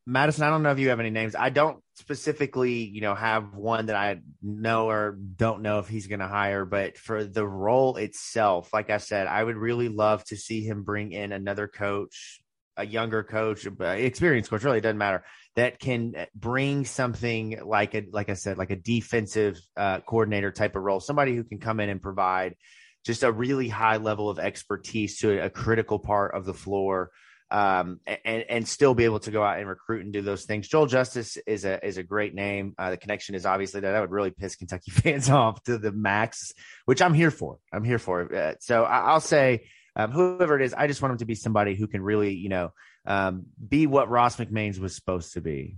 Madison, 0.05 0.43
I 0.43 0.49
don't 0.49 0.63
know 0.63 0.71
if 0.71 0.79
you 0.79 0.89
have 0.89 0.99
any 0.99 1.11
names. 1.11 1.33
I 1.33 1.49
don't 1.49 1.81
specifically, 1.95 2.83
you 2.83 2.99
know, 2.99 3.15
have 3.15 3.53
one 3.53 3.85
that 3.85 3.95
I 3.95 4.19
know 4.41 4.89
or 4.89 5.17
don't 5.37 5.61
know 5.61 5.79
if 5.79 5.87
he's 5.87 6.07
going 6.07 6.19
to 6.19 6.27
hire, 6.27 6.65
but 6.65 6.97
for 6.97 7.23
the 7.23 7.47
role 7.47 7.95
itself, 7.95 8.73
like 8.73 8.89
I 8.89 8.97
said, 8.97 9.27
I 9.27 9.41
would 9.41 9.55
really 9.55 9.87
love 9.87 10.25
to 10.25 10.35
see 10.35 10.61
him 10.61 10.83
bring 10.83 11.13
in 11.13 11.31
another 11.31 11.69
coach, 11.69 12.41
a 12.75 12.85
younger 12.85 13.23
coach, 13.23 13.65
experienced 13.65 14.49
coach, 14.49 14.63
really 14.63 14.81
doesn't 14.81 14.97
matter, 14.97 15.23
that 15.55 15.79
can 15.79 16.15
bring 16.33 16.85
something 16.85 17.59
like 17.63 17.93
a, 17.93 18.05
like 18.11 18.29
I 18.29 18.33
said, 18.33 18.57
like 18.57 18.71
a 18.71 18.75
defensive 18.75 19.59
uh, 19.77 19.99
coordinator 19.99 20.51
type 20.51 20.75
of 20.75 20.83
role, 20.83 20.99
somebody 20.99 21.35
who 21.35 21.43
can 21.43 21.59
come 21.59 21.79
in 21.79 21.89
and 21.89 22.01
provide 22.01 22.55
just 23.05 23.23
a 23.23 23.31
really 23.31 23.67
high 23.67 23.97
level 23.97 24.29
of 24.29 24.39
expertise 24.39 25.19
to 25.19 25.43
a 25.43 25.49
critical 25.49 25.99
part 25.99 26.35
of 26.35 26.45
the 26.45 26.53
floor. 26.53 27.11
Um, 27.51 27.99
and 28.07 28.45
and 28.49 28.67
still 28.67 28.95
be 28.95 29.03
able 29.03 29.19
to 29.19 29.29
go 29.29 29.43
out 29.43 29.59
and 29.59 29.69
recruit 29.69 30.03
and 30.03 30.11
do 30.11 30.23
those 30.23 30.45
things. 30.45 30.67
Joel 30.67 30.87
Justus 30.87 31.37
is 31.45 31.65
a 31.65 31.85
is 31.85 31.97
a 31.97 32.03
great 32.03 32.33
name. 32.33 32.73
Uh, 32.79 32.89
the 32.89 32.97
connection 32.97 33.35
is 33.35 33.45
obviously 33.45 33.81
that 33.81 33.91
that 33.91 34.01
would 34.01 34.09
really 34.09 34.31
piss 34.31 34.55
Kentucky 34.55 34.89
fans 34.91 35.29
off 35.29 35.61
to 35.65 35.77
the 35.77 35.91
max, 35.91 36.53
which 36.85 36.99
I'm 36.99 37.13
here 37.13 37.29
for. 37.29 37.59
I'm 37.71 37.83
here 37.83 37.99
for. 37.99 38.33
Uh, 38.33 38.53
so 38.59 38.83
I, 38.83 39.13
will 39.13 39.19
say 39.19 39.67
um, 39.95 40.09
whoever 40.09 40.59
it 40.59 40.65
is, 40.65 40.73
I 40.73 40.87
just 40.87 41.03
want 41.03 41.11
him 41.11 41.17
to 41.19 41.25
be 41.25 41.35
somebody 41.35 41.75
who 41.75 41.85
can 41.85 42.01
really 42.01 42.33
you 42.33 42.49
know 42.49 42.71
um, 43.05 43.45
be 43.67 43.87
what 43.87 44.09
Ross 44.09 44.37
McMains 44.37 44.79
was 44.79 44.95
supposed 44.95 45.33
to 45.33 45.41
be. 45.41 45.77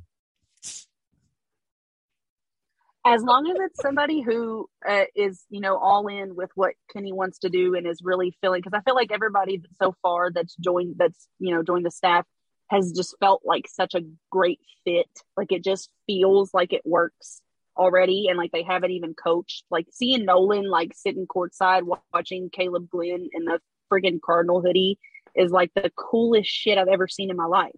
As 3.08 3.22
long 3.22 3.48
as 3.52 3.58
it's 3.60 3.82
somebody 3.82 4.22
who 4.22 4.68
uh, 4.88 5.04
is 5.16 5.44
you 5.50 5.62
know 5.62 5.78
all 5.78 6.08
in 6.08 6.36
with 6.36 6.50
what 6.56 6.74
kenny 6.92 7.14
wants 7.14 7.40
to 7.40 7.50
do 7.50 7.76
and 7.76 7.86
is 7.86 8.02
really 8.04 8.36
feeling 8.42 8.62
because 8.64 8.76
i 8.76 8.82
feel 8.82 8.96
like 8.96 9.12
everybody 9.12 9.62
so 9.80 9.96
far 10.02 10.32
that's 10.32 10.56
joined 10.56 10.96
that's 10.98 11.28
you 11.38 11.54
know 11.54 11.62
joined 11.62 11.86
the 11.86 11.92
staff 11.92 12.26
has 12.70 12.92
just 12.92 13.16
felt 13.20 13.42
like 13.46 13.68
such 13.68 13.94
a 13.94 14.02
great 14.32 14.60
fit. 14.84 15.10
Like 15.38 15.52
it 15.52 15.64
just 15.64 15.90
feels 16.08 16.54
like 16.54 16.74
it 16.74 16.82
works 16.86 17.42
already 17.78 18.28
and 18.30 18.38
like 18.38 18.52
they 18.52 18.64
haven't 18.64 18.92
even 18.92 19.14
coached. 19.14 19.64
Like 19.70 19.88
seeing 19.92 20.26
nolan 20.26 20.70
like 20.70 20.94
sitting 20.96 21.28
courtside 21.28 21.84
watching 22.14 22.50
caleb 22.50 22.90
glenn 22.90 23.30
in 23.32 23.46
the 23.46 23.60
friggin 23.92 24.20
cardinal 24.24 24.62
hoodie 24.62 24.98
is 25.36 25.52
like 25.52 25.72
the 25.76 25.92
coolest 25.96 26.50
shit 26.50 26.78
i've 26.78 26.88
ever 26.88 27.08
seen 27.08 27.30
in 27.30 27.38
my 27.38 27.46
life 27.46 27.76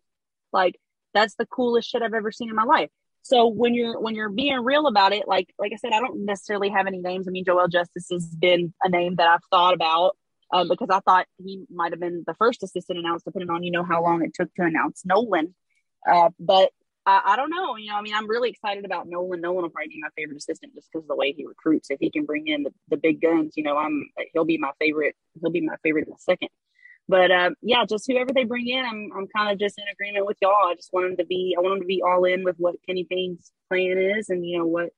like 0.51 0.79
that's 1.13 1.35
the 1.35 1.45
coolest 1.45 1.89
shit 1.89 2.01
i've 2.01 2.13
ever 2.13 2.31
seen 2.31 2.49
in 2.49 2.55
my 2.55 2.63
life 2.63 2.89
so 3.27 3.47
when 3.47 3.73
you're 3.73 3.99
when 3.99 4.15
you're 4.15 4.29
being 4.29 4.63
real 4.63 4.87
about 4.87 5.11
it, 5.11 5.27
like 5.27 5.53
like 5.59 5.73
I 5.73 5.75
said, 5.75 5.91
I 5.91 5.99
don't 5.99 6.23
necessarily 6.23 6.69
have 6.69 6.87
any 6.87 6.99
names. 6.99 7.27
I 7.27 7.31
mean, 7.31 7.43
Joel 7.43 7.67
Justus 7.67 8.07
has 8.09 8.25
been 8.27 8.73
a 8.83 8.89
name 8.89 9.15
that 9.15 9.27
I've 9.27 9.43
thought 9.51 9.73
about 9.73 10.15
um, 10.53 10.69
because 10.69 10.87
I 10.89 11.01
thought 11.01 11.25
he 11.37 11.65
might 11.69 11.91
have 11.91 11.99
been 11.99 12.23
the 12.25 12.35
first 12.35 12.63
assistant 12.63 12.99
announced, 12.99 13.25
depending 13.25 13.49
on 13.49 13.63
you 13.63 13.71
know 13.71 13.83
how 13.83 14.01
long 14.01 14.23
it 14.23 14.33
took 14.33 14.53
to 14.55 14.63
announce 14.63 15.05
Nolan. 15.05 15.53
Uh, 16.09 16.29
but 16.39 16.71
I, 17.05 17.21
I, 17.25 17.35
don't 17.35 17.49
know. 17.49 17.75
You 17.75 17.89
know, 17.89 17.97
I 17.97 18.01
mean, 18.01 18.13
I'm 18.13 18.29
really 18.29 18.49
excited 18.49 18.85
about 18.85 19.09
Nolan. 19.09 19.41
Nolan 19.41 19.63
will 19.63 19.69
probably 19.69 19.89
be 19.89 19.99
my 20.01 20.09
favorite 20.15 20.37
assistant 20.37 20.73
just 20.73 20.87
because 20.91 21.03
of 21.03 21.09
the 21.09 21.15
way 21.15 21.33
he 21.33 21.45
recruits. 21.45 21.91
If 21.91 21.99
he 21.99 22.09
can 22.09 22.23
bring 22.23 22.47
in 22.47 22.63
the, 22.63 22.73
the 22.87 22.97
big 22.97 23.19
guns, 23.19 23.53
you 23.57 23.63
know, 23.63 23.75
I'm 23.75 24.09
he'll 24.31 24.45
be 24.45 24.57
my 24.57 24.71
favorite. 24.79 25.15
He'll 25.41 25.51
be 25.51 25.61
my 25.61 25.75
favorite 25.83 26.07
in 26.07 26.13
a 26.13 26.19
second. 26.19 26.49
But 27.09 27.31
uh, 27.31 27.51
yeah, 27.61 27.85
just 27.85 28.05
whoever 28.07 28.33
they 28.33 28.43
bring 28.43 28.67
in, 28.67 28.83
I'm 28.85 29.09
I'm 29.15 29.27
kind 29.27 29.51
of 29.51 29.59
just 29.59 29.77
in 29.77 29.85
agreement 29.91 30.25
with 30.25 30.37
y'all. 30.41 30.67
I 30.67 30.75
just 30.75 30.91
want 30.91 31.07
them 31.07 31.17
to 31.17 31.25
be 31.25 31.55
I 31.57 31.61
want 31.61 31.75
them 31.75 31.81
to 31.81 31.87
be 31.87 32.01
all 32.05 32.25
in 32.25 32.43
with 32.43 32.57
what 32.57 32.75
Kenny 32.85 33.05
Payne's 33.09 33.51
plan 33.69 33.97
is, 33.97 34.29
and 34.29 34.45
you 34.45 34.57
know 34.57 34.65
what 34.65 34.89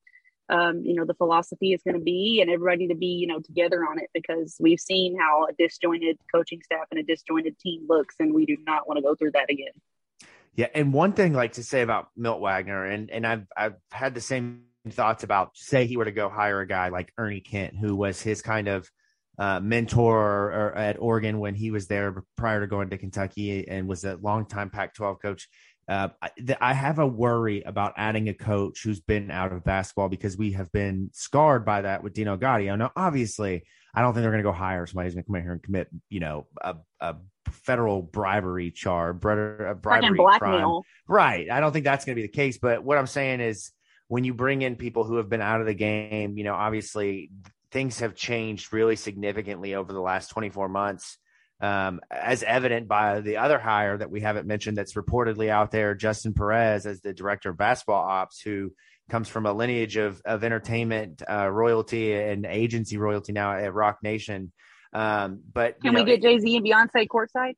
um, 0.48 0.82
you 0.84 0.94
know 0.94 1.04
the 1.04 1.14
philosophy 1.14 1.72
is 1.72 1.82
going 1.82 1.96
to 1.96 2.02
be, 2.02 2.40
and 2.40 2.50
everybody 2.50 2.88
to 2.88 2.96
be 2.96 3.06
you 3.06 3.26
know 3.28 3.40
together 3.40 3.84
on 3.88 3.98
it 3.98 4.10
because 4.12 4.56
we've 4.58 4.80
seen 4.80 5.16
how 5.18 5.46
a 5.46 5.52
disjointed 5.52 6.18
coaching 6.34 6.60
staff 6.64 6.86
and 6.90 6.98
a 6.98 7.04
disjointed 7.04 7.58
team 7.58 7.86
looks, 7.88 8.16
and 8.18 8.34
we 8.34 8.44
do 8.44 8.56
not 8.66 8.88
want 8.88 8.98
to 8.98 9.02
go 9.02 9.14
through 9.14 9.30
that 9.32 9.48
again. 9.48 9.72
Yeah, 10.56 10.66
and 10.74 10.92
one 10.92 11.12
thing 11.12 11.32
like 11.32 11.52
to 11.54 11.62
say 11.62 11.82
about 11.82 12.08
Milt 12.16 12.40
Wagner, 12.40 12.86
and 12.86 13.08
and 13.10 13.24
I've 13.24 13.46
I've 13.56 13.76
had 13.92 14.14
the 14.14 14.20
same 14.20 14.64
thoughts 14.88 15.22
about 15.22 15.56
say 15.56 15.86
he 15.86 15.96
were 15.96 16.06
to 16.06 16.12
go 16.12 16.28
hire 16.28 16.60
a 16.60 16.66
guy 16.66 16.88
like 16.88 17.12
Ernie 17.16 17.40
Kent, 17.40 17.76
who 17.76 17.94
was 17.94 18.20
his 18.20 18.42
kind 18.42 18.66
of 18.66 18.90
uh, 19.40 19.58
mentor 19.58 20.74
at 20.76 21.00
Oregon 21.00 21.40
when 21.40 21.54
he 21.54 21.70
was 21.70 21.86
there 21.86 22.22
prior 22.36 22.60
to 22.60 22.66
going 22.66 22.90
to 22.90 22.98
Kentucky 22.98 23.66
and 23.66 23.88
was 23.88 24.04
a 24.04 24.16
longtime 24.16 24.68
Pac 24.68 24.94
12 24.94 25.22
coach. 25.22 25.48
Uh, 25.88 26.08
I, 26.20 26.30
I, 26.60 26.72
have 26.74 26.98
a 26.98 27.06
worry 27.06 27.62
about 27.62 27.94
adding 27.96 28.28
a 28.28 28.34
coach 28.34 28.82
who's 28.84 29.00
been 29.00 29.30
out 29.30 29.52
of 29.52 29.64
basketball 29.64 30.10
because 30.10 30.36
we 30.36 30.52
have 30.52 30.70
been 30.70 31.08
scarred 31.12 31.64
by 31.64 31.80
that 31.80 32.04
with 32.04 32.12
Dino 32.12 32.36
Gaudio. 32.36 32.78
Now, 32.78 32.92
obviously, 32.94 33.64
I 33.94 34.02
don't 34.02 34.12
think 34.12 34.22
they're 34.22 34.30
going 34.30 34.44
to 34.44 34.48
go 34.48 34.52
hire 34.52 34.86
somebody 34.86 35.06
who's 35.06 35.14
going 35.14 35.24
to 35.24 35.28
come 35.28 35.36
in 35.36 35.42
here 35.42 35.52
and 35.52 35.62
commit, 35.62 35.88
you 36.10 36.20
know, 36.20 36.46
a, 36.60 36.76
a 37.00 37.16
federal 37.50 38.02
bribery 38.02 38.70
charge, 38.70 39.16
a 39.16 39.74
bribery 39.74 40.18
crime. 40.38 40.80
Right. 41.08 41.50
I 41.50 41.60
don't 41.60 41.72
think 41.72 41.86
that's 41.86 42.04
going 42.04 42.14
to 42.14 42.22
be 42.22 42.26
the 42.26 42.32
case. 42.32 42.58
But 42.58 42.84
what 42.84 42.98
I'm 42.98 43.08
saying 43.08 43.40
is, 43.40 43.72
when 44.06 44.24
you 44.24 44.34
bring 44.34 44.62
in 44.62 44.76
people 44.76 45.04
who 45.04 45.16
have 45.16 45.28
been 45.28 45.40
out 45.40 45.60
of 45.60 45.66
the 45.66 45.74
game, 45.74 46.36
you 46.36 46.44
know, 46.44 46.54
obviously 46.54 47.30
things 47.72 48.00
have 48.00 48.14
changed 48.14 48.72
really 48.72 48.96
significantly 48.96 49.74
over 49.74 49.92
the 49.92 50.00
last 50.00 50.28
24 50.28 50.68
months. 50.68 51.18
Um, 51.60 52.00
as 52.10 52.42
evident 52.42 52.88
by 52.88 53.20
the 53.20 53.36
other 53.36 53.58
hire 53.58 53.98
that 53.98 54.10
we 54.10 54.22
haven't 54.22 54.46
mentioned 54.46 54.78
that's 54.78 54.94
reportedly 54.94 55.50
out 55.50 55.70
there, 55.70 55.94
Justin 55.94 56.32
Perez 56.32 56.86
as 56.86 57.02
the 57.02 57.12
director 57.12 57.50
of 57.50 57.58
basketball 57.58 58.02
ops, 58.02 58.40
who 58.40 58.72
comes 59.10 59.28
from 59.28 59.44
a 59.44 59.52
lineage 59.52 59.96
of, 59.96 60.22
of 60.24 60.42
entertainment 60.42 61.22
uh, 61.28 61.48
royalty 61.50 62.14
and 62.14 62.46
agency 62.46 62.96
royalty 62.96 63.32
now 63.32 63.52
at 63.52 63.74
Roc 63.74 63.98
Nation. 64.02 64.52
Um, 64.92 65.42
but 65.52 65.80
can 65.82 65.94
we 65.94 66.04
get 66.04 66.22
Jay 66.22 66.38
Z 66.38 66.56
and 66.56 66.64
Beyonce 66.64 67.06
courtside? 67.06 67.56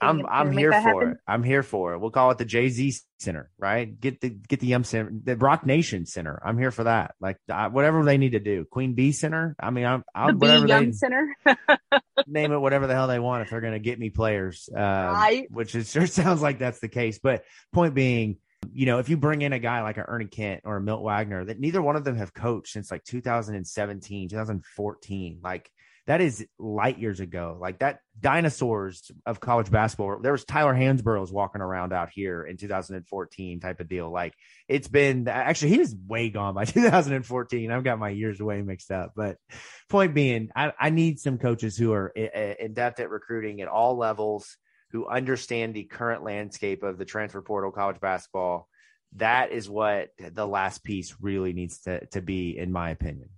I'm 0.00 0.26
I'm 0.26 0.52
here 0.52 0.72
for 0.72 0.78
happen? 0.78 1.08
it. 1.12 1.16
I'm 1.26 1.42
here 1.42 1.62
for 1.62 1.94
it. 1.94 1.98
We'll 1.98 2.10
call 2.10 2.30
it 2.30 2.38
the 2.38 2.44
Jay 2.44 2.68
Z 2.68 2.94
Center, 3.18 3.50
right? 3.58 3.98
Get 3.98 4.20
the 4.20 4.30
get 4.30 4.60
the 4.60 4.66
Yum 4.66 4.84
Center, 4.84 5.12
the 5.22 5.36
Roc 5.36 5.64
Nation 5.64 6.06
Center. 6.06 6.40
I'm 6.44 6.58
here 6.58 6.70
for 6.70 6.84
that. 6.84 7.14
Like 7.20 7.38
uh, 7.48 7.70
whatever 7.70 8.04
they 8.04 8.18
need 8.18 8.32
to 8.32 8.40
do. 8.40 8.64
Queen 8.70 8.94
Bee 8.94 9.12
Center. 9.12 9.56
I 9.58 9.70
mean, 9.70 9.86
I'm, 9.86 10.04
I'm 10.14 10.38
the 10.38 10.46
whatever 10.46 10.66
Yum 10.66 10.86
they 10.86 10.92
Center. 10.92 11.36
name 12.26 12.52
it 12.52 12.58
whatever 12.58 12.86
the 12.86 12.94
hell 12.94 13.08
they 13.08 13.18
want 13.18 13.42
if 13.42 13.50
they're 13.50 13.60
going 13.60 13.72
to 13.72 13.78
get 13.78 13.98
me 13.98 14.10
players. 14.10 14.68
Um, 14.74 14.82
right. 14.82 15.46
Which 15.50 15.74
it 15.74 15.86
sure 15.86 16.06
sounds 16.08 16.42
like 16.42 16.58
that's 16.58 16.80
the 16.80 16.88
case. 16.88 17.18
But 17.18 17.44
point 17.72 17.94
being, 17.94 18.38
you 18.72 18.86
know, 18.86 18.98
if 18.98 19.08
you 19.08 19.16
bring 19.16 19.42
in 19.42 19.52
a 19.52 19.58
guy 19.58 19.82
like 19.82 19.98
a 19.98 20.04
Ernie 20.06 20.26
Kent 20.26 20.62
or 20.64 20.76
a 20.76 20.80
Milt 20.80 21.02
Wagner, 21.02 21.44
that 21.44 21.60
neither 21.60 21.82
one 21.82 21.96
of 21.96 22.04
them 22.04 22.16
have 22.16 22.32
coached 22.32 22.72
since 22.72 22.90
like 22.90 23.04
2017, 23.04 24.28
2014, 24.28 25.40
like 25.42 25.70
that 26.06 26.20
is 26.20 26.46
light 26.58 26.98
years 26.98 27.20
ago. 27.20 27.56
Like 27.58 27.78
that 27.78 28.00
dinosaurs 28.20 29.10
of 29.24 29.40
college 29.40 29.70
basketball. 29.70 30.18
There 30.20 30.32
was 30.32 30.44
Tyler 30.44 30.74
Hansbroughs 30.74 31.32
walking 31.32 31.62
around 31.62 31.92
out 31.92 32.10
here 32.12 32.44
in 32.44 32.58
2014 32.58 33.60
type 33.60 33.80
of 33.80 33.88
deal. 33.88 34.12
Like 34.12 34.34
it's 34.68 34.88
been 34.88 35.26
actually 35.28 35.70
he 35.70 35.78
was 35.78 35.94
way 36.06 36.28
gone 36.28 36.54
by 36.54 36.64
2014. 36.66 37.70
I've 37.70 37.84
got 37.84 37.98
my 37.98 38.10
years 38.10 38.40
way 38.40 38.60
mixed 38.60 38.90
up. 38.90 39.12
But 39.16 39.38
point 39.88 40.14
being, 40.14 40.50
I, 40.54 40.72
I 40.78 40.90
need 40.90 41.20
some 41.20 41.38
coaches 41.38 41.76
who 41.76 41.92
are 41.92 42.12
eh, 42.14 42.28
eh, 42.32 42.54
in 42.60 42.74
depth 42.74 43.00
at 43.00 43.10
recruiting 43.10 43.62
at 43.62 43.68
all 43.68 43.96
levels, 43.96 44.56
who 44.90 45.08
understand 45.08 45.74
the 45.74 45.84
current 45.84 46.22
landscape 46.22 46.82
of 46.82 46.98
the 46.98 47.04
transfer 47.06 47.40
portal, 47.40 47.72
college 47.72 48.00
basketball. 48.00 48.68
That 49.16 49.52
is 49.52 49.70
what 49.70 50.08
the 50.18 50.46
last 50.46 50.84
piece 50.84 51.14
really 51.20 51.52
needs 51.52 51.80
to, 51.82 52.04
to 52.06 52.20
be, 52.20 52.58
in 52.58 52.72
my 52.72 52.90
opinion. 52.90 53.30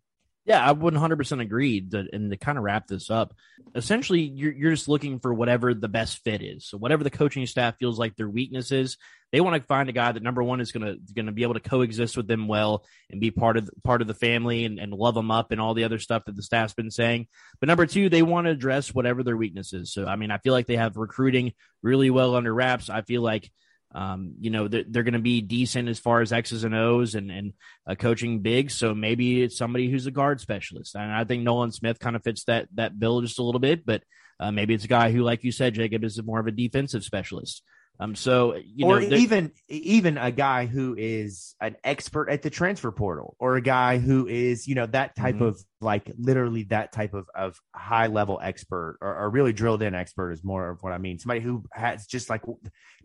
Yeah, 0.46 0.64
I 0.64 0.72
100% 0.72 1.40
agree. 1.40 1.80
That, 1.80 2.12
and 2.12 2.30
to 2.30 2.36
kind 2.36 2.56
of 2.56 2.62
wrap 2.62 2.86
this 2.86 3.10
up, 3.10 3.34
essentially, 3.74 4.20
you're, 4.20 4.52
you're 4.52 4.70
just 4.70 4.88
looking 4.88 5.18
for 5.18 5.34
whatever 5.34 5.74
the 5.74 5.88
best 5.88 6.22
fit 6.22 6.40
is. 6.40 6.64
So 6.66 6.78
whatever 6.78 7.02
the 7.02 7.10
coaching 7.10 7.44
staff 7.46 7.76
feels 7.78 7.98
like 7.98 8.14
their 8.14 8.30
weakness 8.30 8.70
is, 8.70 8.96
they 9.32 9.40
want 9.40 9.60
to 9.60 9.66
find 9.66 9.88
a 9.88 9.92
guy 9.92 10.12
that 10.12 10.22
number 10.22 10.44
one 10.44 10.60
is 10.60 10.70
going 10.70 10.86
to 10.86 11.14
going 11.14 11.26
to 11.26 11.32
be 11.32 11.42
able 11.42 11.54
to 11.54 11.60
coexist 11.60 12.16
with 12.16 12.28
them 12.28 12.46
well 12.46 12.84
and 13.10 13.20
be 13.20 13.32
part 13.32 13.56
of 13.56 13.68
part 13.82 14.00
of 14.00 14.06
the 14.06 14.14
family 14.14 14.64
and, 14.64 14.78
and 14.78 14.92
love 14.92 15.14
them 15.14 15.32
up 15.32 15.50
and 15.50 15.60
all 15.60 15.74
the 15.74 15.82
other 15.82 15.98
stuff 15.98 16.24
that 16.26 16.36
the 16.36 16.44
staff's 16.44 16.74
been 16.74 16.92
saying. 16.92 17.26
But 17.58 17.66
number 17.66 17.86
two, 17.86 18.08
they 18.08 18.22
want 18.22 18.46
to 18.46 18.52
address 18.52 18.94
whatever 18.94 19.24
their 19.24 19.36
weakness 19.36 19.72
is. 19.72 19.92
So 19.92 20.06
I 20.06 20.14
mean, 20.14 20.30
I 20.30 20.38
feel 20.38 20.52
like 20.52 20.66
they 20.66 20.76
have 20.76 20.96
recruiting 20.96 21.54
really 21.82 22.08
well 22.08 22.36
under 22.36 22.54
wraps. 22.54 22.88
I 22.88 23.02
feel 23.02 23.20
like 23.20 23.50
um, 23.94 24.34
you 24.40 24.50
know, 24.50 24.68
they're, 24.68 24.84
they're 24.88 25.02
going 25.02 25.14
to 25.14 25.20
be 25.20 25.40
decent 25.40 25.88
as 25.88 25.98
far 25.98 26.20
as 26.20 26.32
X's 26.32 26.64
and 26.64 26.74
O's 26.74 27.14
and, 27.14 27.30
and 27.30 27.52
uh, 27.86 27.94
coaching 27.94 28.40
big. 28.40 28.70
So 28.70 28.94
maybe 28.94 29.42
it's 29.42 29.56
somebody 29.56 29.90
who's 29.90 30.06
a 30.06 30.10
guard 30.10 30.40
specialist. 30.40 30.94
And 30.94 31.12
I 31.12 31.24
think 31.24 31.42
Nolan 31.42 31.72
Smith 31.72 31.98
kind 31.98 32.16
of 32.16 32.22
fits 32.22 32.44
that, 32.44 32.68
that 32.74 32.98
bill 32.98 33.20
just 33.22 33.38
a 33.38 33.42
little 33.42 33.60
bit, 33.60 33.86
but 33.86 34.02
Uh, 34.38 34.52
maybe 34.52 34.74
it's 34.74 34.84
a 34.84 34.88
guy 35.00 35.10
who, 35.12 35.24
like 35.24 35.44
you 35.44 35.50
said, 35.50 35.72
Jacob, 35.72 36.04
is 36.04 36.22
more 36.22 36.40
of 36.40 36.46
a 36.46 36.50
defensive 36.50 37.02
specialist. 37.02 37.62
Um, 37.98 38.14
so 38.14 38.56
you 38.56 38.86
or 38.86 39.00
know, 39.00 39.16
even 39.16 39.52
even 39.68 40.18
a 40.18 40.30
guy 40.30 40.66
who 40.66 40.94
is 40.98 41.54
an 41.60 41.76
expert 41.82 42.28
at 42.28 42.42
the 42.42 42.50
transfer 42.50 42.92
portal, 42.92 43.36
or 43.38 43.56
a 43.56 43.62
guy 43.62 43.98
who 43.98 44.26
is 44.26 44.68
you 44.68 44.74
know 44.74 44.86
that 44.86 45.16
type 45.16 45.36
Mhm. 45.36 45.48
of 45.48 45.64
like 45.80 46.10
literally 46.18 46.64
that 46.64 46.92
type 46.92 47.14
of 47.14 47.26
of 47.34 47.58
high 47.74 48.08
level 48.08 48.38
expert 48.42 48.98
or, 49.00 49.16
or 49.16 49.30
really 49.30 49.54
drilled 49.54 49.82
in 49.82 49.94
expert 49.94 50.32
is 50.32 50.44
more 50.44 50.68
of 50.68 50.82
what 50.82 50.92
I 50.92 50.98
mean. 50.98 51.18
Somebody 51.18 51.40
who 51.40 51.64
has 51.72 52.06
just 52.06 52.28
like 52.28 52.42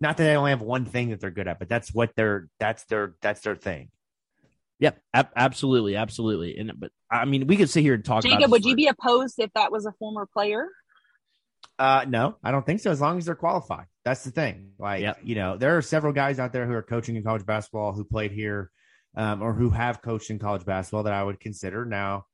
not 0.01 0.17
that 0.17 0.23
they 0.23 0.35
only 0.35 0.51
have 0.51 0.61
one 0.61 0.85
thing 0.85 1.11
that 1.11 1.21
they're 1.21 1.31
good 1.31 1.47
at, 1.47 1.57
but 1.59 1.69
that's 1.69 1.93
what 1.93 2.11
they're 2.17 2.49
that's 2.59 2.83
their 2.85 3.15
that's 3.21 3.41
their 3.41 3.55
thing. 3.55 3.91
Yep, 4.79 4.99
ab- 5.13 5.29
absolutely, 5.35 5.95
absolutely. 5.95 6.57
And 6.57 6.73
but 6.77 6.91
I 7.09 7.23
mean, 7.25 7.47
we 7.47 7.55
could 7.55 7.69
sit 7.69 7.81
here 7.81 7.93
and 7.93 8.03
talk. 8.03 8.23
Jacob, 8.23 8.41
this 8.41 8.49
would 8.49 8.65
you 8.65 8.75
be 8.75 8.87
opposed 8.87 9.35
if 9.37 9.53
that 9.53 9.71
was 9.71 9.85
a 9.85 9.93
former 9.93 10.25
player? 10.25 10.67
Uh, 11.79 12.03
no, 12.07 12.35
I 12.43 12.51
don't 12.51 12.65
think 12.65 12.81
so. 12.81 12.91
As 12.91 12.99
long 12.99 13.17
as 13.17 13.25
they're 13.25 13.35
qualified, 13.35 13.85
that's 14.03 14.23
the 14.23 14.31
thing. 14.31 14.71
Like, 14.79 15.01
Yep. 15.01 15.19
you 15.23 15.35
know, 15.35 15.57
there 15.57 15.77
are 15.77 15.81
several 15.81 16.13
guys 16.13 16.39
out 16.39 16.53
there 16.53 16.65
who 16.65 16.73
are 16.73 16.81
coaching 16.81 17.15
in 17.15 17.23
college 17.23 17.45
basketball 17.45 17.93
who 17.93 18.03
played 18.03 18.31
here, 18.31 18.71
um, 19.15 19.41
or 19.41 19.53
who 19.53 19.69
have 19.69 20.01
coached 20.01 20.29
in 20.29 20.39
college 20.39 20.65
basketball 20.65 21.03
that 21.03 21.13
I 21.13 21.23
would 21.23 21.39
consider. 21.39 21.85
Now, 21.85 22.25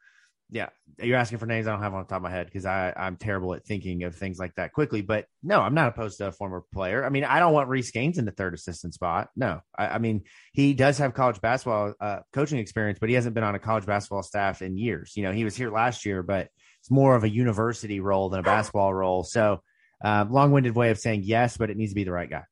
yeah, 0.50 0.70
you're 1.00 1.18
asking 1.18 1.40
for 1.40 1.46
names 1.46 1.68
I 1.68 1.72
don't 1.72 1.82
have 1.82 1.94
on 1.94 2.04
the 2.04 2.08
top 2.08 2.18
of 2.18 2.22
my 2.24 2.32
head 2.32 2.46
because 2.46 2.66
I 2.66 2.94
I'm 2.96 3.18
terrible 3.18 3.54
at 3.54 3.66
thinking 3.66 4.04
of 4.04 4.16
things 4.16 4.40
like 4.40 4.56
that 4.56 4.72
quickly. 4.72 5.02
But 5.02 5.26
no, 5.44 5.60
I'm 5.60 5.74
not 5.74 5.90
opposed 5.90 6.20
to 6.20 6.28
a 6.28 6.32
former 6.32 6.64
player. 6.74 7.04
I 7.04 7.10
mean, 7.10 7.26
I 7.26 7.40
don't 7.40 7.52
want 7.52 7.68
Reese 7.68 7.92
Gaines 7.92 8.18
in 8.18 8.24
the 8.24 8.32
third 8.32 8.54
assistant 8.54 8.94
spot. 8.94 9.28
No, 9.36 9.60
I, 9.78 9.88
I 9.88 9.98
mean 9.98 10.24
he 10.54 10.74
does 10.74 11.00
have 11.00 11.14
college 11.14 11.42
basketball 11.42 11.94
uh, 12.00 12.20
coaching 12.32 12.60
experience, 12.60 12.98
but 12.98 13.10
he 13.10 13.16
hasn't 13.16 13.36
been 13.36 13.44
on 13.44 13.56
a 13.56 13.60
college 13.60 13.86
basketball 13.86 14.24
staff 14.24 14.62
in 14.62 14.78
years. 14.78 15.18
You 15.18 15.24
know, 15.24 15.34
he 15.34 15.44
was 15.44 15.58
here 15.58 15.70
last 15.70 16.06
year, 16.06 16.24
but 16.24 16.48
it's 16.80 16.90
more 16.90 17.16
of 17.16 17.26
a 17.26 17.30
university 17.30 18.00
role 18.00 18.30
than 18.30 18.40
a 18.40 18.44
basketball 18.44 18.94
role. 18.94 19.26
So, 19.26 19.62
um, 20.04 20.32
long-winded 20.32 20.76
way 20.76 20.90
of 20.92 21.00
saying 21.00 21.22
yes, 21.24 21.58
but 21.58 21.70
it 21.70 21.78
needs 21.78 21.92
to 21.92 21.96
be 21.96 22.04
the 22.04 22.12
right 22.12 22.30
guy. 22.30 22.44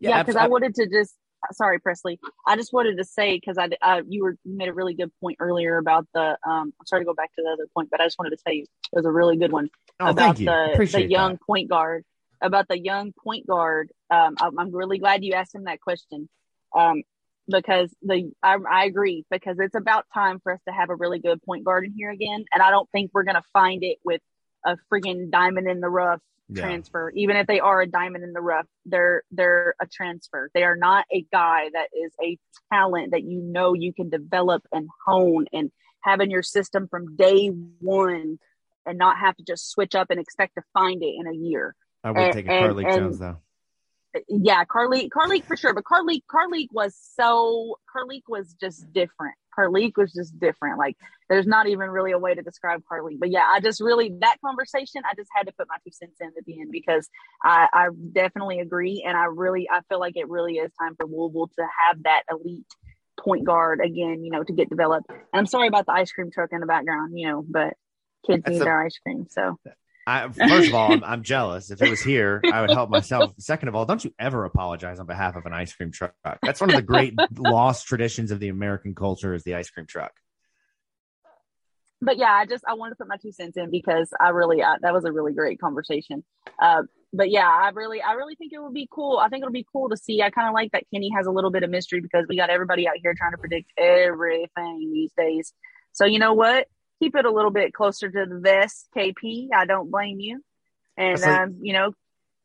Yeah, 0.00 0.18
abs- 0.18 0.26
because 0.26 0.36
I 0.40 0.48
wanted 0.48 0.74
to 0.76 0.88
just 0.88 1.14
sorry, 1.52 1.78
Presley. 1.80 2.18
I 2.46 2.56
just 2.56 2.72
wanted 2.72 2.98
to 2.98 3.04
say 3.04 3.36
because 3.36 3.58
I 3.58 3.68
uh, 3.82 4.02
you 4.08 4.24
were 4.24 4.36
you 4.44 4.56
made 4.56 4.68
a 4.68 4.72
really 4.72 4.94
good 4.94 5.10
point 5.20 5.36
earlier 5.40 5.78
about 5.78 6.06
the 6.14 6.36
um. 6.46 6.72
I'm 6.78 6.86
sorry 6.86 7.02
to 7.02 7.06
go 7.06 7.14
back 7.14 7.34
to 7.34 7.42
the 7.42 7.50
other 7.50 7.66
point, 7.74 7.90
but 7.90 8.00
I 8.00 8.06
just 8.06 8.18
wanted 8.18 8.30
to 8.30 8.42
tell 8.44 8.52
you 8.54 8.62
it 8.62 8.68
was 8.96 9.06
a 9.06 9.10
really 9.12 9.36
good 9.36 9.52
one 9.52 9.70
Oh, 10.00 10.06
about 10.10 10.16
thank 10.16 10.40
you. 10.40 10.46
the 10.46 10.66
the 10.68 10.72
Appreciate 10.72 11.10
young 11.10 11.32
that. 11.32 11.42
point 11.42 11.68
guard 11.68 12.04
about 12.40 12.66
the 12.68 12.78
young 12.78 13.12
point 13.12 13.46
guard. 13.46 13.92
Um, 14.10 14.34
I'm, 14.40 14.58
I'm 14.58 14.74
really 14.74 14.98
glad 14.98 15.24
you 15.24 15.34
asked 15.34 15.54
him 15.54 15.64
that 15.64 15.80
question. 15.80 16.28
Um, 16.74 17.02
because 17.48 17.94
the 18.02 18.32
I, 18.42 18.56
I 18.70 18.84
agree 18.84 19.24
because 19.30 19.58
it's 19.58 19.74
about 19.74 20.06
time 20.14 20.40
for 20.42 20.52
us 20.52 20.60
to 20.66 20.72
have 20.72 20.90
a 20.90 20.94
really 20.94 21.18
good 21.18 21.42
point 21.42 21.64
guard 21.64 21.84
in 21.84 21.92
here 21.96 22.10
again, 22.10 22.44
and 22.52 22.62
I 22.62 22.70
don't 22.70 22.88
think 22.90 23.10
we're 23.12 23.24
gonna 23.24 23.42
find 23.52 23.82
it 23.84 23.98
with 24.04 24.20
a 24.64 24.76
freaking 24.92 25.30
diamond 25.30 25.68
in 25.68 25.80
the 25.80 25.88
rough 25.88 26.20
Yeah. 26.48 26.62
transfer. 26.62 27.10
Even 27.10 27.36
if 27.36 27.46
they 27.46 27.60
are 27.60 27.80
a 27.80 27.86
diamond 27.86 28.24
in 28.24 28.32
the 28.32 28.40
rough, 28.40 28.66
they're 28.84 29.22
they're 29.30 29.74
a 29.80 29.86
transfer. 29.86 30.50
They 30.54 30.64
are 30.64 30.76
not 30.76 31.06
a 31.12 31.22
guy 31.32 31.70
that 31.72 31.88
is 31.94 32.12
a 32.22 32.38
talent 32.72 33.12
that 33.12 33.22
you 33.22 33.40
know 33.40 33.74
you 33.74 33.92
can 33.92 34.08
develop 34.10 34.66
and 34.72 34.88
hone 35.06 35.46
and 35.52 35.70
have 36.02 36.20
in 36.20 36.30
your 36.30 36.42
system 36.42 36.88
from 36.88 37.14
day 37.16 37.48
one, 37.48 38.38
and 38.84 38.98
not 38.98 39.18
have 39.18 39.36
to 39.36 39.44
just 39.44 39.70
switch 39.70 39.94
up 39.94 40.10
and 40.10 40.18
expect 40.18 40.56
to 40.56 40.62
find 40.74 41.02
it 41.02 41.14
in 41.18 41.26
a 41.26 41.32
year. 41.34 41.74
I 42.04 42.10
would 42.10 42.18
And- 42.20 42.32
take 42.34 42.46
a 42.46 42.50
Carlik 42.50 42.86
and- 42.86 42.96
Jones 43.02 43.18
though. 43.20 43.36
Yeah, 44.28 44.64
Carlik, 44.66 45.08
Carlik 45.08 45.44
for 45.44 45.56
sure, 45.56 45.72
but 45.72 45.84
Carlik, 45.84 46.22
Carlik 46.30 46.66
was 46.70 46.94
so 47.16 47.78
Carlik 47.94 48.22
was 48.28 48.52
just 48.54 48.92
different. 48.92 49.36
Carlik 49.56 49.96
was 49.96 50.12
just 50.12 50.38
different. 50.38 50.78
Like 50.78 50.96
there's 51.28 51.46
not 51.46 51.66
even 51.66 51.90
really 51.90 52.12
a 52.12 52.18
way 52.18 52.34
to 52.34 52.42
describe 52.42 52.82
Carlik. 52.90 53.18
But 53.18 53.30
yeah, 53.30 53.46
I 53.48 53.60
just 53.60 53.80
really 53.80 54.14
that 54.20 54.36
conversation, 54.44 55.02
I 55.10 55.14
just 55.14 55.30
had 55.34 55.46
to 55.46 55.52
put 55.52 55.68
my 55.68 55.76
two 55.84 55.92
cents 55.92 56.16
in 56.20 56.28
at 56.28 56.44
the 56.44 56.60
end 56.60 56.70
because 56.72 57.08
I, 57.42 57.68
I 57.72 57.88
definitely 58.12 58.60
agree, 58.60 59.04
and 59.06 59.16
I 59.16 59.24
really 59.24 59.68
I 59.70 59.80
feel 59.88 60.00
like 60.00 60.16
it 60.16 60.28
really 60.28 60.54
is 60.54 60.70
time 60.80 60.96
for 60.96 61.06
Louisville 61.06 61.50
to 61.58 61.66
have 61.86 62.02
that 62.04 62.22
elite 62.30 62.66
point 63.18 63.44
guard 63.44 63.80
again. 63.84 64.24
You 64.24 64.30
know, 64.30 64.42
to 64.42 64.52
get 64.52 64.68
developed. 64.68 65.10
And 65.10 65.18
I'm 65.32 65.46
sorry 65.46 65.68
about 65.68 65.86
the 65.86 65.92
ice 65.92 66.12
cream 66.12 66.30
truck 66.30 66.50
in 66.52 66.60
the 66.60 66.66
background. 66.66 67.18
You 67.18 67.28
know, 67.28 67.44
but 67.48 67.74
kids 68.26 68.42
That's 68.44 68.52
need 68.52 68.62
a- 68.62 68.64
their 68.64 68.82
ice 68.82 68.98
cream. 68.98 69.26
So 69.30 69.58
I, 70.06 70.28
first 70.28 70.68
of 70.68 70.74
all, 70.74 70.92
I'm, 70.92 71.04
I'm 71.04 71.22
jealous. 71.22 71.70
If 71.70 71.80
it 71.80 71.88
was 71.88 72.00
here, 72.00 72.40
I 72.52 72.60
would 72.60 72.70
help 72.70 72.90
myself. 72.90 73.32
Second 73.38 73.68
of 73.68 73.74
all, 73.74 73.84
don't 73.84 74.04
you 74.04 74.12
ever 74.18 74.44
apologize 74.44 74.98
on 74.98 75.06
behalf 75.06 75.36
of 75.36 75.46
an 75.46 75.52
ice 75.52 75.72
cream 75.72 75.92
truck. 75.92 76.14
That's 76.42 76.60
one 76.60 76.70
of 76.70 76.76
the 76.76 76.82
great 76.82 77.14
lost 77.38 77.86
traditions 77.86 78.30
of 78.30 78.40
the 78.40 78.48
American 78.48 78.94
culture 78.94 79.34
is 79.34 79.44
the 79.44 79.54
ice 79.54 79.70
cream 79.70 79.86
truck. 79.86 80.12
but 82.02 82.18
yeah, 82.18 82.32
I 82.32 82.46
just 82.46 82.64
I 82.66 82.74
wanted 82.74 82.90
to 82.90 82.96
put 82.96 83.08
my 83.08 83.16
two 83.16 83.30
cents 83.30 83.56
in 83.56 83.70
because 83.70 84.10
I 84.20 84.30
really 84.30 84.62
I, 84.62 84.74
that 84.82 84.92
was 84.92 85.04
a 85.04 85.12
really 85.12 85.32
great 85.32 85.60
conversation. 85.60 86.24
Uh, 86.60 86.82
but 87.12 87.30
yeah, 87.30 87.48
I 87.48 87.70
really 87.72 88.02
I 88.02 88.12
really 88.12 88.34
think 88.34 88.52
it 88.52 88.60
would 88.60 88.74
be 88.74 88.88
cool. 88.90 89.18
I 89.18 89.28
think 89.28 89.42
it'll 89.42 89.52
be 89.52 89.66
cool 89.72 89.88
to 89.88 89.96
see. 89.96 90.20
I 90.20 90.30
kind 90.30 90.48
of 90.48 90.54
like 90.54 90.72
that 90.72 90.84
Kenny 90.92 91.10
has 91.16 91.26
a 91.26 91.30
little 91.30 91.50
bit 91.50 91.62
of 91.62 91.70
mystery 91.70 92.00
because 92.00 92.26
we 92.28 92.36
got 92.36 92.50
everybody 92.50 92.88
out 92.88 92.96
here 93.00 93.14
trying 93.16 93.30
to 93.30 93.38
predict 93.38 93.70
everything 93.78 94.90
these 94.92 95.12
days. 95.16 95.54
So 95.92 96.04
you 96.04 96.18
know 96.18 96.34
what? 96.34 96.66
Keep 97.02 97.16
it 97.16 97.24
a 97.24 97.30
little 97.32 97.50
bit 97.50 97.74
closer 97.74 98.08
to 98.08 98.26
the 98.26 98.38
vest, 98.38 98.86
KP. 98.96 99.48
I 99.54 99.66
don't 99.66 99.90
blame 99.90 100.20
you. 100.20 100.40
And 100.96 101.20
like- 101.20 101.40
um, 101.40 101.58
you 101.60 101.72
know, 101.72 101.94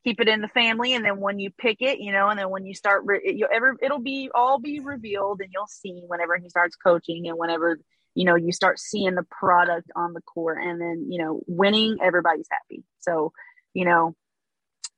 keep 0.03 0.19
it 0.19 0.27
in 0.27 0.41
the 0.41 0.47
family. 0.47 0.93
And 0.93 1.05
then 1.05 1.19
when 1.19 1.37
you 1.37 1.51
pick 1.51 1.81
it, 1.81 1.99
you 1.99 2.11
know, 2.11 2.29
and 2.29 2.39
then 2.39 2.49
when 2.49 2.65
you 2.65 2.73
start, 2.73 3.03
re- 3.05 3.21
it, 3.23 3.35
you'll 3.35 3.49
ever 3.53 3.77
it'll 3.81 3.99
be 3.99 4.31
all 4.33 4.59
be 4.59 4.79
revealed, 4.79 5.41
and 5.41 5.49
you'll 5.53 5.67
see 5.67 6.01
whenever 6.07 6.37
he 6.37 6.49
starts 6.49 6.75
coaching 6.75 7.27
and 7.27 7.37
whenever 7.37 7.79
you 8.15 8.25
know 8.25 8.35
you 8.35 8.51
start 8.51 8.79
seeing 8.79 9.13
the 9.13 9.25
product 9.29 9.91
on 9.95 10.13
the 10.13 10.21
court 10.21 10.57
and 10.63 10.81
then 10.81 11.05
you 11.07 11.19
know 11.19 11.41
winning 11.45 11.97
everybody's 12.01 12.47
happy 12.49 12.83
so 12.97 13.31
you 13.75 13.85
know 13.85 14.15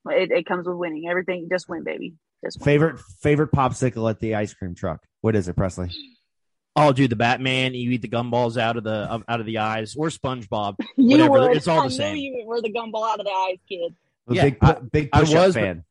it, 0.10 0.32
it 0.32 0.45
comes 0.45 0.66
with 0.66 0.78
winning 0.78 1.10
everything 1.10 1.49
just 1.51 1.68
win 1.68 1.84
baby 1.84 2.14
just 2.41 2.60
win. 2.60 2.64
Favorite 2.64 2.99
favorite 3.22 3.51
popsicle 3.51 4.10
at 4.10 4.22
the 4.22 4.36
ice 4.36 4.53
cream 4.53 4.74
truck. 4.74 5.01
What 5.20 5.36
is 5.36 5.49
it, 5.49 5.57
Presley? 5.57 5.89
Oh, 6.80 6.93
do 6.93 7.07
the 7.07 7.15
Batman. 7.15 7.73
You 7.73 7.91
eat 7.91 8.01
the 8.01 8.07
gumballs 8.07 8.57
out 8.57 8.77
of 8.77 8.84
the 8.84 9.23
out 9.27 9.39
of 9.39 9.45
the 9.45 9.57
eyes, 9.59 9.95
or 9.95 10.07
SpongeBob. 10.09 10.75
you 10.97 11.09
whatever, 11.09 11.32
would. 11.32 11.57
it's 11.57 11.67
all 11.67 11.82
the 11.82 11.86
I 11.88 11.97
same. 11.97 12.15
knew 12.15 12.38
you 12.39 12.45
were 12.47 12.61
the 12.61 12.71
gumball 12.71 13.07
out 13.11 13.19
of 13.19 13.25
the 13.25 13.32
eyes 13.32 13.57
kid 13.67 13.93
Yeah, 14.30 14.43
big 14.43 14.59
pu- 14.59 14.82
big 14.91 15.09
I 15.13 15.19
push 15.21 15.34
up 15.34 15.45
was, 15.47 15.55
but- 15.55 15.61
fan. 15.61 15.84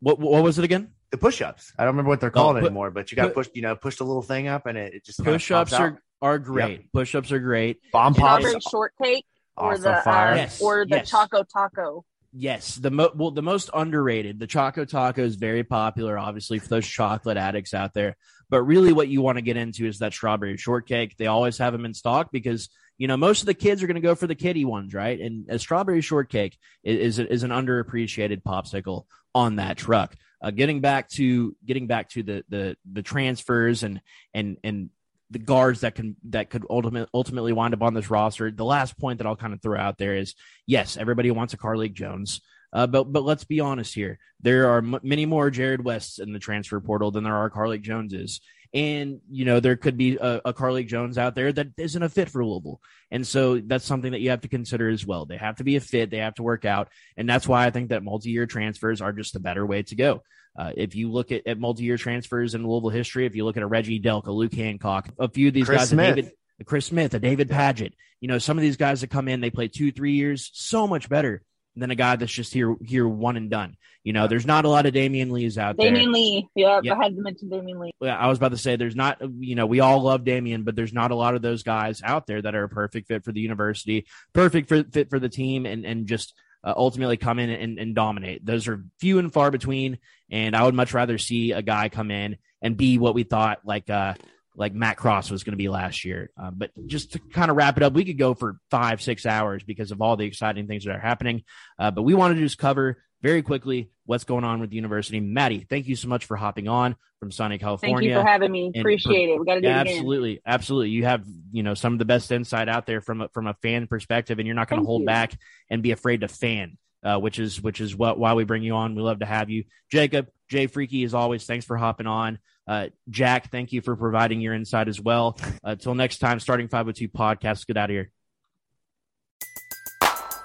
What 0.00 0.18
what 0.18 0.42
was 0.42 0.58
it 0.58 0.64
again? 0.64 0.90
the 1.10 1.18
push 1.18 1.40
ups. 1.40 1.72
I 1.78 1.84
don't 1.84 1.94
remember 1.94 2.08
what 2.10 2.20
they're 2.20 2.30
called 2.30 2.56
Oh, 2.56 2.60
put- 2.60 2.66
anymore, 2.66 2.90
but 2.90 3.10
you 3.10 3.16
got 3.16 3.24
to 3.28 3.30
push. 3.30 3.48
You 3.54 3.62
know, 3.62 3.76
push 3.76 3.96
the 3.96 4.04
little 4.04 4.22
thing 4.22 4.48
up, 4.48 4.66
and 4.66 4.76
it, 4.76 4.92
it 4.94 5.04
just 5.04 5.22
Push 5.24 5.50
ups 5.50 5.70
pops 5.70 5.80
out. 5.80 5.80
are 5.82 6.02
are 6.34 6.38
great. 6.38 6.92
Push 6.92 7.14
ups 7.14 7.32
are 7.32 7.38
great. 7.38 7.80
bomb 7.92 8.14
pops. 8.14 8.42
strawberry 8.44 8.60
shortcake 8.70 9.24
or 9.56 9.78
the 9.78 10.00
fire. 10.04 10.32
uh, 10.32 10.36
Yes, 10.36 10.60
or 10.60 10.84
the 10.84 10.96
yes. 10.96 11.10
choco 11.10 11.42
taco 11.44 12.04
Yes, 12.38 12.74
the 12.76 12.90
mo- 12.90 13.12
well, 13.14 13.30
the 13.30 13.40
most 13.40 13.70
underrated. 13.72 14.38
The 14.38 14.46
Choco 14.46 14.84
Taco 14.84 15.22
is 15.22 15.36
very 15.36 15.64
popular, 15.64 16.18
obviously, 16.18 16.58
for 16.58 16.68
those 16.68 16.86
chocolate 16.86 17.38
addicts 17.38 17.72
out 17.72 17.94
there. 17.94 18.14
But 18.48 18.62
really, 18.62 18.92
what 18.92 19.08
you 19.08 19.22
want 19.22 19.38
to 19.38 19.42
get 19.42 19.56
into 19.56 19.86
is 19.86 19.98
that 19.98 20.12
strawberry 20.12 20.56
shortcake. 20.56 21.16
They 21.16 21.26
always 21.26 21.58
have 21.58 21.72
them 21.72 21.84
in 21.84 21.94
stock 21.94 22.30
because 22.32 22.68
you 22.98 23.08
know 23.08 23.16
most 23.16 23.40
of 23.40 23.46
the 23.46 23.54
kids 23.54 23.82
are 23.82 23.86
going 23.86 23.96
to 23.96 24.00
go 24.00 24.14
for 24.14 24.26
the 24.26 24.34
kiddie 24.34 24.64
ones, 24.64 24.94
right? 24.94 25.20
And 25.20 25.46
a 25.48 25.58
strawberry 25.58 26.00
shortcake 26.00 26.56
is 26.84 27.18
is, 27.18 27.26
is 27.26 27.42
an 27.42 27.50
underappreciated 27.50 28.42
popsicle 28.42 29.04
on 29.34 29.56
that 29.56 29.76
truck. 29.76 30.14
Uh, 30.40 30.50
getting 30.50 30.80
back 30.80 31.08
to 31.10 31.56
getting 31.64 31.86
back 31.86 32.10
to 32.10 32.22
the 32.22 32.44
the 32.48 32.76
the 32.90 33.02
transfers 33.02 33.82
and 33.82 34.00
and 34.32 34.58
and 34.62 34.90
the 35.30 35.38
guards 35.38 35.80
that 35.80 35.94
can 35.94 36.16
that 36.28 36.50
could 36.50 36.64
ultimate, 36.70 37.08
ultimately 37.12 37.52
wind 37.52 37.74
up 37.74 37.82
on 37.82 37.94
this 37.94 38.10
roster. 38.10 38.50
The 38.50 38.64
last 38.64 38.98
point 38.98 39.18
that 39.18 39.26
I'll 39.26 39.36
kind 39.36 39.52
of 39.52 39.60
throw 39.60 39.78
out 39.78 39.98
there 39.98 40.14
is 40.14 40.34
yes, 40.66 40.96
everybody 40.96 41.30
wants 41.30 41.54
a 41.54 41.58
Carlik 41.58 41.94
Jones. 41.94 42.40
Uh, 42.76 42.86
but 42.86 43.04
but 43.10 43.24
let's 43.24 43.44
be 43.44 43.60
honest 43.60 43.94
here. 43.94 44.18
There 44.42 44.68
are 44.68 44.78
m- 44.78 45.00
many 45.02 45.24
more 45.24 45.50
Jarrod 45.50 45.80
Wests 45.80 46.18
in 46.18 46.34
the 46.34 46.38
transfer 46.38 46.78
portal 46.78 47.10
than 47.10 47.24
there 47.24 47.34
are 47.34 47.48
Carlik 47.48 47.80
Joneses, 47.80 48.42
and 48.74 49.20
you 49.30 49.46
know 49.46 49.60
there 49.60 49.76
could 49.76 49.96
be 49.96 50.18
a, 50.18 50.42
a 50.44 50.52
Carlik 50.52 50.86
Jones 50.86 51.16
out 51.16 51.34
there 51.34 51.50
that 51.50 51.68
isn't 51.78 52.02
a 52.02 52.10
fit 52.10 52.28
for 52.28 52.44
Louisville, 52.44 52.82
and 53.10 53.26
so 53.26 53.58
that's 53.60 53.86
something 53.86 54.12
that 54.12 54.20
you 54.20 54.28
have 54.28 54.42
to 54.42 54.48
consider 54.48 54.90
as 54.90 55.06
well. 55.06 55.24
They 55.24 55.38
have 55.38 55.56
to 55.56 55.64
be 55.64 55.76
a 55.76 55.80
fit. 55.80 56.10
They 56.10 56.18
have 56.18 56.34
to 56.34 56.42
work 56.42 56.66
out, 56.66 56.90
and 57.16 57.26
that's 57.26 57.48
why 57.48 57.64
I 57.64 57.70
think 57.70 57.88
that 57.88 58.04
multi-year 58.04 58.44
transfers 58.44 59.00
are 59.00 59.14
just 59.14 59.36
a 59.36 59.40
better 59.40 59.64
way 59.64 59.82
to 59.84 59.96
go. 59.96 60.22
Uh, 60.54 60.72
if 60.76 60.94
you 60.94 61.10
look 61.10 61.32
at, 61.32 61.46
at 61.46 61.58
multi-year 61.58 61.96
transfers 61.96 62.54
in 62.54 62.68
Louisville 62.68 62.90
history, 62.90 63.24
if 63.24 63.34
you 63.34 63.46
look 63.46 63.56
at 63.56 63.62
a 63.62 63.66
Reggie 63.66 64.02
Delk, 64.02 64.26
a 64.26 64.32
Luke 64.32 64.52
Hancock, 64.52 65.08
a 65.18 65.30
few 65.30 65.48
of 65.48 65.54
these 65.54 65.64
Chris 65.64 65.78
guys, 65.78 65.92
a 65.92 65.94
Smith. 65.94 66.16
David, 66.16 66.32
a 66.60 66.64
Chris 66.64 66.84
Smith, 66.84 67.14
a 67.14 67.18
David 67.18 67.48
Padgett, 67.48 67.94
you 68.20 68.28
know, 68.28 68.36
some 68.36 68.58
of 68.58 68.62
these 68.62 68.76
guys 68.76 69.00
that 69.00 69.08
come 69.08 69.28
in, 69.28 69.40
they 69.40 69.50
play 69.50 69.68
two, 69.68 69.92
three 69.92 70.12
years, 70.12 70.50
so 70.52 70.86
much 70.86 71.08
better 71.08 71.42
than 71.76 71.90
a 71.90 71.94
guy 71.94 72.16
that's 72.16 72.32
just 72.32 72.52
here, 72.52 72.74
here 72.82 73.06
one 73.06 73.36
and 73.36 73.50
done. 73.50 73.76
You 74.02 74.12
know, 74.12 74.28
there's 74.28 74.46
not 74.46 74.64
a 74.64 74.68
lot 74.68 74.86
of 74.86 74.94
Damion 74.94 75.30
Lees 75.30 75.58
out 75.58 75.76
there. 75.76 75.90
Damion 75.90 76.12
Lee 76.12 76.48
yeah, 76.54 76.80
Yeah. 76.82 76.94
I 76.94 77.04
had 77.04 77.16
to 77.16 77.22
mention 77.22 77.50
Damion 77.50 77.80
Lee 77.80 77.92
Yeah, 78.00 78.16
I 78.16 78.28
was 78.28 78.38
about 78.38 78.52
to 78.52 78.56
say 78.56 78.76
there's 78.76 78.96
not, 78.96 79.20
you 79.40 79.54
know, 79.56 79.66
we 79.66 79.80
all 79.80 80.00
love 80.02 80.22
Damion, 80.22 80.64
but 80.64 80.76
there's 80.76 80.92
not 80.92 81.10
a 81.10 81.16
lot 81.16 81.34
of 81.34 81.42
those 81.42 81.62
guys 81.62 82.02
out 82.02 82.26
there 82.26 82.40
that 82.40 82.54
are 82.54 82.64
a 82.64 82.68
perfect 82.68 83.08
fit 83.08 83.24
for 83.24 83.32
the 83.32 83.40
university, 83.40 84.06
perfect 84.32 84.68
for, 84.68 84.84
fit 84.84 85.10
for 85.10 85.18
the 85.18 85.28
team, 85.28 85.66
and 85.66 85.84
and 85.84 86.06
just 86.06 86.34
uh, 86.64 86.74
ultimately 86.76 87.16
come 87.16 87.38
in 87.38 87.50
and, 87.50 87.78
and 87.78 87.94
dominate. 87.94 88.44
Those 88.44 88.68
are 88.68 88.84
few 89.00 89.18
and 89.18 89.32
far 89.32 89.50
between, 89.50 89.98
and 90.30 90.56
I 90.56 90.64
would 90.64 90.74
much 90.74 90.94
rather 90.94 91.18
see 91.18 91.52
a 91.52 91.62
guy 91.62 91.88
come 91.88 92.10
in 92.10 92.36
and 92.62 92.76
be 92.76 92.98
what 92.98 93.14
we 93.14 93.22
thought 93.22 93.60
like 93.64 93.90
uh 93.90 94.14
like 94.56 94.74
Matt 94.74 94.96
Cross 94.96 95.30
was 95.30 95.44
going 95.44 95.52
to 95.52 95.58
be 95.58 95.68
last 95.68 96.04
year. 96.04 96.30
Uh, 96.40 96.50
but 96.50 96.70
just 96.86 97.12
to 97.12 97.18
kind 97.18 97.50
of 97.50 97.56
wrap 97.56 97.76
it 97.76 97.82
up, 97.82 97.92
we 97.92 98.04
could 98.04 98.18
go 98.18 98.34
for 98.34 98.58
five, 98.70 99.02
six 99.02 99.26
hours 99.26 99.62
because 99.62 99.90
of 99.90 100.00
all 100.00 100.16
the 100.16 100.24
exciting 100.24 100.66
things 100.66 100.84
that 100.84 100.96
are 100.96 101.00
happening. 101.00 101.44
Uh, 101.78 101.90
but 101.90 102.02
we 102.02 102.14
wanted 102.14 102.34
to 102.34 102.40
just 102.40 102.58
cover 102.58 103.02
very 103.22 103.42
quickly 103.42 103.90
what's 104.04 104.24
going 104.24 104.44
on 104.44 104.60
with 104.60 104.70
the 104.70 104.76
university. 104.76 105.20
Maddie, 105.20 105.66
thank 105.68 105.86
you 105.86 105.96
so 105.96 106.08
much 106.08 106.24
for 106.24 106.36
hopping 106.36 106.68
on 106.68 106.96
from 107.18 107.30
Sunny, 107.30 107.58
California. 107.58 107.96
Thank 107.96 108.08
you 108.10 108.14
for 108.14 108.26
having 108.26 108.52
me. 108.52 108.72
Appreciate 108.74 109.30
it. 109.30 109.38
We 109.38 109.44
got 109.44 109.54
to 109.54 109.60
do 109.60 109.68
yeah, 109.68 109.80
it 109.80 109.82
again. 109.82 109.96
Absolutely, 109.96 110.40
absolutely. 110.46 110.90
You 110.90 111.04
have 111.04 111.24
you 111.52 111.62
know 111.62 111.74
some 111.74 111.92
of 111.92 111.98
the 111.98 112.04
best 112.04 112.30
insight 112.30 112.68
out 112.68 112.86
there 112.86 113.00
from 113.00 113.22
a, 113.22 113.28
from 113.28 113.46
a 113.46 113.54
fan 113.62 113.86
perspective, 113.86 114.38
and 114.38 114.46
you're 114.46 114.56
not 114.56 114.68
going 114.68 114.80
to 114.80 114.86
hold 114.86 115.02
you. 115.02 115.06
back 115.06 115.38
and 115.70 115.82
be 115.82 115.90
afraid 115.90 116.20
to 116.20 116.28
fan. 116.28 116.78
Uh, 117.02 117.18
which 117.18 117.38
is 117.38 117.60
which 117.60 117.80
is 117.80 117.94
what 117.94 118.18
why 118.18 118.34
we 118.34 118.42
bring 118.42 118.64
you 118.64 118.74
on. 118.74 118.96
We 118.96 119.02
love 119.02 119.20
to 119.20 119.26
have 119.26 119.48
you, 119.48 119.64
Jacob 119.92 120.28
Jay 120.48 120.66
Freaky. 120.66 121.04
As 121.04 121.14
always, 121.14 121.44
thanks 121.44 121.64
for 121.64 121.76
hopping 121.76 122.08
on. 122.08 122.38
Uh, 122.66 122.88
Jack, 123.08 123.50
thank 123.50 123.72
you 123.72 123.80
for 123.80 123.96
providing 123.96 124.40
your 124.40 124.54
insight 124.54 124.88
as 124.88 125.00
well. 125.00 125.38
Until 125.62 125.94
next 125.94 126.18
time, 126.18 126.40
starting 126.40 126.68
502 126.68 127.08
podcast. 127.08 127.66
Get 127.66 127.76
out 127.76 127.90
of 127.90 127.94
here. 127.94 128.10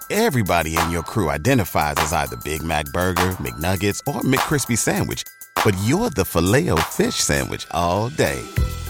Everybody 0.10 0.78
in 0.78 0.92
your 0.92 1.04
crew 1.04 1.30
identifies 1.30 1.96
as 1.98 2.12
either 2.12 2.36
Big 2.44 2.62
Mac 2.62 2.86
Burger, 2.88 3.38
McNuggets, 3.40 4.00
or 4.06 4.20
McCrispy 4.22 4.78
Sandwich. 4.78 5.24
But 5.64 5.76
you're 5.86 6.10
the 6.10 6.26
filet 6.26 6.70
fish 6.90 7.16
Sandwich 7.16 7.66
all 7.72 8.10
day. 8.10 8.42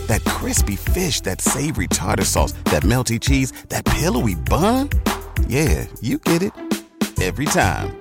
That 0.07 0.23
crispy 0.25 0.75
fish, 0.75 1.21
that 1.21 1.39
savory 1.39 1.88
tartar 1.88 2.25
sauce, 2.25 2.53
that 2.65 2.84
melty 2.84 3.19
cheese, 3.19 3.51
that 3.69 3.86
pillowy 3.86 4.34
bun. 4.36 4.89
Yeah, 5.47 5.86
you 6.01 6.17
get 6.17 6.41
it. 6.41 6.53
Every 7.21 7.45
time. 7.45 8.01